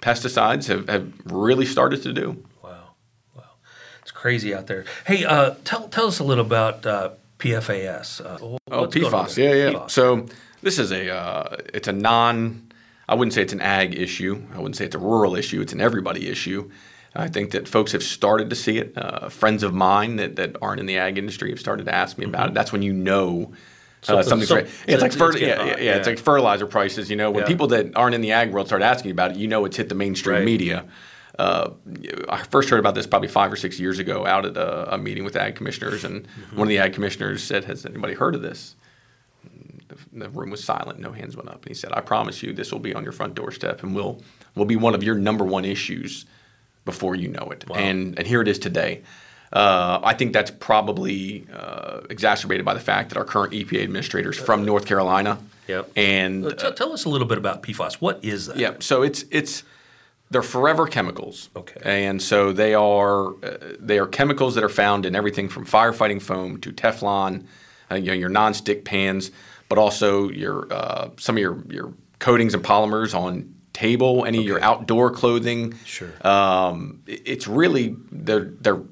pesticides 0.00 0.68
have, 0.68 0.88
have 0.88 1.12
really 1.24 1.66
started 1.66 2.02
to 2.02 2.12
do. 2.12 2.44
It's 4.16 4.22
crazy 4.22 4.54
out 4.54 4.66
there. 4.66 4.86
Hey, 5.06 5.26
uh, 5.26 5.56
tell 5.64 5.88
tell 5.88 6.06
us 6.06 6.20
a 6.20 6.24
little 6.24 6.46
about 6.46 6.86
uh, 6.86 7.10
PFAS. 7.38 8.24
Uh, 8.24 8.56
oh, 8.70 8.86
PFAS. 8.86 9.36
Yeah, 9.36 9.52
yeah. 9.52 9.70
PFAS. 9.72 9.90
So 9.90 10.26
this 10.62 10.78
is 10.78 10.90
a 10.90 11.14
uh, 11.14 11.56
it's 11.74 11.86
a 11.86 11.92
non 11.92 12.72
I 13.06 13.14
wouldn't 13.14 13.34
say 13.34 13.42
it's 13.42 13.52
an 13.52 13.60
ag 13.60 13.94
issue. 13.94 14.42
I 14.54 14.56
wouldn't 14.56 14.76
say 14.76 14.86
it's 14.86 14.94
a 14.94 14.98
rural 14.98 15.36
issue. 15.36 15.60
It's 15.60 15.74
an 15.74 15.82
everybody 15.82 16.28
issue. 16.28 16.70
I 17.14 17.28
think 17.28 17.50
that 17.50 17.68
folks 17.68 17.92
have 17.92 18.02
started 18.02 18.48
to 18.48 18.56
see 18.56 18.78
it. 18.78 18.96
Uh, 18.96 19.28
friends 19.28 19.62
of 19.62 19.74
mine 19.74 20.16
that, 20.16 20.36
that 20.36 20.56
aren't 20.62 20.80
in 20.80 20.86
the 20.86 20.96
ag 20.96 21.18
industry 21.18 21.50
have 21.50 21.60
started 21.60 21.84
to 21.84 21.94
ask 21.94 22.16
me 22.16 22.24
about 22.24 22.40
mm-hmm. 22.40 22.50
it. 22.52 22.54
That's 22.54 22.72
when 22.72 22.80
you 22.80 22.94
know 22.94 23.52
uh, 24.08 24.22
something's 24.22 24.50
right. 24.50 24.66
It's, 24.88 25.02
like 25.02 25.12
fer- 25.12 25.36
yeah, 25.36 25.62
yeah, 25.62 25.76
yeah, 25.78 25.96
it's 25.96 26.06
like 26.06 26.18
fertilizer 26.18 26.66
prices. 26.66 27.10
You 27.10 27.16
know, 27.16 27.30
when 27.30 27.42
yeah. 27.42 27.48
people 27.48 27.66
that 27.68 27.94
aren't 27.94 28.14
in 28.14 28.22
the 28.22 28.32
ag 28.32 28.50
world 28.50 28.66
start 28.66 28.80
asking 28.80 29.10
about 29.10 29.32
it, 29.32 29.36
you 29.36 29.46
know 29.46 29.66
it's 29.66 29.76
hit 29.76 29.90
the 29.90 29.94
mainstream 29.94 30.36
right. 30.36 30.44
media. 30.44 30.86
Uh, 31.38 31.70
I 32.28 32.42
first 32.44 32.70
heard 32.70 32.80
about 32.80 32.94
this 32.94 33.06
probably 33.06 33.28
five 33.28 33.52
or 33.52 33.56
six 33.56 33.78
years 33.78 33.98
ago 33.98 34.26
out 34.26 34.46
at 34.46 34.56
a, 34.56 34.94
a 34.94 34.98
meeting 34.98 35.24
with 35.24 35.36
ag 35.36 35.54
commissioners, 35.54 36.04
and 36.04 36.26
mm-hmm. 36.26 36.56
one 36.56 36.66
of 36.66 36.70
the 36.70 36.78
ag 36.78 36.94
commissioners 36.94 37.42
said, 37.42 37.64
"Has 37.64 37.84
anybody 37.84 38.14
heard 38.14 38.34
of 38.34 38.42
this?" 38.42 38.74
The 40.12 40.28
room 40.30 40.50
was 40.50 40.64
silent. 40.64 40.98
No 40.98 41.12
hands 41.12 41.36
went 41.36 41.48
up. 41.48 41.62
And 41.62 41.68
he 41.68 41.74
said, 41.74 41.92
"I 41.92 42.00
promise 42.00 42.42
you, 42.42 42.52
this 42.52 42.72
will 42.72 42.80
be 42.80 42.94
on 42.94 43.02
your 43.02 43.12
front 43.12 43.34
doorstep, 43.34 43.82
and 43.82 43.94
will 43.94 44.22
will 44.54 44.64
be 44.64 44.76
one 44.76 44.94
of 44.94 45.02
your 45.02 45.14
number 45.14 45.44
one 45.44 45.64
issues 45.64 46.24
before 46.84 47.14
you 47.14 47.28
know 47.28 47.48
it." 47.50 47.68
Wow. 47.68 47.76
And 47.76 48.18
and 48.18 48.26
here 48.26 48.40
it 48.40 48.48
is 48.48 48.58
today. 48.58 49.02
Uh, 49.52 50.00
I 50.02 50.14
think 50.14 50.32
that's 50.32 50.50
probably 50.50 51.46
uh, 51.52 52.00
exacerbated 52.10 52.64
by 52.64 52.74
the 52.74 52.80
fact 52.80 53.10
that 53.10 53.18
our 53.18 53.24
current 53.24 53.52
EPA 53.52 53.84
administrator 53.84 54.30
is 54.30 54.36
from 54.36 54.64
North 54.64 54.86
Carolina. 54.86 55.38
Yep. 55.68 55.92
And 55.96 56.58
tell, 56.58 56.72
tell, 56.72 56.92
us 56.92 57.04
a 57.04 57.08
little 57.08 57.26
bit 57.26 57.38
about 57.38 57.62
PFAS. 57.62 57.94
What 57.94 58.24
is 58.24 58.46
that? 58.46 58.56
Yeah. 58.56 58.74
So 58.80 59.02
it's 59.02 59.24
it's 59.30 59.62
they're 60.30 60.42
forever 60.42 60.86
chemicals. 60.86 61.50
Okay. 61.54 61.80
And 61.84 62.20
so 62.20 62.52
they 62.52 62.74
are 62.74 63.28
uh, 63.44 63.58
they 63.78 63.98
are 63.98 64.06
chemicals 64.06 64.54
that 64.56 64.64
are 64.64 64.68
found 64.68 65.06
in 65.06 65.14
everything 65.14 65.48
from 65.48 65.64
firefighting 65.66 66.20
foam 66.20 66.60
to 66.60 66.72
Teflon, 66.72 67.46
uh, 67.90 67.94
you 67.94 68.06
know, 68.08 68.12
your 68.12 68.30
nonstick 68.30 68.84
pans, 68.84 69.30
but 69.68 69.78
also 69.78 70.28
your 70.30 70.72
uh, 70.72 71.10
some 71.18 71.36
of 71.36 71.40
your 71.40 71.62
your 71.68 71.94
coatings 72.18 72.54
and 72.54 72.64
polymers 72.64 73.14
on 73.14 73.54
table, 73.72 74.24
any 74.24 74.38
okay. 74.38 74.44
of 74.44 74.48
your 74.48 74.60
outdoor 74.62 75.10
clothing. 75.10 75.74
Sure. 75.84 76.12
Um, 76.26 77.02
it's 77.06 77.46
really 77.46 77.96
they're 78.10 78.50
they're 78.60 78.82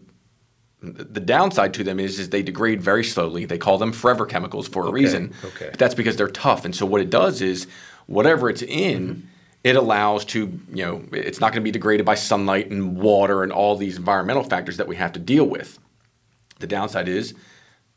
the 0.80 1.20
downside 1.20 1.72
to 1.72 1.82
them 1.82 1.98
is, 1.98 2.18
is 2.18 2.28
they 2.28 2.42
degrade 2.42 2.82
very 2.82 3.02
slowly. 3.02 3.46
They 3.46 3.56
call 3.56 3.78
them 3.78 3.90
forever 3.90 4.26
chemicals 4.26 4.68
for 4.68 4.82
a 4.82 4.88
okay. 4.88 4.94
reason. 4.94 5.32
Okay. 5.42 5.68
But 5.70 5.78
that's 5.78 5.94
because 5.94 6.18
they're 6.18 6.28
tough. 6.28 6.66
And 6.66 6.76
so 6.76 6.84
what 6.84 7.00
it 7.00 7.08
does 7.08 7.40
is 7.40 7.66
whatever 8.04 8.50
it's 8.50 8.60
in, 8.60 9.08
mm-hmm 9.08 9.28
it 9.64 9.76
allows 9.76 10.26
to, 10.26 10.60
you 10.72 10.84
know, 10.84 11.02
it's 11.10 11.40
not 11.40 11.52
going 11.52 11.62
to 11.62 11.64
be 11.64 11.70
degraded 11.70 12.04
by 12.04 12.14
sunlight 12.14 12.70
and 12.70 12.98
water 12.98 13.42
and 13.42 13.50
all 13.50 13.76
these 13.76 13.96
environmental 13.96 14.44
factors 14.44 14.76
that 14.76 14.86
we 14.86 14.96
have 14.96 15.12
to 15.14 15.18
deal 15.18 15.46
with. 15.46 15.78
The 16.60 16.66
downside 16.66 17.08
is 17.08 17.34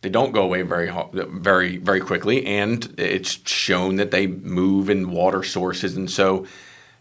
they 0.02 0.10
don't 0.10 0.32
go 0.32 0.44
away 0.44 0.62
very, 0.62 0.92
very, 1.14 1.78
very 1.78 2.00
quickly, 2.00 2.46
and 2.46 2.96
it's 2.98 3.48
shown 3.48 3.98
that 3.98 4.12
they 4.12 4.28
move 4.28 4.90
in 4.90 5.12
water 5.12 5.44
sources. 5.44 5.98
And 5.98 6.10
so 6.10 6.48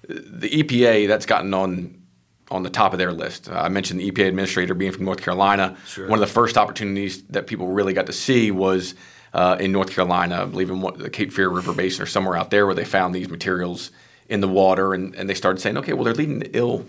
the 0.08 0.50
EPA, 0.50 1.06
that's 1.06 1.26
gotten 1.26 1.54
on 1.54 2.02
on 2.48 2.62
the 2.62 2.70
top 2.70 2.92
of 2.92 2.98
their 3.00 3.12
list. 3.12 3.48
Uh, 3.48 3.54
I 3.54 3.68
mentioned 3.68 3.98
the 3.98 4.08
EPA 4.08 4.28
administrator 4.28 4.72
being 4.74 4.92
from 4.92 5.04
North 5.04 5.20
Carolina. 5.20 5.76
Sure. 5.84 6.08
One 6.08 6.16
of 6.16 6.20
the 6.20 6.32
first 6.32 6.56
opportunities 6.56 7.24
that 7.24 7.48
people 7.48 7.66
really 7.66 7.92
got 7.92 8.06
to 8.06 8.12
see 8.12 8.52
was 8.52 8.94
uh, 9.32 9.56
in 9.58 9.72
North 9.72 9.90
Carolina, 9.90 10.42
I 10.42 10.44
believe 10.44 10.70
in 10.70 10.80
what, 10.80 10.96
the 10.96 11.10
Cape 11.10 11.32
Fear 11.32 11.48
River 11.48 11.72
Basin 11.72 12.04
or 12.04 12.06
somewhere 12.06 12.36
out 12.36 12.50
there, 12.50 12.64
where 12.64 12.74
they 12.76 12.84
found 12.84 13.16
these 13.16 13.28
materials 13.28 13.90
in 14.28 14.40
the 14.40 14.48
water, 14.48 14.94
and, 14.94 15.14
and 15.14 15.28
they 15.28 15.34
started 15.34 15.60
saying, 15.60 15.76
okay, 15.78 15.92
well, 15.92 16.04
they're 16.04 16.14
leading 16.14 16.40
to 16.40 16.50
ill 16.56 16.84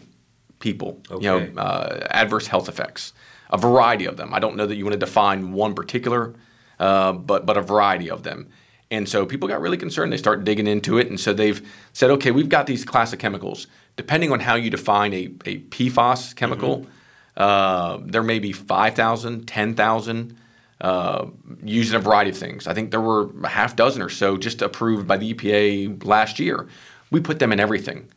people, 0.60 1.00
okay. 1.12 1.24
you 1.24 1.54
know, 1.54 1.62
uh, 1.62 2.08
adverse 2.10 2.48
health 2.48 2.68
effects, 2.68 3.14
a 3.50 3.58
variety 3.58 4.06
of 4.06 4.18
them. 4.18 4.34
I 4.34 4.40
don't 4.40 4.56
know 4.56 4.66
that 4.66 4.76
you 4.76 4.84
want 4.84 4.94
to 4.94 5.00
define 5.00 5.54
one 5.54 5.76
particular, 5.76 6.34
uh, 6.80 7.14
but 7.14 7.46
but 7.46 7.58
a 7.58 7.62
variety 7.62 8.10
of 8.10 8.24
them. 8.24 8.50
And 8.90 9.08
so 9.08 9.26
people 9.26 9.50
got 9.50 9.60
really 9.60 9.78
concerned. 9.78 10.14
They 10.14 10.18
start 10.18 10.46
digging 10.46 10.68
into 10.68 10.98
it, 10.98 11.10
and 11.10 11.20
so 11.20 11.34
they've 11.34 11.62
said, 11.94 12.10
okay, 12.12 12.32
we've 12.32 12.50
got 12.50 12.68
these 12.68 12.86
classic 12.86 13.20
chemicals. 13.20 13.68
Depending 13.98 14.32
on 14.32 14.40
how 14.40 14.56
you 14.56 14.70
define 14.70 15.14
a, 15.14 15.26
a 15.46 15.58
PFAS 15.60 16.36
chemical, 16.36 16.80
mm-hmm. 16.80 16.90
uh, 17.36 17.98
there 18.06 18.24
may 18.24 18.40
be 18.40 18.54
5,000, 18.54 19.46
10,000 19.46 20.38
uh, 20.80 21.26
used 21.64 21.90
in 21.94 22.00
a 22.00 22.00
variety 22.00 22.30
of 22.30 22.38
things. 22.38 22.68
I 22.68 22.74
think 22.74 22.92
there 22.92 23.02
were 23.02 23.30
a 23.44 23.48
half 23.48 23.76
dozen 23.76 24.02
or 24.02 24.10
so 24.10 24.38
just 24.38 24.62
approved 24.62 25.08
by 25.08 25.18
the 25.18 25.34
EPA 25.34 26.06
last 26.06 26.40
year 26.40 26.68
we 27.12 27.20
put 27.20 27.40
them 27.40 27.52
in 27.52 27.60
everything. 27.60 28.10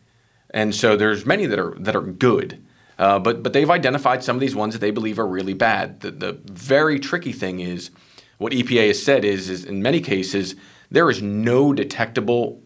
And 0.52 0.74
so 0.74 0.96
there's 0.96 1.24
many 1.24 1.46
that 1.46 1.58
are 1.58 1.74
that 1.78 1.94
are 1.94 2.02
good. 2.02 2.64
Uh, 2.98 3.18
but 3.18 3.42
but 3.42 3.52
they've 3.52 3.70
identified 3.70 4.22
some 4.22 4.36
of 4.36 4.40
these 4.40 4.54
ones 4.54 4.74
that 4.74 4.80
they 4.80 4.90
believe 4.90 5.18
are 5.18 5.26
really 5.26 5.54
bad. 5.54 6.00
The, 6.00 6.10
the 6.10 6.32
very 6.44 6.98
tricky 6.98 7.32
thing 7.32 7.60
is 7.60 7.90
what 8.38 8.52
EPA 8.52 8.88
has 8.88 9.02
said 9.02 9.24
is, 9.24 9.48
is 9.48 9.64
in 9.64 9.82
many 9.82 10.00
cases 10.00 10.56
there 10.90 11.08
is 11.10 11.22
no 11.22 11.72
detectable 11.72 12.62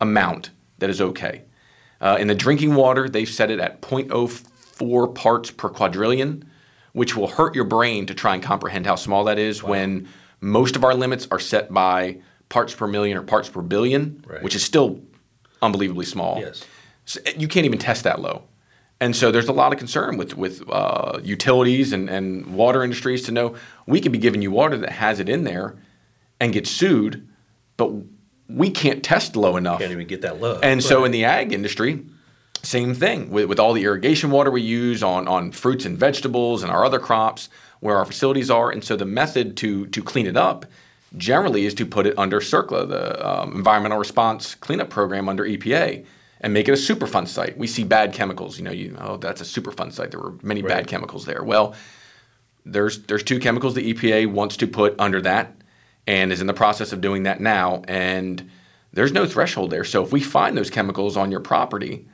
amount 0.00 0.50
that 0.78 0.90
is 0.90 1.00
okay. 1.00 1.42
Uh, 2.00 2.16
in 2.18 2.28
the 2.28 2.34
drinking 2.34 2.74
water, 2.74 3.08
they've 3.08 3.28
set 3.28 3.50
it 3.50 3.60
at 3.60 3.82
0.04 3.82 5.14
parts 5.14 5.50
per 5.50 5.68
quadrillion, 5.68 6.48
which 6.92 7.16
will 7.16 7.28
hurt 7.28 7.54
your 7.54 7.64
brain 7.64 8.06
to 8.06 8.14
try 8.14 8.34
and 8.34 8.42
comprehend 8.42 8.86
how 8.86 8.94
small 8.94 9.24
that 9.24 9.38
is 9.38 9.62
wow. 9.62 9.70
when 9.70 10.08
most 10.40 10.76
of 10.76 10.84
our 10.84 10.94
limits 10.94 11.26
are 11.30 11.40
set 11.40 11.72
by 11.72 12.18
parts 12.48 12.74
per 12.74 12.86
million 12.86 13.16
or 13.16 13.22
parts 13.22 13.48
per 13.48 13.62
billion, 13.62 14.24
right. 14.26 14.42
which 14.42 14.54
is 14.54 14.64
still 14.64 15.00
unbelievably 15.62 16.04
small. 16.04 16.40
Yes. 16.40 16.64
So 17.04 17.20
you 17.36 17.48
can't 17.48 17.66
even 17.66 17.78
test 17.78 18.04
that 18.04 18.20
low. 18.20 18.44
And 19.00 19.14
so 19.14 19.30
there's 19.30 19.48
a 19.48 19.52
lot 19.52 19.72
of 19.72 19.78
concern 19.78 20.16
with 20.16 20.36
with 20.36 20.68
uh, 20.68 21.20
utilities 21.22 21.92
and, 21.92 22.10
and 22.10 22.54
water 22.54 22.82
industries 22.82 23.24
to 23.26 23.32
know 23.32 23.54
we 23.86 24.00
could 24.00 24.12
be 24.12 24.18
giving 24.18 24.42
you 24.42 24.50
water 24.50 24.76
that 24.76 24.90
has 24.90 25.20
it 25.20 25.28
in 25.28 25.44
there 25.44 25.76
and 26.40 26.52
get 26.52 26.66
sued, 26.66 27.28
but 27.76 27.92
we 28.48 28.70
can't 28.70 29.04
test 29.04 29.36
low 29.36 29.56
enough. 29.56 29.80
Can't 29.80 29.92
even 29.92 30.06
get 30.06 30.22
that 30.22 30.40
low. 30.40 30.58
And 30.62 30.82
so 30.82 31.04
in 31.04 31.12
the 31.12 31.24
ag 31.24 31.52
industry, 31.52 32.04
same 32.62 32.94
thing 32.94 33.30
with, 33.30 33.46
with 33.46 33.60
all 33.60 33.72
the 33.72 33.84
irrigation 33.84 34.30
water 34.30 34.50
we 34.50 34.62
use 34.62 35.02
on, 35.02 35.28
on 35.28 35.52
fruits 35.52 35.84
and 35.84 35.96
vegetables 35.96 36.62
and 36.62 36.72
our 36.72 36.84
other 36.84 36.98
crops 36.98 37.48
where 37.80 37.96
our 37.96 38.04
facilities 38.04 38.50
are. 38.50 38.70
And 38.70 38.82
so 38.82 38.96
the 38.96 39.04
method 39.04 39.56
to 39.58 39.86
to 39.86 40.02
clean 40.02 40.26
it 40.26 40.36
up 40.36 40.66
generally 41.16 41.64
is 41.64 41.74
to 41.74 41.86
put 41.86 42.06
it 42.06 42.18
under 42.18 42.40
CERCLA, 42.40 42.88
the 42.88 43.26
um, 43.26 43.54
Environmental 43.54 43.98
Response 43.98 44.54
Cleanup 44.54 44.90
Program 44.90 45.28
under 45.28 45.44
EPA, 45.44 46.04
and 46.40 46.52
make 46.52 46.68
it 46.68 46.72
a 46.72 46.74
Superfund 46.74 47.28
site. 47.28 47.56
We 47.56 47.66
see 47.66 47.84
bad 47.84 48.12
chemicals. 48.12 48.58
You 48.58 48.64
know, 48.64 48.70
you 48.70 48.96
oh 49.00 49.16
that's 49.16 49.40
a 49.40 49.44
Superfund 49.44 49.92
site. 49.92 50.10
There 50.10 50.20
were 50.20 50.34
many 50.42 50.62
right. 50.62 50.68
bad 50.68 50.86
chemicals 50.86 51.24
there. 51.24 51.42
Well, 51.42 51.74
there's 52.64 53.02
there's 53.04 53.22
two 53.22 53.38
chemicals 53.38 53.74
the 53.74 53.94
EPA 53.94 54.30
wants 54.30 54.56
to 54.58 54.66
put 54.66 54.94
under 54.98 55.20
that, 55.22 55.54
and 56.06 56.32
is 56.32 56.40
in 56.40 56.46
the 56.46 56.54
process 56.54 56.92
of 56.92 57.00
doing 57.00 57.24
that 57.24 57.40
now. 57.40 57.82
And 57.88 58.50
there's 58.92 59.12
no 59.12 59.26
threshold 59.26 59.70
there. 59.70 59.84
So 59.84 60.02
if 60.02 60.12
we 60.12 60.20
find 60.20 60.56
those 60.56 60.70
chemicals 60.70 61.16
on 61.16 61.30
your 61.30 61.40
property, 61.40 62.06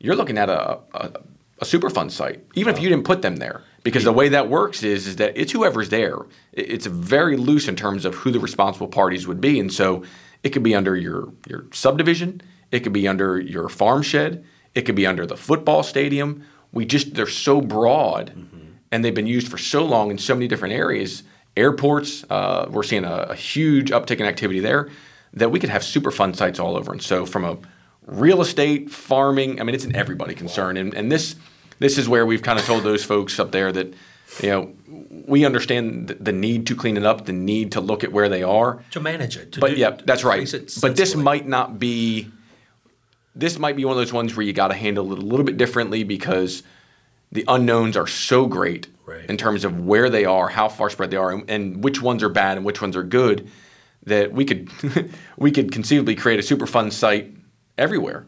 you're 0.00 0.16
looking 0.16 0.38
at 0.38 0.48
a, 0.48 0.78
a, 0.94 1.12
a 1.60 1.64
Superfund 1.64 2.10
site, 2.10 2.44
even 2.54 2.74
if 2.74 2.82
you 2.82 2.88
didn't 2.88 3.04
put 3.04 3.22
them 3.22 3.36
there. 3.36 3.62
Because 3.82 4.04
the 4.04 4.12
way 4.12 4.28
that 4.28 4.48
works 4.48 4.82
is, 4.82 5.06
is 5.06 5.16
that 5.16 5.36
it's 5.36 5.52
whoever's 5.52 5.88
there. 5.88 6.18
It's 6.52 6.86
very 6.86 7.36
loose 7.36 7.66
in 7.66 7.74
terms 7.74 8.04
of 8.04 8.14
who 8.14 8.30
the 8.30 8.38
responsible 8.38 8.86
parties 8.86 9.26
would 9.26 9.40
be. 9.40 9.58
And 9.58 9.72
so 9.72 10.04
it 10.42 10.50
could 10.50 10.62
be 10.62 10.74
under 10.74 10.96
your, 10.96 11.32
your 11.48 11.66
subdivision, 11.72 12.42
it 12.70 12.80
could 12.80 12.92
be 12.92 13.08
under 13.08 13.40
your 13.40 13.68
farm 13.68 14.02
shed, 14.02 14.44
it 14.74 14.82
could 14.82 14.94
be 14.94 15.06
under 15.06 15.26
the 15.26 15.36
football 15.36 15.82
stadium. 15.82 16.44
We 16.72 16.86
just, 16.86 17.14
they're 17.14 17.26
so 17.26 17.60
broad 17.60 18.32
mm-hmm. 18.36 18.66
and 18.90 19.04
they've 19.04 19.14
been 19.14 19.26
used 19.26 19.48
for 19.48 19.58
so 19.58 19.84
long 19.84 20.10
in 20.10 20.18
so 20.18 20.34
many 20.34 20.48
different 20.48 20.74
areas. 20.74 21.22
Airports, 21.56 22.24
uh, 22.30 22.68
we're 22.70 22.82
seeing 22.82 23.04
a, 23.04 23.26
a 23.30 23.34
huge 23.34 23.90
uptick 23.90 24.20
in 24.20 24.26
activity 24.26 24.60
there 24.60 24.88
that 25.34 25.50
we 25.50 25.60
could 25.60 25.70
have 25.70 25.82
Superfund 25.82 26.36
sites 26.36 26.58
all 26.58 26.76
over. 26.76 26.92
And 26.92 27.02
so 27.02 27.26
from 27.26 27.44
a 27.44 27.58
real 28.06 28.40
estate, 28.40 28.90
farming, 28.90 29.60
I 29.60 29.64
mean, 29.64 29.74
it's 29.74 29.84
an 29.84 29.94
everybody 29.94 30.34
concern. 30.34 30.76
And, 30.76 30.94
and 30.94 31.10
this, 31.12 31.36
this 31.78 31.98
is 31.98 32.08
where 32.08 32.24
we've 32.26 32.42
kind 32.42 32.58
of 32.58 32.64
told 32.64 32.84
those 32.84 33.04
folks 33.04 33.38
up 33.38 33.52
there 33.52 33.72
that 33.72 33.94
you 34.40 34.48
know 34.48 34.72
we 35.26 35.44
understand 35.44 36.08
the 36.08 36.32
need 36.32 36.66
to 36.66 36.76
clean 36.76 36.96
it 36.96 37.04
up, 37.04 37.26
the 37.26 37.32
need 37.32 37.72
to 37.72 37.80
look 37.80 38.04
at 38.04 38.12
where 38.12 38.28
they 38.28 38.42
are 38.42 38.82
to 38.90 39.00
manage 39.00 39.36
it. 39.36 39.52
To 39.52 39.60
but 39.60 39.72
do, 39.72 39.76
yeah, 39.76 39.90
that's 40.04 40.24
right. 40.24 40.52
But 40.80 40.96
this 40.96 41.14
might 41.14 41.46
not 41.46 41.78
be. 41.78 42.30
This 43.34 43.58
might 43.58 43.76
be 43.76 43.84
one 43.86 43.92
of 43.92 43.98
those 43.98 44.12
ones 44.12 44.36
where 44.36 44.44
you 44.44 44.52
got 44.52 44.68
to 44.68 44.74
handle 44.74 45.10
it 45.12 45.18
a 45.18 45.22
little 45.22 45.46
bit 45.46 45.56
differently 45.56 46.04
because 46.04 46.62
the 47.30 47.44
unknowns 47.48 47.96
are 47.96 48.06
so 48.06 48.46
great 48.46 48.88
right. 49.06 49.24
in 49.28 49.38
terms 49.38 49.64
of 49.64 49.86
where 49.86 50.10
they 50.10 50.26
are, 50.26 50.48
how 50.48 50.68
far 50.68 50.90
spread 50.90 51.10
they 51.10 51.16
are, 51.16 51.30
and, 51.30 51.48
and 51.48 51.82
which 51.82 52.02
ones 52.02 52.22
are 52.22 52.28
bad 52.28 52.58
and 52.58 52.66
which 52.66 52.82
ones 52.82 52.94
are 52.94 53.02
good. 53.02 53.50
That 54.04 54.32
we 54.32 54.44
could 54.44 54.70
we 55.36 55.50
could 55.50 55.72
conceivably 55.72 56.14
create 56.14 56.38
a 56.38 56.42
Superfund 56.42 56.92
site 56.92 57.34
everywhere. 57.78 58.26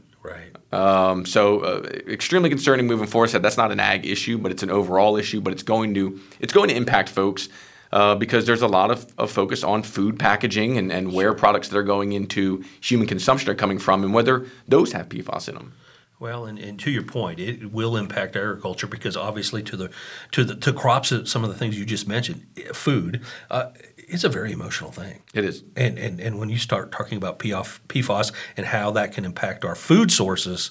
Um, 0.74 1.24
so 1.24 1.60
uh, 1.60 1.82
extremely 2.08 2.48
concerning 2.48 2.86
moving 2.86 3.06
forward. 3.06 3.30
Said 3.30 3.42
that's 3.42 3.56
not 3.56 3.70
an 3.70 3.80
ag 3.80 4.04
issue, 4.04 4.38
but 4.38 4.50
it's 4.50 4.62
an 4.62 4.70
overall 4.70 5.16
issue. 5.16 5.40
But 5.40 5.52
it's 5.52 5.62
going 5.62 5.94
to 5.94 6.20
it's 6.40 6.52
going 6.52 6.68
to 6.68 6.74
impact 6.74 7.08
folks 7.08 7.48
uh, 7.92 8.16
because 8.16 8.44
there's 8.44 8.62
a 8.62 8.68
lot 8.68 8.90
of, 8.90 9.06
of, 9.18 9.30
focus 9.30 9.62
on 9.62 9.82
food 9.84 10.18
packaging 10.18 10.76
and, 10.76 10.90
and 10.90 11.12
where 11.12 11.32
products 11.32 11.68
that 11.68 11.78
are 11.78 11.84
going 11.84 12.12
into 12.12 12.64
human 12.80 13.06
consumption 13.06 13.48
are 13.50 13.54
coming 13.54 13.78
from 13.78 14.02
and 14.02 14.12
whether 14.12 14.46
those 14.66 14.90
have 14.92 15.08
PFAS 15.08 15.48
in 15.48 15.54
them. 15.54 15.72
Well, 16.18 16.46
and, 16.46 16.58
and 16.58 16.78
to 16.80 16.90
your 16.90 17.02
point, 17.02 17.38
it 17.38 17.72
will 17.72 17.96
impact 17.96 18.34
agriculture 18.34 18.86
because 18.86 19.16
obviously 19.16 19.62
to 19.64 19.76
the 19.76 19.90
to 20.32 20.44
the 20.44 20.54
to 20.56 20.72
crops, 20.72 21.12
some 21.24 21.44
of 21.44 21.50
the 21.50 21.56
things 21.56 21.78
you 21.78 21.84
just 21.84 22.08
mentioned, 22.08 22.46
food. 22.72 23.20
Uh, 23.50 23.70
it's 24.08 24.24
a 24.24 24.28
very 24.28 24.52
emotional 24.52 24.90
thing. 24.90 25.22
It 25.32 25.44
is. 25.44 25.62
And, 25.76 25.98
and, 25.98 26.20
and 26.20 26.38
when 26.38 26.48
you 26.48 26.58
start 26.58 26.92
talking 26.92 27.16
about 27.16 27.38
PFAS 27.38 28.32
and 28.56 28.66
how 28.66 28.90
that 28.92 29.12
can 29.12 29.24
impact 29.24 29.64
our 29.64 29.74
food 29.74 30.10
sources, 30.10 30.70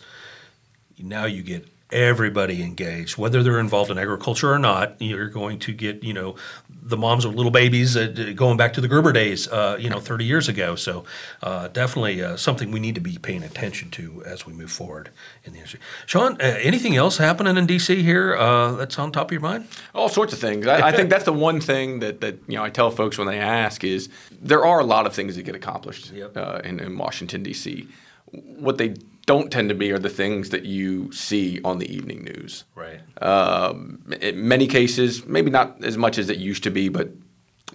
now 1.00 1.26
you 1.26 1.44
get 1.44 1.68
everybody 1.92 2.64
engaged, 2.64 3.18
whether 3.18 3.44
they're 3.44 3.60
involved 3.60 3.92
in 3.92 3.98
agriculture 3.98 4.52
or 4.52 4.60
not. 4.60 5.00
You're 5.00 5.30
going 5.30 5.60
to 5.60 5.74
get, 5.74 6.04
you 6.04 6.14
know, 6.14 6.36
the 6.70 6.98
moms 6.98 7.24
of 7.24 7.36
little 7.36 7.52
babies 7.52 7.96
uh, 7.96 8.34
going 8.36 8.58
back 8.58 8.74
to 8.74 8.82
the 8.82 8.88
Gerber 8.88 9.14
days, 9.14 9.48
uh, 9.48 9.78
you 9.80 9.90
know, 9.90 10.00
30 10.00 10.26
years 10.26 10.50
ago. 10.50 10.76
So 10.76 11.06
uh, 11.42 11.68
definitely 11.68 12.24
uh, 12.24 12.36
something 12.36 12.72
we 12.72 12.80
need 12.80 12.96
to 12.96 13.02
be 13.02 13.18
paying 13.18 13.44
attention 13.44 13.90
to 13.92 14.24
as 14.26 14.46
we 14.46 14.54
move 14.54 14.72
forward 14.72 15.12
in 15.44 15.54
the 15.54 15.60
industry. 15.60 15.80
Sean, 16.06 16.34
uh, 16.42 16.58
anything 16.62 16.96
else 16.96 17.18
happening 17.18 17.58
in 17.58 17.66
D.C. 17.66 18.02
here 18.02 18.36
uh, 18.36 18.74
that's 18.74 18.98
on 18.98 19.12
top 19.12 19.28
of 19.28 19.32
your 19.32 19.42
mind? 19.42 19.68
All 19.94 20.10
sorts 20.10 20.34
of 20.34 20.40
things. 20.40 20.66
I, 20.68 20.88
I, 20.88 20.92
think 20.92 21.10
that's 21.10 21.26
the 21.26 21.34
one 21.34 21.62
thing 21.62 22.00
that, 22.00 22.22
that 22.22 22.40
you 22.48 22.58
know 22.58 22.64
I 22.64 22.70
tell 22.70 22.92
folks 22.92 23.18
when 23.18 23.28
they 23.28 23.40
ask 23.40 23.84
is 23.84 24.10
there 24.42 24.66
are 24.66 24.80
a 24.80 24.86
lot 24.86 25.06
of 25.06 25.14
things 25.14 25.36
that 25.36 25.44
get 25.44 25.56
accomplished 25.56 26.12
yep. 26.12 26.36
in, 26.66 26.80
in 26.80 26.98
Washington 26.98 27.44
D.C. 27.44 27.88
What 28.32 28.78
they 28.78 28.96
don't 29.26 29.52
tend 29.52 29.70
to 29.70 29.76
be 29.76 29.92
are 29.92 30.00
the 30.00 30.10
things 30.10 30.50
that 30.50 30.66
you 30.66 31.12
see 31.12 31.62
on 31.64 31.80
the 31.80 31.94
evening 31.94 32.24
news. 32.24 32.66
Right. 32.76 33.00
Um, 33.22 34.04
in 34.20 34.48
many 34.48 34.68
cases, 34.68 35.26
maybe 35.26 35.50
not 35.50 35.84
as 35.84 35.98
much 35.98 36.18
as 36.18 36.30
it 36.30 36.38
used 36.38 36.64
to 36.64 36.72
be, 36.72 36.90
but 36.90 37.10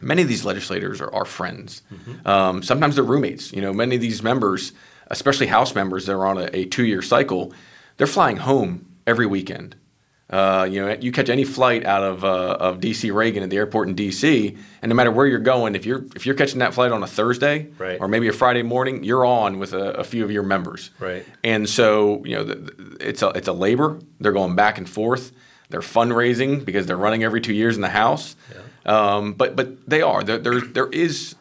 many 0.00 0.22
of 0.22 0.28
these 0.28 0.44
legislators 0.44 1.00
are, 1.00 1.12
are 1.14 1.24
friends. 1.24 1.82
Mm-hmm. 1.92 2.28
Um, 2.28 2.62
sometimes 2.62 2.96
they're 2.96 3.04
roommates. 3.04 3.52
You 3.52 3.62
know, 3.62 3.72
many 3.72 3.94
of 3.94 4.00
these 4.00 4.22
members, 4.22 4.72
especially 5.08 5.46
House 5.46 5.74
members, 5.74 6.06
they're 6.06 6.26
on 6.26 6.38
a, 6.38 6.50
a 6.52 6.64
two-year 6.66 7.02
cycle. 7.02 7.52
They're 7.96 8.06
flying 8.06 8.36
home 8.36 8.86
every 9.06 9.26
weekend. 9.26 9.74
Uh, 10.30 10.68
you 10.70 10.84
know, 10.84 10.94
you 11.00 11.10
catch 11.10 11.30
any 11.30 11.44
flight 11.44 11.86
out 11.86 12.02
of 12.02 12.22
uh, 12.22 12.58
of 12.60 12.80
DC 12.80 13.12
Reagan 13.14 13.42
at 13.42 13.48
the 13.48 13.56
airport 13.56 13.88
in 13.88 13.96
DC, 13.96 14.58
and 14.82 14.90
no 14.90 14.94
matter 14.94 15.10
where 15.10 15.26
you're 15.26 15.38
going, 15.38 15.74
if 15.74 15.86
you're 15.86 16.04
if 16.14 16.26
you're 16.26 16.34
catching 16.34 16.58
that 16.58 16.74
flight 16.74 16.92
on 16.92 17.02
a 17.02 17.06
Thursday 17.06 17.68
right. 17.78 17.98
or 17.98 18.08
maybe 18.08 18.28
a 18.28 18.32
Friday 18.32 18.62
morning, 18.62 19.02
you're 19.04 19.24
on 19.24 19.58
with 19.58 19.72
a, 19.72 19.92
a 19.92 20.04
few 20.04 20.24
of 20.24 20.30
your 20.30 20.42
members. 20.42 20.90
Right. 20.98 21.24
And 21.42 21.66
so, 21.66 22.22
you 22.26 22.36
know, 22.36 22.44
the, 22.44 22.56
the, 22.56 22.96
it's 23.00 23.22
a 23.22 23.28
it's 23.30 23.48
a 23.48 23.54
labor. 23.54 24.00
They're 24.20 24.32
going 24.32 24.54
back 24.54 24.76
and 24.76 24.88
forth. 24.88 25.32
They're 25.70 25.80
fundraising 25.80 26.62
because 26.62 26.86
they're 26.86 26.98
running 26.98 27.24
every 27.24 27.40
two 27.40 27.54
years 27.54 27.76
in 27.76 27.80
the 27.80 27.88
House. 27.88 28.36
Yeah. 28.52 29.14
Um, 29.16 29.32
but 29.32 29.56
but 29.56 29.88
they 29.88 30.02
are 30.02 30.22
there. 30.22 30.38
There 30.38 30.60
there 30.60 30.88
is 30.88 31.36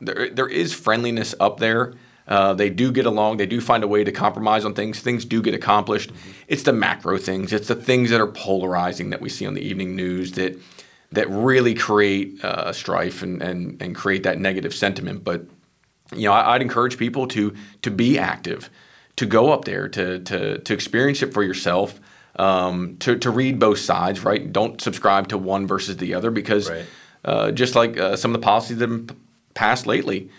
there 0.00 0.30
there 0.30 0.48
is 0.48 0.72
friendliness 0.72 1.34
up 1.38 1.60
there. 1.60 1.92
Uh, 2.30 2.54
they 2.54 2.70
do 2.70 2.92
get 2.92 3.06
along. 3.06 3.38
They 3.38 3.46
do 3.46 3.60
find 3.60 3.82
a 3.82 3.88
way 3.88 4.04
to 4.04 4.12
compromise 4.12 4.64
on 4.64 4.72
things. 4.72 5.00
Things 5.00 5.24
do 5.24 5.42
get 5.42 5.52
accomplished. 5.52 6.12
It's 6.46 6.62
the 6.62 6.72
macro 6.72 7.18
things. 7.18 7.52
It's 7.52 7.66
the 7.66 7.74
things 7.74 8.10
that 8.10 8.20
are 8.20 8.28
polarizing 8.28 9.10
that 9.10 9.20
we 9.20 9.28
see 9.28 9.46
on 9.46 9.54
the 9.54 9.62
evening 9.62 9.96
news 9.96 10.32
that 10.32 10.56
that 11.12 11.28
really 11.28 11.74
create 11.74 12.42
uh, 12.44 12.72
strife 12.72 13.24
and, 13.24 13.42
and 13.42 13.82
and 13.82 13.96
create 13.96 14.22
that 14.22 14.38
negative 14.38 14.72
sentiment. 14.72 15.24
But 15.24 15.42
you 16.14 16.28
know, 16.28 16.32
I, 16.32 16.52
would 16.52 16.62
encourage 16.62 16.96
people 16.96 17.26
to 17.28 17.52
to 17.82 17.90
be 17.90 18.16
active, 18.16 18.70
to 19.16 19.26
go 19.26 19.52
up 19.52 19.64
there, 19.64 19.88
to 19.88 20.20
to 20.20 20.58
to 20.58 20.72
experience 20.72 21.22
it 21.22 21.34
for 21.34 21.42
yourself. 21.42 22.00
Um, 22.36 22.96
to, 23.00 23.18
to 23.18 23.30
read 23.30 23.58
both 23.58 23.80
sides, 23.80 24.24
right? 24.24 24.50
Don't 24.50 24.80
subscribe 24.80 25.28
to 25.28 25.36
one 25.36 25.66
versus 25.66 25.96
the 25.98 26.14
other 26.14 26.30
because 26.30 26.70
right. 26.70 26.86
uh, 27.24 27.50
just 27.50 27.74
like 27.74 27.98
uh, 27.98 28.16
some 28.16 28.34
of 28.34 28.40
the 28.40 28.44
policies 28.44 28.78
that 28.78 28.88
have 28.88 29.06
been 29.08 29.16
passed 29.52 29.86
lately, 29.86 30.30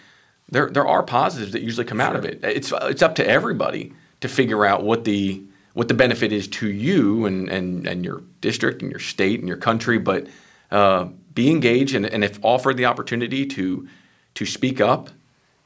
there 0.52 0.70
there 0.70 0.88
are 0.88 1.02
positives 1.02 1.54
that 1.54 1.62
usually 1.62 1.86
come 1.86 1.98
sure. 2.00 2.08
out 2.08 2.16
of 2.16 2.26
it. 2.26 2.40
It's 2.44 2.72
it's 2.84 3.02
up 3.02 3.16
to 3.16 3.28
everybody 3.28 3.94
to 4.20 4.28
figure 4.28 4.66
out 4.66 4.84
what 4.84 5.06
the 5.06 5.42
what 5.74 5.88
the 5.88 5.94
benefit 5.94 6.32
is 6.32 6.48
to 6.50 6.68
you 6.68 7.26
and 7.26 7.50
and, 7.50 7.88
and 7.88 8.06
your 8.06 8.22
district 8.42 8.82
and 8.82 8.92
your 8.92 9.00
state 9.00 9.40
and 9.40 9.48
your 9.48 9.58
country, 9.58 9.98
but 9.98 10.28
uh, 10.70 11.08
be 11.34 11.50
engaged 11.50 11.96
and, 11.96 12.06
and 12.06 12.24
if 12.24 12.38
offered 12.44 12.78
the 12.78 12.86
opportunity 12.86 13.46
to 13.46 13.88
to 14.36 14.46
speak 14.46 14.80
up 14.80 15.10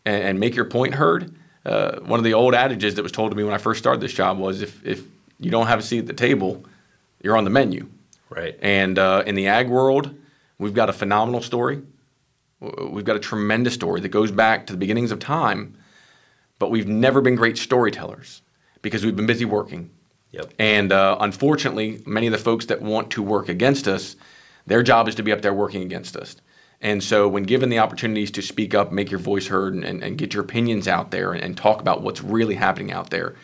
and, 0.06 0.24
and 0.24 0.40
make 0.40 0.56
your 0.56 0.66
point 0.66 0.96
heard. 0.96 1.36
Uh, 1.66 2.00
one 2.02 2.20
of 2.20 2.24
the 2.24 2.34
old 2.36 2.54
adages 2.54 2.94
that 2.94 3.02
was 3.02 3.12
told 3.12 3.32
to 3.32 3.38
me 3.38 3.44
when 3.44 3.54
I 3.54 3.58
first 3.58 3.80
started 3.80 4.00
this 4.00 4.14
job 4.14 4.38
was 4.38 4.62
if 4.62 4.86
if 4.86 5.04
you 5.40 5.50
don't 5.50 5.68
have 5.68 5.80
a 5.80 5.82
seat 5.82 6.00
at 6.00 6.08
the 6.08 6.14
table, 6.14 6.64
you're 7.22 7.36
on 7.36 7.44
the 7.44 7.50
menu. 7.50 7.90
Right. 8.30 8.58
And 8.62 9.00
uh, 9.00 9.24
in 9.26 9.36
the 9.36 9.48
ag 9.48 9.70
world, 9.70 10.16
we've 10.60 10.74
got 10.74 10.90
a 10.90 10.94
phenomenal 10.94 11.42
story. 11.42 11.82
We've 12.60 13.06
got 13.06 13.16
a 13.16 13.20
tremendous 13.20 13.74
story 13.74 14.02
that 14.02 14.10
goes 14.10 14.32
back 14.32 14.68
to 14.68 14.74
the 14.74 14.78
beginnings 14.78 15.12
of 15.12 15.20
time, 15.20 15.78
but 16.58 16.72
we've 16.72 16.88
never 16.88 17.22
been 17.22 17.36
great 17.36 17.58
storytellers 17.58 18.42
because 18.82 19.04
we've 19.04 19.16
been 19.16 19.26
busy 19.26 19.46
working. 19.46 19.90
Yep. 20.32 20.54
And 20.60 20.92
uh, 20.92 21.18
unfortunately, 21.20 22.02
many 22.06 22.28
of 22.28 22.32
the 22.32 22.38
folks 22.38 22.66
that 22.68 22.82
want 22.82 23.12
to 23.12 23.24
work 23.24 23.50
against 23.50 23.88
us, 23.88 24.16
their 24.66 24.84
job 24.84 25.08
is 25.08 25.16
to 25.16 25.24
be 25.24 25.32
up 25.32 25.42
there 25.42 25.54
working 25.54 25.82
against 25.82 26.16
us. 26.16 26.36
And 26.82 27.04
so, 27.04 27.28
when 27.28 27.44
given 27.44 27.70
the 27.70 27.80
opportunities 27.80 28.32
to 28.32 28.42
speak 28.42 28.76
up, 28.76 28.92
make 28.92 29.10
your 29.10 29.20
voice 29.20 29.48
heard, 29.48 29.74
and, 29.74 29.84
and, 29.84 30.04
and 30.04 30.18
get 30.18 30.34
your 30.34 30.44
opinions 30.44 30.88
out 30.88 31.12
there 31.12 31.32
and, 31.32 31.42
and, 31.42 31.56
talk 31.56 31.80
about 31.80 32.02
what's 32.02 32.22
really 32.22 32.56
happening 32.56 32.92
out 32.92 33.12
there, 33.12 33.36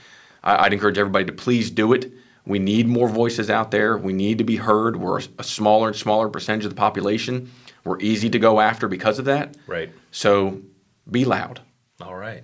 I, 0.43 0.63
would 0.63 0.73
encourage 0.73 0.97
everybody 0.97 1.25
to 1.25 1.31
please 1.31 1.71
do 1.71 1.93
it. 1.93 2.11
We 2.45 2.59
need 2.59 2.87
more 2.87 3.07
voices 3.07 3.49
out 3.49 3.71
there. 3.71 3.97
We 3.97 4.13
need 4.13 4.37
to 4.39 4.43
be 4.43 4.57
heard. 4.57 4.97
We're 4.97 5.19
a, 5.19 5.23
a 5.39 5.43
smaller 5.43 5.87
and 5.87 5.95
smaller 5.95 6.27
percentage 6.27 6.65
of 6.65 6.71
the 6.71 6.75
population. 6.75 7.51
We're 7.83 7.99
easy 7.99 8.29
to 8.29 8.39
go 8.39 8.59
after 8.59 8.87
because 8.87 9.19
of 9.19 9.25
that. 9.25 9.57
Right. 9.67 9.91
So 10.11 10.61
be 11.09 11.25
loud. 11.25 11.61
All 12.01 12.15
right. 12.15 12.43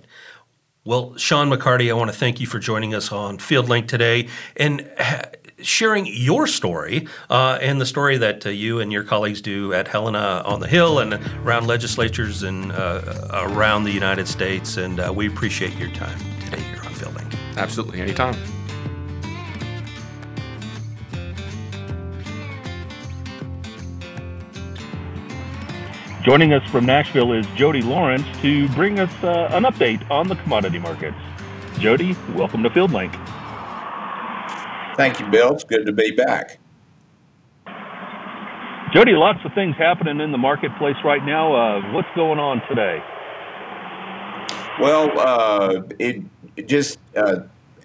Well, 0.84 1.16
Sean 1.16 1.50
McCarty, 1.50 1.90
I 1.90 1.92
want 1.92 2.10
to 2.10 2.16
thank 2.16 2.40
you 2.40 2.46
for 2.46 2.58
joining 2.58 2.94
us 2.94 3.12
on 3.12 3.38
Field 3.38 3.68
Link 3.68 3.88
today 3.88 4.28
and 4.56 4.90
sharing 5.60 6.06
your 6.06 6.46
story 6.46 7.06
uh, 7.30 7.58
and 7.60 7.80
the 7.80 7.86
story 7.86 8.16
that 8.18 8.46
uh, 8.46 8.50
you 8.50 8.80
and 8.80 8.92
your 8.92 9.04
colleagues 9.04 9.40
do 9.40 9.72
at 9.72 9.88
Helena 9.88 10.42
on 10.44 10.60
the 10.60 10.68
Hill 10.68 10.98
and 11.00 11.14
around 11.44 11.66
legislatures 11.66 12.42
and 12.42 12.72
uh, 12.72 13.28
around 13.32 13.84
the 13.84 13.92
United 13.92 14.28
States. 14.28 14.76
And 14.76 15.00
uh, 15.00 15.12
we 15.14 15.26
appreciate 15.26 15.74
your 15.76 15.90
time 15.90 16.18
today 16.44 16.60
here 16.62 16.80
on 16.84 16.92
Field 16.94 17.14
Link. 17.14 17.34
Absolutely, 17.56 18.00
anytime. 18.00 18.57
Joining 26.28 26.52
us 26.52 26.70
from 26.70 26.84
Nashville 26.84 27.32
is 27.32 27.46
Jody 27.56 27.80
Lawrence 27.80 28.26
to 28.42 28.68
bring 28.74 29.00
us 29.00 29.10
uh, 29.24 29.48
an 29.52 29.62
update 29.62 30.10
on 30.10 30.28
the 30.28 30.36
commodity 30.36 30.78
markets. 30.78 31.16
Jody, 31.78 32.14
welcome 32.34 32.62
to 32.64 32.68
FieldLink. 32.68 33.14
Thank 34.98 35.20
you, 35.20 35.26
Bill. 35.28 35.54
It's 35.54 35.64
good 35.64 35.86
to 35.86 35.92
be 35.92 36.10
back. 36.10 36.58
Jody, 38.92 39.12
lots 39.12 39.38
of 39.42 39.54
things 39.54 39.74
happening 39.78 40.20
in 40.20 40.30
the 40.30 40.36
marketplace 40.36 40.96
right 41.02 41.24
now. 41.24 41.54
Uh, 41.54 41.92
what's 41.94 42.08
going 42.14 42.38
on 42.38 42.60
today? 42.68 43.02
Well, 44.78 45.18
uh, 45.18 45.80
it, 45.98 46.22
it, 46.56 46.68
just 46.68 46.98
uh, 47.16 47.40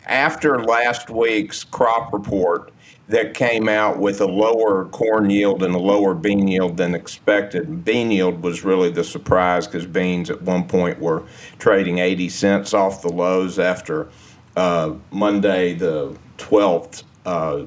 after 0.06 0.62
last 0.62 1.10
week's 1.10 1.64
crop 1.64 2.12
report, 2.12 2.74
that 3.08 3.34
came 3.34 3.68
out 3.68 4.00
with 4.00 4.22
a 4.22 4.26
lower 4.26 4.86
corn 4.86 5.30
yield 5.30 5.62
and 5.62 5.76
a 5.76 5.80
lower 5.80 6.14
bean 6.14 6.48
yield 6.48 6.78
than 6.78 6.96
expected. 6.96 7.84
Bean 7.84 8.12
yield 8.12 8.42
was 8.42 8.64
really 8.64 8.90
the 8.90 9.04
surprise 9.04 9.68
because 9.68 9.86
beans 9.86 10.30
at 10.30 10.42
one 10.42 10.68
point 10.68 11.00
were 11.00 11.24
trading 11.60 12.00
80 12.00 12.30
cents 12.30 12.74
off 12.74 13.02
the 13.02 13.12
lows 13.12 13.60
after 13.60 14.08
uh, 14.56 14.94
Monday, 15.12 15.74
the 15.74 16.18
12th. 16.38 17.04
Uh, 17.26 17.66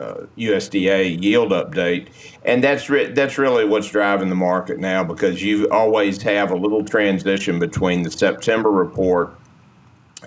uh, 0.00 0.26
USDA 0.36 1.20
yield 1.20 1.50
update, 1.50 2.08
and 2.44 2.62
that's 2.62 2.88
re- 2.88 3.10
that's 3.10 3.36
really 3.36 3.64
what's 3.64 3.90
driving 3.90 4.28
the 4.28 4.34
market 4.36 4.78
now 4.78 5.02
because 5.02 5.42
you 5.42 5.68
always 5.70 6.22
have 6.22 6.52
a 6.52 6.56
little 6.56 6.84
transition 6.84 7.58
between 7.58 8.02
the 8.02 8.10
September 8.10 8.70
report 8.70 9.34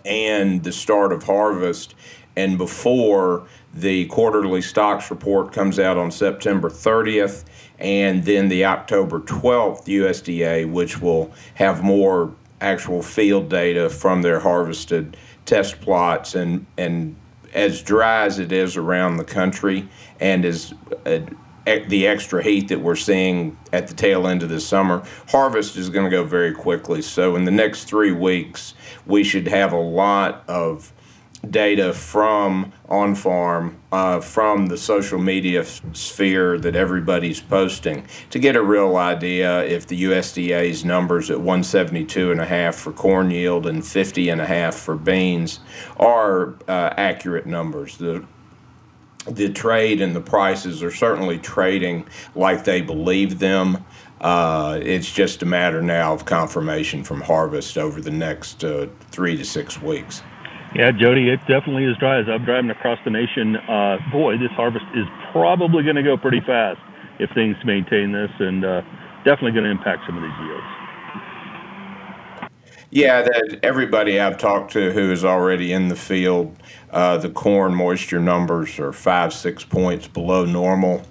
and 0.06 0.64
the 0.64 0.72
start 0.72 1.14
of 1.14 1.24
harvest, 1.24 1.96
and 2.36 2.58
before 2.58 3.48
the 3.74 4.06
quarterly 4.06 4.62
stocks 4.62 5.10
report 5.10 5.54
comes 5.54 5.80
out 5.80 5.98
on 5.98 6.12
September 6.12 6.70
30th, 6.70 7.46
and 7.80 8.26
then 8.26 8.50
the 8.50 8.66
October 8.66 9.20
12th 9.20 9.86
USDA, 9.86 10.70
which 10.70 11.02
will 11.02 11.32
have 11.56 11.84
more 11.84 12.34
actual 12.60 13.02
field 13.02 13.50
data 13.50 13.90
from 13.90 14.22
their 14.22 14.40
harvested 14.40 15.18
test 15.46 15.82
plots 15.82 16.36
and 16.36 16.66
and 16.78 17.16
as 17.54 17.82
dry 17.82 18.24
as 18.24 18.40
it 18.40 18.52
is 18.52 18.78
around 18.78 19.18
the 19.18 19.24
country 19.26 19.90
and 20.20 20.46
as 20.46 20.74
uh, 21.06 21.20
the 21.66 22.08
extra 22.08 22.42
heat 22.44 22.70
that 22.70 22.80
we're 22.80 22.96
seeing 22.96 23.58
at 23.72 23.88
the 23.88 23.94
tail 23.94 24.28
end 24.28 24.42
of 24.42 24.50
the 24.50 24.60
summer, 24.60 25.04
harvest 25.28 25.78
is 25.78 25.90
going 25.90 26.06
to 26.06 26.10
go 26.10 26.24
very 26.24 26.54
quickly. 26.54 27.02
So 27.02 27.36
in 27.36 27.46
the 27.46 27.52
next 27.52 27.86
three 27.86 28.12
weeks, 28.12 28.74
we 29.06 29.24
should 29.24 29.48
have 29.48 29.72
a 29.72 29.80
lot 29.80 30.44
of 30.48 30.92
data 31.50 31.94
from 31.94 32.72
on 32.88 33.16
farm, 33.16 33.80
uh, 33.92 34.20
from 34.20 34.68
the 34.68 34.78
social 34.78 35.20
media 35.20 35.66
sphere 35.94 36.60
that 36.60 36.76
everybody's 36.76 37.42
posting 37.42 38.06
to 38.30 38.40
get 38.40 38.56
a 38.56 38.62
real 38.62 38.96
idea 38.96 39.64
if 39.66 39.88
the 39.88 40.04
USDA's 40.04 40.86
numbers 40.86 41.32
at 41.32 41.38
172 41.38 42.32
and 42.32 42.40
a 42.40 42.46
half 42.46 42.76
for 42.76 42.92
corn 42.92 43.32
yield 43.32 43.66
and 43.66 43.86
50 43.86 44.30
and 44.30 44.40
a 44.40 44.46
half 44.46 44.76
for 44.76 44.96
beans 44.96 45.60
are 45.98 46.56
uh, 46.68 46.94
accurate 46.98 47.46
numbers. 47.46 47.98
The 47.98 48.26
the 49.28 49.50
trade 49.50 50.02
and 50.02 50.16
the 50.16 50.22
prices 50.22 50.82
are 50.82 50.90
certainly 50.90 51.38
trading 51.38 52.08
like 52.34 52.64
they 52.64 52.82
believe 52.82 53.38
them. 53.38 53.86
Uh, 54.20 54.80
it's 54.82 55.12
just 55.12 55.44
a 55.44 55.46
matter 55.46 55.80
now 55.80 56.12
of 56.14 56.26
confirmation 56.26 57.04
from 57.04 57.22
harvest 57.22 57.78
over 57.78 58.02
the 58.02 58.12
next 58.12 58.64
uh, 58.64 58.88
three 59.12 59.38
to 59.38 59.46
six 59.46 59.80
weeks. 59.80 60.24
Yeah, 60.74 60.92
Jody, 60.92 61.30
it 61.30 61.40
definitely 61.48 61.84
is 61.84 61.98
dry. 61.98 62.20
As 62.20 62.30
I'm 62.30 62.46
driving 62.46 62.70
across 62.70 62.98
the 63.04 63.10
nation, 63.10 63.58
uh, 63.58 63.98
boy, 64.12 64.38
this 64.38 64.52
harvest 64.52 64.86
is 64.96 65.06
probably 65.32 65.84
going 65.84 65.98
to 65.98 66.04
go 66.04 66.16
pretty 66.16 66.40
fast 66.40 66.80
if 67.20 67.30
things 67.32 67.58
maintain 67.66 68.14
this, 68.14 68.32
and 68.40 68.64
uh, 68.64 68.82
definitely 69.26 69.52
going 69.52 69.66
to 69.66 69.70
impact 69.70 70.06
some 70.06 70.16
of 70.18 70.24
these 70.24 70.40
yields. 70.40 70.64
Yeah, 72.90 73.22
that 73.22 73.60
everybody 73.64 74.20
I've 74.20 74.38
talked 74.38 74.72
to 74.74 74.92
who 74.92 75.12
is 75.12 75.24
already 75.24 75.72
in 75.72 75.88
the 75.88 75.96
field, 75.96 76.56
uh, 76.90 77.18
the 77.18 77.30
corn 77.30 77.74
moisture 77.74 78.20
numbers 78.20 78.80
are 78.80 78.92
five, 78.92 79.34
six 79.34 79.64
points 79.64 80.08
below 80.08 80.46
normal. 80.46 81.04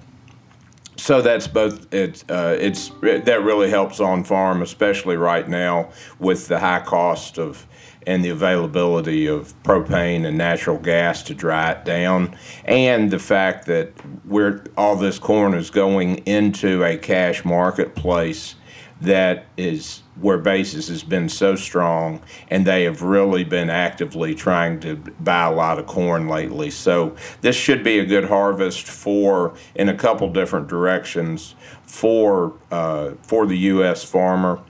So 0.96 1.22
that's 1.22 1.48
both. 1.48 1.92
It's 1.92 2.24
uh, 2.28 2.58
it's 2.61 2.90
that 3.02 3.42
really 3.42 3.70
helps 3.70 4.00
on 4.00 4.24
farm, 4.24 4.61
especially 4.61 5.16
right 5.16 5.48
now 5.48 5.90
with 6.18 6.48
the 6.48 6.61
high 6.61 6.80
cost 6.80 7.38
of 7.38 7.66
and 8.07 8.24
the 8.24 8.30
availability 8.30 9.26
of 9.26 9.55
propane 9.62 10.26
and 10.26 10.38
natural 10.38 10.78
gas 10.78 11.22
to 11.24 11.34
dry 11.34 11.72
it 11.72 11.84
down, 11.84 12.36
and 12.64 13.11
the 13.11 13.18
fact 13.18 13.66
that 13.66 13.92
we're 14.24 14.64
all 14.76 14.96
this 14.96 15.18
corn 15.18 15.55
is 15.55 15.70
going 15.70 16.16
into 16.18 16.82
a 16.84 16.96
cash 16.96 17.44
marketplace 17.44 18.55
that 19.01 19.46
is 19.57 20.03
where 20.20 20.36
basis 20.36 20.88
has 20.88 21.03
been 21.03 21.28
so 21.28 21.55
strong 21.55 22.20
and 22.48 22.66
they 22.66 22.84
have 22.84 23.01
really 23.01 23.44
been 23.44 23.70
actively 23.70 24.34
trying 24.34 24.78
to 24.78 24.96
buy 25.20 25.46
a 25.46 25.53
lot 25.53 25.78
of 25.78 25.86
corn 25.86 26.28
lately 26.28 26.70
so 26.70 27.16
this 27.40 27.57
should 27.57 27.82
be 27.82 27.98
a 27.98 28.05
good 28.05 28.24
harvest 28.24 28.86
for 28.86 29.55
in 29.74 29.88
a 29.88 29.94
couple 29.94 30.30
different 30.30 30.68
directions 30.68 31.55
for 31.82 32.53
uh, 32.70 33.12
for 33.22 33.46
the 33.46 33.57
U.S. 33.59 34.05
farmer 34.05 34.61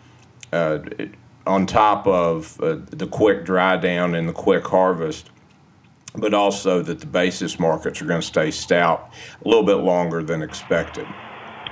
uh, 0.52 0.78
on 1.46 1.66
top 1.66 2.06
of 2.06 2.60
uh, 2.60 2.76
the 2.90 3.06
quick 3.06 3.44
dry 3.44 3.76
down 3.76 4.14
and 4.14 4.28
the 4.28 4.32
quick 4.32 4.66
harvest 4.66 5.30
but 6.14 6.34
also 6.34 6.82
that 6.82 7.00
the 7.00 7.06
basis 7.06 7.58
markets 7.58 8.02
are 8.02 8.04
going 8.04 8.20
to 8.20 8.26
stay 8.26 8.50
stout 8.50 9.12
a 9.44 9.48
little 9.48 9.62
bit 9.62 9.76
longer 9.76 10.22
than 10.22 10.42
expected. 10.42 11.06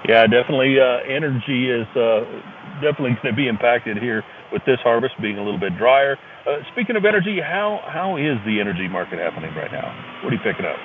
Yeah, 0.09 0.27
definitely. 0.27 0.79
Uh, 0.79 0.99
energy 1.09 1.71
is 1.71 1.87
uh, 1.97 2.21
definitely 2.81 3.15
going 3.23 3.35
to 3.35 3.37
be 3.37 3.49
impacted 3.49 3.99
here 3.99 4.25
with 4.53 4.65
this 4.65 4.79
harvest 4.83 5.21
being 5.21 5.39
a 5.39 5.45
little 5.45 5.59
bit 5.59 5.77
drier. 5.77 6.17
Uh, 6.47 6.59
speaking 6.73 6.97
of 6.97 7.05
energy, 7.05 7.41
how 7.41 7.83
how 7.87 8.17
is 8.17 8.39
the 8.47 8.61
energy 8.61 8.89
market 8.89 9.19
happening 9.19 9.55
right 9.55 9.73
now? 9.73 9.93
What 10.23 10.33
are 10.33 10.37
you 10.37 10.43
picking 10.43 10.65
up? 10.65 10.77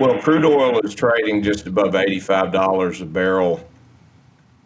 Well, 0.00 0.18
crude 0.22 0.44
oil 0.44 0.80
is 0.80 0.94
trading 0.94 1.42
just 1.42 1.66
above 1.66 1.94
eighty-five 1.94 2.52
dollars 2.52 3.00
a 3.00 3.06
barrel, 3.06 3.68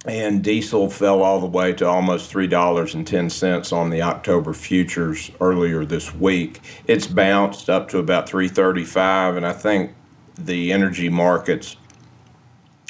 and 0.05 0.45
diesel 0.45 0.91
fell 0.91 1.23
all 1.23 1.41
the 1.41 1.47
way 1.47 1.73
to 1.73 1.87
almost 1.87 2.31
three 2.31 2.47
dollars 2.47 2.95
and 2.95 3.07
ten 3.07 3.31
cents 3.31 3.73
on 3.73 3.91
the 3.91 4.03
October 4.03 4.53
futures 4.53 5.31
earlier 5.41 5.85
this 5.85 6.15
week. 6.15 6.61
It's 6.87 7.07
bounced 7.07 7.71
up 7.71 7.89
to 7.91 7.99
about 7.99 8.29
three 8.29 8.49
thirty-five, 8.49 9.37
and 9.37 9.47
I 9.47 9.53
think 9.53 9.95
the 10.37 10.73
energy 10.73 11.09
markets 11.09 11.77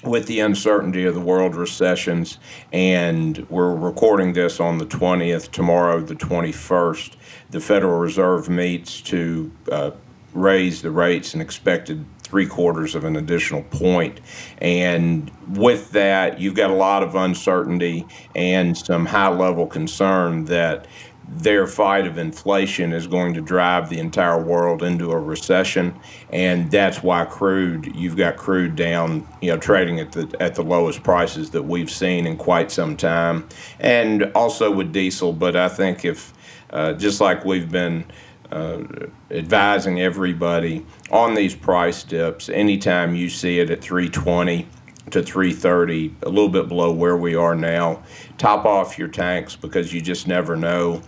with 0.03 0.27
the 0.27 0.41
uncertainty 0.41 1.05
of 1.05 1.15
the 1.15 1.21
world 1.21 1.55
recessions, 1.55 2.39
and 2.73 3.47
we're 3.49 3.75
recording 3.75 4.35
this 4.35 4.61
on 4.61 4.79
the 4.79 4.87
20th, 4.87 5.51
tomorrow, 5.51 6.01
the 6.01 6.15
21st. 6.15 7.17
The 7.51 7.61
Federal 7.61 7.99
Reserve 7.99 8.49
meets 8.51 9.01
to 9.03 9.51
uh, 9.71 9.93
raise 10.35 10.83
the 10.83 10.91
rates 10.91 11.33
an 11.35 11.41
expected 11.41 12.05
three 12.35 12.47
quarters 12.49 12.97
of 12.97 13.05
an 13.05 13.15
additional 13.15 13.63
point. 13.63 14.21
And 14.59 15.31
with 15.51 15.93
that, 15.93 16.41
you've 16.41 16.57
got 16.57 16.69
a 16.69 16.75
lot 16.75 17.05
of 17.05 17.15
uncertainty 17.15 18.05
and 18.35 18.77
some 18.77 19.07
high 19.07 19.29
level 19.29 19.69
concern 19.69 20.47
that 20.47 20.89
their 21.29 21.69
fight 21.69 22.09
of 22.09 22.19
inflation 22.19 22.93
is 22.93 23.07
going 23.07 23.35
to 23.35 23.41
drive 23.41 23.89
the 23.89 24.01
entire 24.01 24.43
world 24.43 24.83
into 24.83 25.13
a 25.13 25.19
recession, 25.19 25.95
and 26.31 26.73
that's 26.73 27.05
why 27.05 27.25
crude. 27.25 27.95
You've 27.95 28.17
got 28.17 28.37
crude 28.37 28.75
down, 28.75 29.29
you 29.41 29.53
know, 29.53 29.57
trading 29.57 30.01
at 30.01 30.11
the 30.11 30.37
at 30.41 30.57
the 30.57 30.65
lowest 30.65 31.05
prices 31.05 31.51
that 31.51 31.63
we've 31.63 31.91
seen 31.91 32.27
in 32.27 32.37
quite 32.37 32.73
some 32.73 32.97
time, 32.97 33.49
and 33.79 34.25
also 34.35 34.73
with 34.73 34.93
diesel. 34.93 35.33
But 35.33 35.55
I 35.55 35.69
think 35.69 36.05
if 36.05 36.35
uh, 36.71 36.95
just 36.95 37.21
like 37.21 37.45
we've 37.45 37.71
been 37.71 38.05
uh, 38.51 38.83
advising 39.31 40.01
everybody 40.01 40.85
on 41.11 41.35
these 41.35 41.55
price 41.55 42.03
dips, 42.03 42.49
anytime 42.49 43.15
you 43.15 43.29
see 43.29 43.59
it 43.61 43.71
at 43.71 43.81
320 43.81 44.69
to 45.11 45.23
330, 45.23 46.15
a 46.23 46.29
little 46.29 46.49
bit 46.49 46.69
below 46.69 46.93
where 46.93 47.17
we 47.17 47.35
are 47.35 47.55
now, 47.55 48.03
top 48.39 48.65
off 48.65 48.99
your 48.99 49.09
tanks 49.09 49.57
because 49.57 49.93
you 49.93 50.01
just 50.01 50.27
never 50.27 50.57
know 50.57 51.03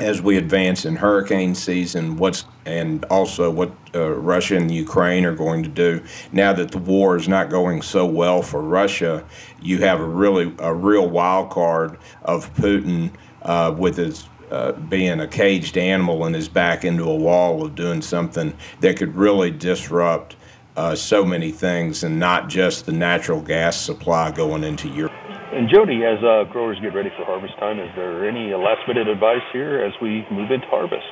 as 0.00 0.22
we 0.22 0.38
advance 0.38 0.84
in 0.86 0.96
hurricane 0.96 1.54
season, 1.54 2.16
what's 2.16 2.44
and 2.64 3.04
also 3.06 3.50
what 3.50 3.72
uh, 3.94 4.10
Russia 4.10 4.56
and 4.56 4.70
Ukraine 4.70 5.24
are 5.24 5.34
going 5.34 5.62
to 5.62 5.68
do. 5.68 6.02
Now 6.32 6.52
that 6.54 6.70
the 6.70 6.78
war 6.78 7.16
is 7.16 7.28
not 7.28 7.50
going 7.50 7.82
so 7.82 8.06
well 8.06 8.40
for 8.40 8.62
Russia, 8.62 9.24
you 9.60 9.78
have 9.78 10.00
a 10.00 10.06
really 10.06 10.54
a 10.58 10.72
real 10.72 11.08
wild 11.08 11.50
card 11.50 11.98
of 12.22 12.52
Putin 12.54 13.12
uh, 13.42 13.74
with 13.76 13.96
his. 13.96 14.28
Uh, 14.52 14.72
being 14.72 15.18
a 15.18 15.26
caged 15.26 15.78
animal 15.78 16.26
and 16.26 16.34
his 16.34 16.46
back 16.46 16.84
into 16.84 17.04
a 17.04 17.14
wall 17.14 17.64
of 17.64 17.74
doing 17.74 18.02
something 18.02 18.52
that 18.80 18.98
could 18.98 19.16
really 19.16 19.50
disrupt 19.50 20.36
uh, 20.76 20.94
so 20.94 21.24
many 21.24 21.50
things 21.50 22.04
and 22.04 22.20
not 22.20 22.50
just 22.50 22.84
the 22.84 22.92
natural 22.92 23.40
gas 23.40 23.80
supply 23.80 24.30
going 24.30 24.62
into 24.62 24.90
Europe. 24.90 25.12
And 25.54 25.70
Jody, 25.70 26.04
as 26.04 26.22
uh, 26.22 26.44
growers 26.52 26.78
get 26.80 26.92
ready 26.92 27.08
for 27.16 27.24
harvest 27.24 27.58
time, 27.58 27.80
is 27.80 27.88
there 27.96 28.28
any 28.28 28.52
last 28.52 28.86
minute 28.86 29.08
advice 29.08 29.40
here 29.54 29.82
as 29.82 29.94
we 30.02 30.26
move 30.30 30.50
into 30.50 30.66
harvest? 30.66 31.06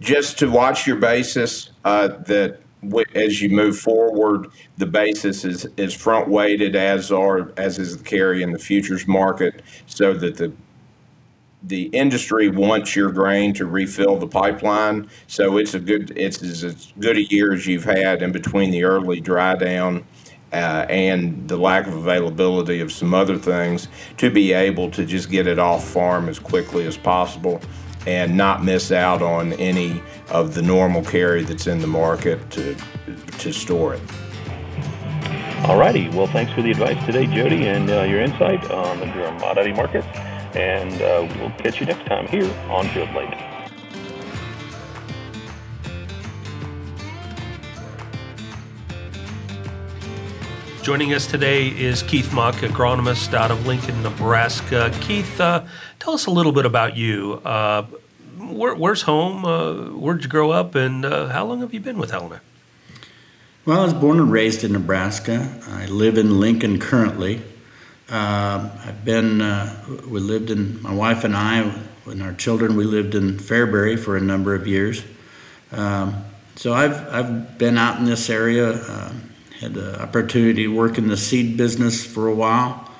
Just 0.00 0.38
to 0.38 0.50
watch 0.50 0.86
your 0.86 0.96
basis. 0.96 1.70
Uh, 1.84 2.08
that 2.28 2.60
w- 2.82 3.04
as 3.14 3.42
you 3.42 3.50
move 3.50 3.78
forward, 3.78 4.46
the 4.78 4.86
basis 4.86 5.44
is 5.44 5.66
is 5.76 5.92
front 5.92 6.28
weighted 6.28 6.74
as 6.74 7.12
are 7.12 7.52
as 7.58 7.78
is 7.78 7.98
the 7.98 8.04
carry 8.04 8.42
in 8.42 8.52
the 8.52 8.58
futures 8.58 9.06
market, 9.06 9.62
so 9.86 10.14
that 10.14 10.38
the 10.38 10.50
the 11.62 11.84
industry 11.88 12.48
wants 12.48 12.96
your 12.96 13.10
grain 13.12 13.52
to 13.54 13.66
refill 13.66 14.16
the 14.16 14.26
pipeline. 14.26 15.08
So 15.26 15.58
it's 15.58 15.74
a 15.74 15.80
good 15.80 16.12
it's 16.16 16.42
as 16.42 16.92
good 16.98 17.16
a 17.16 17.24
year 17.24 17.52
as 17.52 17.66
you've 17.66 17.84
had 17.84 18.22
in 18.22 18.32
between 18.32 18.70
the 18.70 18.84
early 18.84 19.20
dry 19.20 19.56
down 19.56 20.04
uh, 20.52 20.86
and 20.88 21.48
the 21.48 21.56
lack 21.56 21.86
of 21.86 21.94
availability 21.94 22.80
of 22.80 22.90
some 22.90 23.14
other 23.14 23.38
things 23.38 23.88
to 24.16 24.30
be 24.30 24.52
able 24.52 24.90
to 24.90 25.04
just 25.04 25.30
get 25.30 25.46
it 25.46 25.58
off 25.58 25.86
farm 25.86 26.28
as 26.28 26.38
quickly 26.38 26.86
as 26.86 26.96
possible 26.96 27.60
and 28.06 28.34
not 28.34 28.64
miss 28.64 28.90
out 28.90 29.20
on 29.20 29.52
any 29.54 30.02
of 30.30 30.54
the 30.54 30.62
normal 30.62 31.04
carry 31.04 31.44
that's 31.44 31.66
in 31.66 31.80
the 31.80 31.86
market 31.86 32.50
to 32.50 32.74
to 33.38 33.52
store 33.52 33.94
it. 33.94 34.02
All 35.64 35.78
righty. 35.78 36.08
well, 36.08 36.26
thanks 36.26 36.50
for 36.52 36.62
the 36.62 36.70
advice 36.70 37.04
today, 37.04 37.26
Jody, 37.26 37.66
and 37.66 37.90
uh, 37.90 38.02
your 38.02 38.22
insight 38.22 38.70
on 38.70 38.98
the 38.98 39.06
commodity 39.06 39.72
markets. 39.72 40.06
And 40.54 41.00
uh, 41.00 41.28
we'll 41.38 41.50
catch 41.50 41.80
you 41.80 41.86
next 41.86 42.06
time 42.06 42.26
here 42.26 42.52
on 42.68 42.88
Field 42.88 43.10
Link. 43.14 43.34
Joining 50.82 51.12
us 51.12 51.26
today 51.26 51.68
is 51.68 52.02
Keith 52.02 52.32
Mach, 52.32 52.54
agronomist 52.56 53.34
out 53.34 53.50
of 53.50 53.66
Lincoln, 53.66 54.02
Nebraska. 54.02 54.90
Keith, 55.02 55.40
uh, 55.40 55.64
tell 55.98 56.14
us 56.14 56.26
a 56.26 56.30
little 56.30 56.52
bit 56.52 56.64
about 56.64 56.96
you. 56.96 57.34
Uh, 57.44 57.82
where, 58.38 58.74
where's 58.74 59.02
home? 59.02 59.44
Uh, 59.44 59.74
where'd 59.90 60.22
you 60.22 60.28
grow 60.28 60.50
up? 60.50 60.74
And 60.74 61.04
uh, 61.04 61.28
how 61.28 61.44
long 61.44 61.60
have 61.60 61.74
you 61.74 61.80
been 61.80 61.98
with 61.98 62.10
Helena? 62.10 62.40
Well, 63.66 63.82
I 63.82 63.84
was 63.84 63.94
born 63.94 64.18
and 64.18 64.32
raised 64.32 64.64
in 64.64 64.72
Nebraska. 64.72 65.60
I 65.68 65.84
live 65.86 66.16
in 66.16 66.40
Lincoln 66.40 66.80
currently. 66.80 67.42
Uh, 68.10 68.68
I've 68.84 69.04
been, 69.04 69.40
uh, 69.40 69.84
we 70.08 70.18
lived 70.18 70.50
in, 70.50 70.82
my 70.82 70.92
wife 70.92 71.22
and 71.22 71.36
I, 71.36 71.72
and 72.06 72.22
our 72.22 72.32
children, 72.32 72.74
we 72.74 72.82
lived 72.82 73.14
in 73.14 73.38
Fairbury 73.38 73.96
for 73.96 74.16
a 74.16 74.20
number 74.20 74.52
of 74.52 74.66
years. 74.66 75.04
Um, 75.70 76.24
so 76.56 76.74
I've, 76.74 77.08
I've 77.08 77.56
been 77.56 77.78
out 77.78 78.00
in 78.00 78.06
this 78.06 78.28
area. 78.28 78.72
Um, 78.72 79.30
had 79.60 79.74
the 79.74 80.02
opportunity 80.02 80.64
to 80.64 80.74
work 80.74 80.98
in 80.98 81.06
the 81.06 81.16
seed 81.16 81.56
business 81.56 82.04
for 82.04 82.26
a 82.26 82.34
while. 82.34 82.90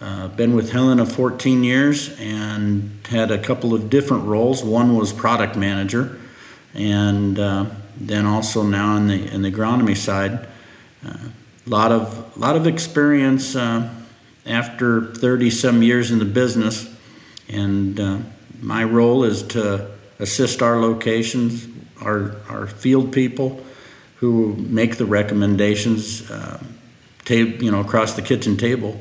Uh, 0.00 0.28
been 0.28 0.56
with 0.56 0.72
Helena 0.72 1.06
14 1.06 1.62
years 1.62 2.18
and 2.18 2.98
had 3.08 3.30
a 3.30 3.38
couple 3.38 3.72
of 3.72 3.88
different 3.88 4.24
roles. 4.24 4.64
One 4.64 4.96
was 4.96 5.12
product 5.12 5.56
manager, 5.56 6.18
and 6.74 7.38
uh, 7.38 7.66
then 7.96 8.26
also 8.26 8.62
now 8.62 8.96
in 8.96 9.06
the 9.06 9.32
in 9.32 9.42
the 9.42 9.50
agronomy 9.50 9.96
side. 9.96 10.46
A 11.04 11.08
uh, 11.08 11.18
lot 11.66 11.92
of 11.92 12.36
lot 12.36 12.56
of 12.56 12.66
experience 12.66 13.54
uh, 13.54 13.90
after 14.46 15.14
30 15.14 15.50
some 15.50 15.82
years 15.82 16.10
in 16.10 16.18
the 16.18 16.24
business, 16.24 16.94
and 17.48 17.98
uh, 17.98 18.18
my 18.60 18.84
role 18.84 19.24
is 19.24 19.42
to 19.42 19.90
assist 20.18 20.62
our 20.62 20.80
locations 20.80 21.68
our, 22.00 22.36
our 22.48 22.66
field 22.66 23.12
people 23.12 23.62
who 24.16 24.54
make 24.56 24.96
the 24.96 25.06
recommendations, 25.06 26.30
uh, 26.30 26.62
tab- 27.24 27.62
you 27.62 27.70
know, 27.70 27.80
across 27.80 28.14
the 28.14 28.22
kitchen 28.22 28.56
table. 28.56 28.98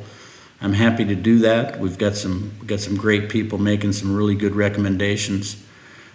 I'm 0.61 0.73
happy 0.73 1.05
to 1.05 1.15
do 1.15 1.39
that. 1.39 1.79
We've 1.79 1.97
got 1.97 2.15
some 2.15 2.51
got 2.65 2.79
some 2.79 2.95
great 2.95 3.29
people 3.29 3.57
making 3.57 3.93
some 3.93 4.15
really 4.15 4.35
good 4.35 4.55
recommendations, 4.55 5.61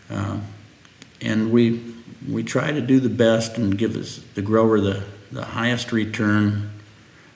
uh, 0.09 0.39
and 1.21 1.53
we 1.53 1.95
we 2.29 2.43
try 2.43 2.73
to 2.73 2.81
do 2.81 3.01
the 3.01 3.11
best 3.11 3.59
and 3.59 3.77
give 3.77 3.97
us 3.97 4.21
the 4.35 4.43
grower 4.43 4.81
the, 4.81 5.05
the 5.31 5.45
highest 5.45 5.93
return 5.93 6.71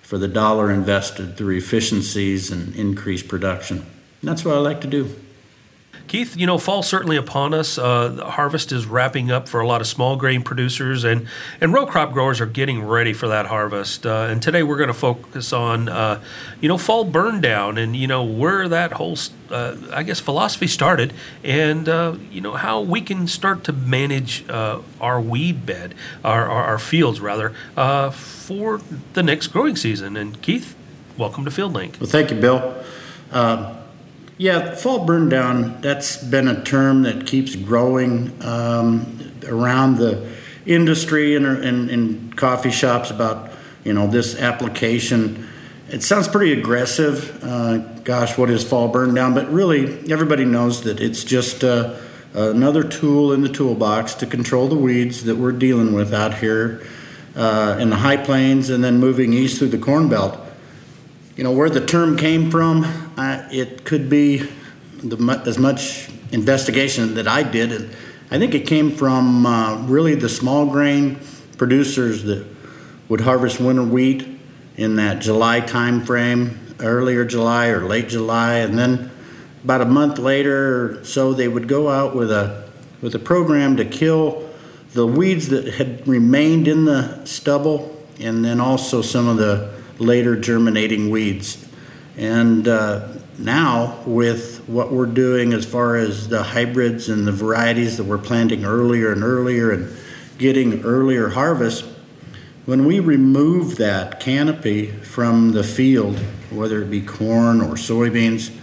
for 0.04 0.18
the 0.18 0.28
dollar 0.28 0.70
invested 0.70 1.36
through 1.36 1.56
efficiencies 1.56 2.50
and 2.50 2.76
increased 2.76 3.26
production. 3.26 3.78
And 3.78 4.30
that's 4.30 4.44
what 4.44 4.54
I 4.54 4.58
like 4.58 4.82
to 4.82 4.86
do. 4.86 5.16
Keith, 6.14 6.36
you 6.36 6.46
know, 6.46 6.58
fall's 6.58 6.86
certainly 6.86 7.16
upon 7.16 7.52
us. 7.52 7.76
Uh, 7.76 8.06
the 8.06 8.24
harvest 8.24 8.70
is 8.70 8.86
wrapping 8.86 9.32
up 9.32 9.48
for 9.48 9.58
a 9.58 9.66
lot 9.66 9.80
of 9.80 9.86
small 9.88 10.14
grain 10.14 10.44
producers, 10.44 11.02
and, 11.02 11.26
and 11.60 11.72
row 11.72 11.86
crop 11.86 12.12
growers 12.12 12.40
are 12.40 12.46
getting 12.46 12.84
ready 12.84 13.12
for 13.12 13.26
that 13.26 13.46
harvest. 13.46 14.06
Uh, 14.06 14.28
and 14.30 14.40
today 14.40 14.62
we're 14.62 14.76
going 14.76 14.86
to 14.86 14.94
focus 14.94 15.52
on, 15.52 15.88
uh, 15.88 16.22
you 16.60 16.68
know, 16.68 16.78
fall 16.78 17.02
burn 17.02 17.40
down 17.40 17.78
and, 17.78 17.96
you 17.96 18.06
know, 18.06 18.22
where 18.22 18.68
that 18.68 18.92
whole, 18.92 19.18
uh, 19.50 19.74
I 19.92 20.04
guess, 20.04 20.20
philosophy 20.20 20.68
started 20.68 21.12
and, 21.42 21.88
uh, 21.88 22.14
you 22.30 22.40
know, 22.40 22.52
how 22.52 22.80
we 22.80 23.00
can 23.00 23.26
start 23.26 23.64
to 23.64 23.72
manage 23.72 24.48
uh, 24.48 24.82
our 25.00 25.20
weed 25.20 25.66
bed, 25.66 25.96
our, 26.22 26.48
our, 26.48 26.62
our 26.62 26.78
fields, 26.78 27.20
rather, 27.20 27.52
for 28.12 28.80
the 29.14 29.22
next 29.24 29.48
growing 29.48 29.74
season. 29.74 30.16
And 30.16 30.40
Keith, 30.42 30.76
welcome 31.18 31.44
to 31.44 31.50
FieldLink. 31.50 31.98
Well, 31.98 32.08
thank 32.08 32.30
you, 32.30 32.40
Bill. 32.40 32.84
Yeah, 34.36 34.74
fall 34.74 35.04
burn 35.04 35.28
down, 35.28 35.80
that's 35.80 36.16
been 36.16 36.48
a 36.48 36.62
term 36.64 37.02
that 37.02 37.26
keeps 37.26 37.54
growing 37.54 38.42
um, 38.42 39.32
around 39.46 39.96
the 39.96 40.28
industry 40.66 41.36
and 41.36 41.46
in, 41.46 41.90
in, 41.90 42.32
coffee 42.32 42.70
shops 42.70 43.10
about, 43.10 43.52
you 43.84 43.92
know, 43.92 44.08
this 44.08 44.40
application. 44.40 45.48
It 45.88 46.02
sounds 46.02 46.26
pretty 46.26 46.58
aggressive. 46.58 47.44
Uh, 47.44 47.78
gosh, 48.02 48.36
what 48.36 48.50
is 48.50 48.64
fall 48.64 48.88
burn 48.88 49.14
down? 49.14 49.34
But 49.34 49.52
really, 49.52 50.10
everybody 50.10 50.44
knows 50.44 50.82
that 50.82 51.00
it's 51.00 51.22
just 51.22 51.62
uh, 51.62 51.94
another 52.32 52.82
tool 52.82 53.32
in 53.32 53.42
the 53.42 53.48
toolbox 53.48 54.14
to 54.14 54.26
control 54.26 54.66
the 54.66 54.74
weeds 54.74 55.24
that 55.24 55.36
we're 55.36 55.52
dealing 55.52 55.94
with 55.94 56.12
out 56.12 56.38
here 56.38 56.84
uh, 57.36 57.76
in 57.78 57.90
the 57.90 57.96
high 57.96 58.16
plains 58.16 58.70
and 58.70 58.82
then 58.82 58.98
moving 58.98 59.32
east 59.32 59.58
through 59.58 59.68
the 59.68 59.78
Corn 59.78 60.08
Belt. 60.08 60.38
You 61.36 61.44
know, 61.44 61.52
where 61.52 61.70
the 61.70 61.84
term 61.84 62.16
came 62.16 62.50
from, 62.50 63.03
uh, 63.16 63.46
it 63.50 63.84
could 63.84 64.08
be 64.10 64.38
the, 65.02 65.42
as 65.46 65.58
much 65.58 66.08
investigation 66.32 67.14
that 67.14 67.28
I 67.28 67.42
did. 67.42 67.90
I 68.30 68.38
think 68.38 68.54
it 68.54 68.66
came 68.66 68.90
from 68.90 69.46
uh, 69.46 69.86
really 69.86 70.14
the 70.14 70.28
small 70.28 70.66
grain 70.66 71.18
producers 71.56 72.24
that 72.24 72.46
would 73.08 73.20
harvest 73.20 73.60
winter 73.60 73.84
wheat 73.84 74.26
in 74.76 74.96
that 74.96 75.20
July 75.20 75.60
time 75.60 76.04
frame, 76.04 76.58
earlier 76.80 77.24
July 77.24 77.68
or 77.68 77.86
late 77.86 78.08
July, 78.08 78.56
and 78.56 78.78
then 78.78 79.10
about 79.62 79.80
a 79.80 79.86
month 79.86 80.18
later 80.18 80.98
or 81.00 81.04
so, 81.04 81.32
they 81.32 81.48
would 81.48 81.68
go 81.68 81.88
out 81.88 82.14
with 82.14 82.30
a 82.30 82.68
with 83.00 83.14
a 83.14 83.18
program 83.18 83.76
to 83.76 83.84
kill 83.84 84.48
the 84.92 85.06
weeds 85.06 85.48
that 85.48 85.74
had 85.74 86.06
remained 86.06 86.66
in 86.66 86.84
the 86.84 87.24
stubble, 87.24 88.02
and 88.18 88.44
then 88.44 88.60
also 88.60 89.02
some 89.02 89.28
of 89.28 89.36
the 89.36 89.72
later 89.98 90.36
germinating 90.36 91.10
weeds. 91.10 91.66
And 92.16 92.68
uh, 92.68 93.08
now, 93.38 94.00
with 94.06 94.68
what 94.68 94.92
we're 94.92 95.06
doing 95.06 95.52
as 95.52 95.66
far 95.66 95.96
as 95.96 96.28
the 96.28 96.42
hybrids 96.42 97.08
and 97.08 97.26
the 97.26 97.32
varieties 97.32 97.96
that 97.96 98.04
we're 98.04 98.18
planting 98.18 98.64
earlier 98.64 99.10
and 99.10 99.24
earlier 99.24 99.72
and 99.72 99.96
getting 100.38 100.84
earlier 100.84 101.30
harvest, 101.30 101.84
when 102.66 102.86
we 102.86 103.00
remove 103.00 103.76
that 103.76 104.20
canopy 104.20 104.86
from 104.86 105.52
the 105.52 105.64
field, 105.64 106.18
whether 106.50 106.80
it 106.82 106.90
be 106.90 107.02
corn 107.02 107.60
or 107.60 107.74
soybeans, 107.74 108.56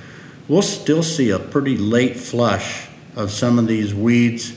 we'll 0.47 0.61
still 0.61 1.03
see 1.03 1.29
a 1.29 1.37
pretty 1.37 1.77
late 1.77 2.17
flush 2.17 2.87
of 3.15 3.31
some 3.31 3.59
of 3.59 3.67
these 3.67 3.93
weeds. 3.93 4.53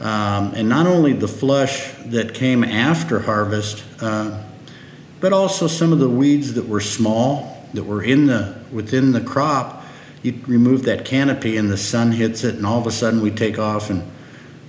Um, 0.00 0.52
and 0.54 0.68
not 0.68 0.86
only 0.86 1.12
the 1.12 1.28
flush 1.28 1.92
that 2.06 2.34
came 2.34 2.64
after 2.64 3.20
harvest, 3.20 3.84
uh, 4.00 4.42
but 5.20 5.32
also 5.32 5.68
some 5.68 5.92
of 5.92 6.00
the 6.00 6.08
weeds 6.08 6.54
that 6.54 6.68
were 6.68 6.80
small, 6.80 7.61
that 7.74 7.84
were 7.84 8.02
in 8.02 8.26
the 8.26 8.58
within 8.70 9.12
the 9.12 9.20
crop. 9.20 9.84
You 10.22 10.40
remove 10.46 10.84
that 10.84 11.04
canopy 11.04 11.56
and 11.56 11.70
the 11.70 11.76
sun 11.76 12.12
hits 12.12 12.44
it, 12.44 12.56
and 12.56 12.66
all 12.66 12.78
of 12.78 12.86
a 12.86 12.92
sudden 12.92 13.20
we 13.20 13.30
take 13.30 13.58
off 13.58 13.90
and 13.90 14.10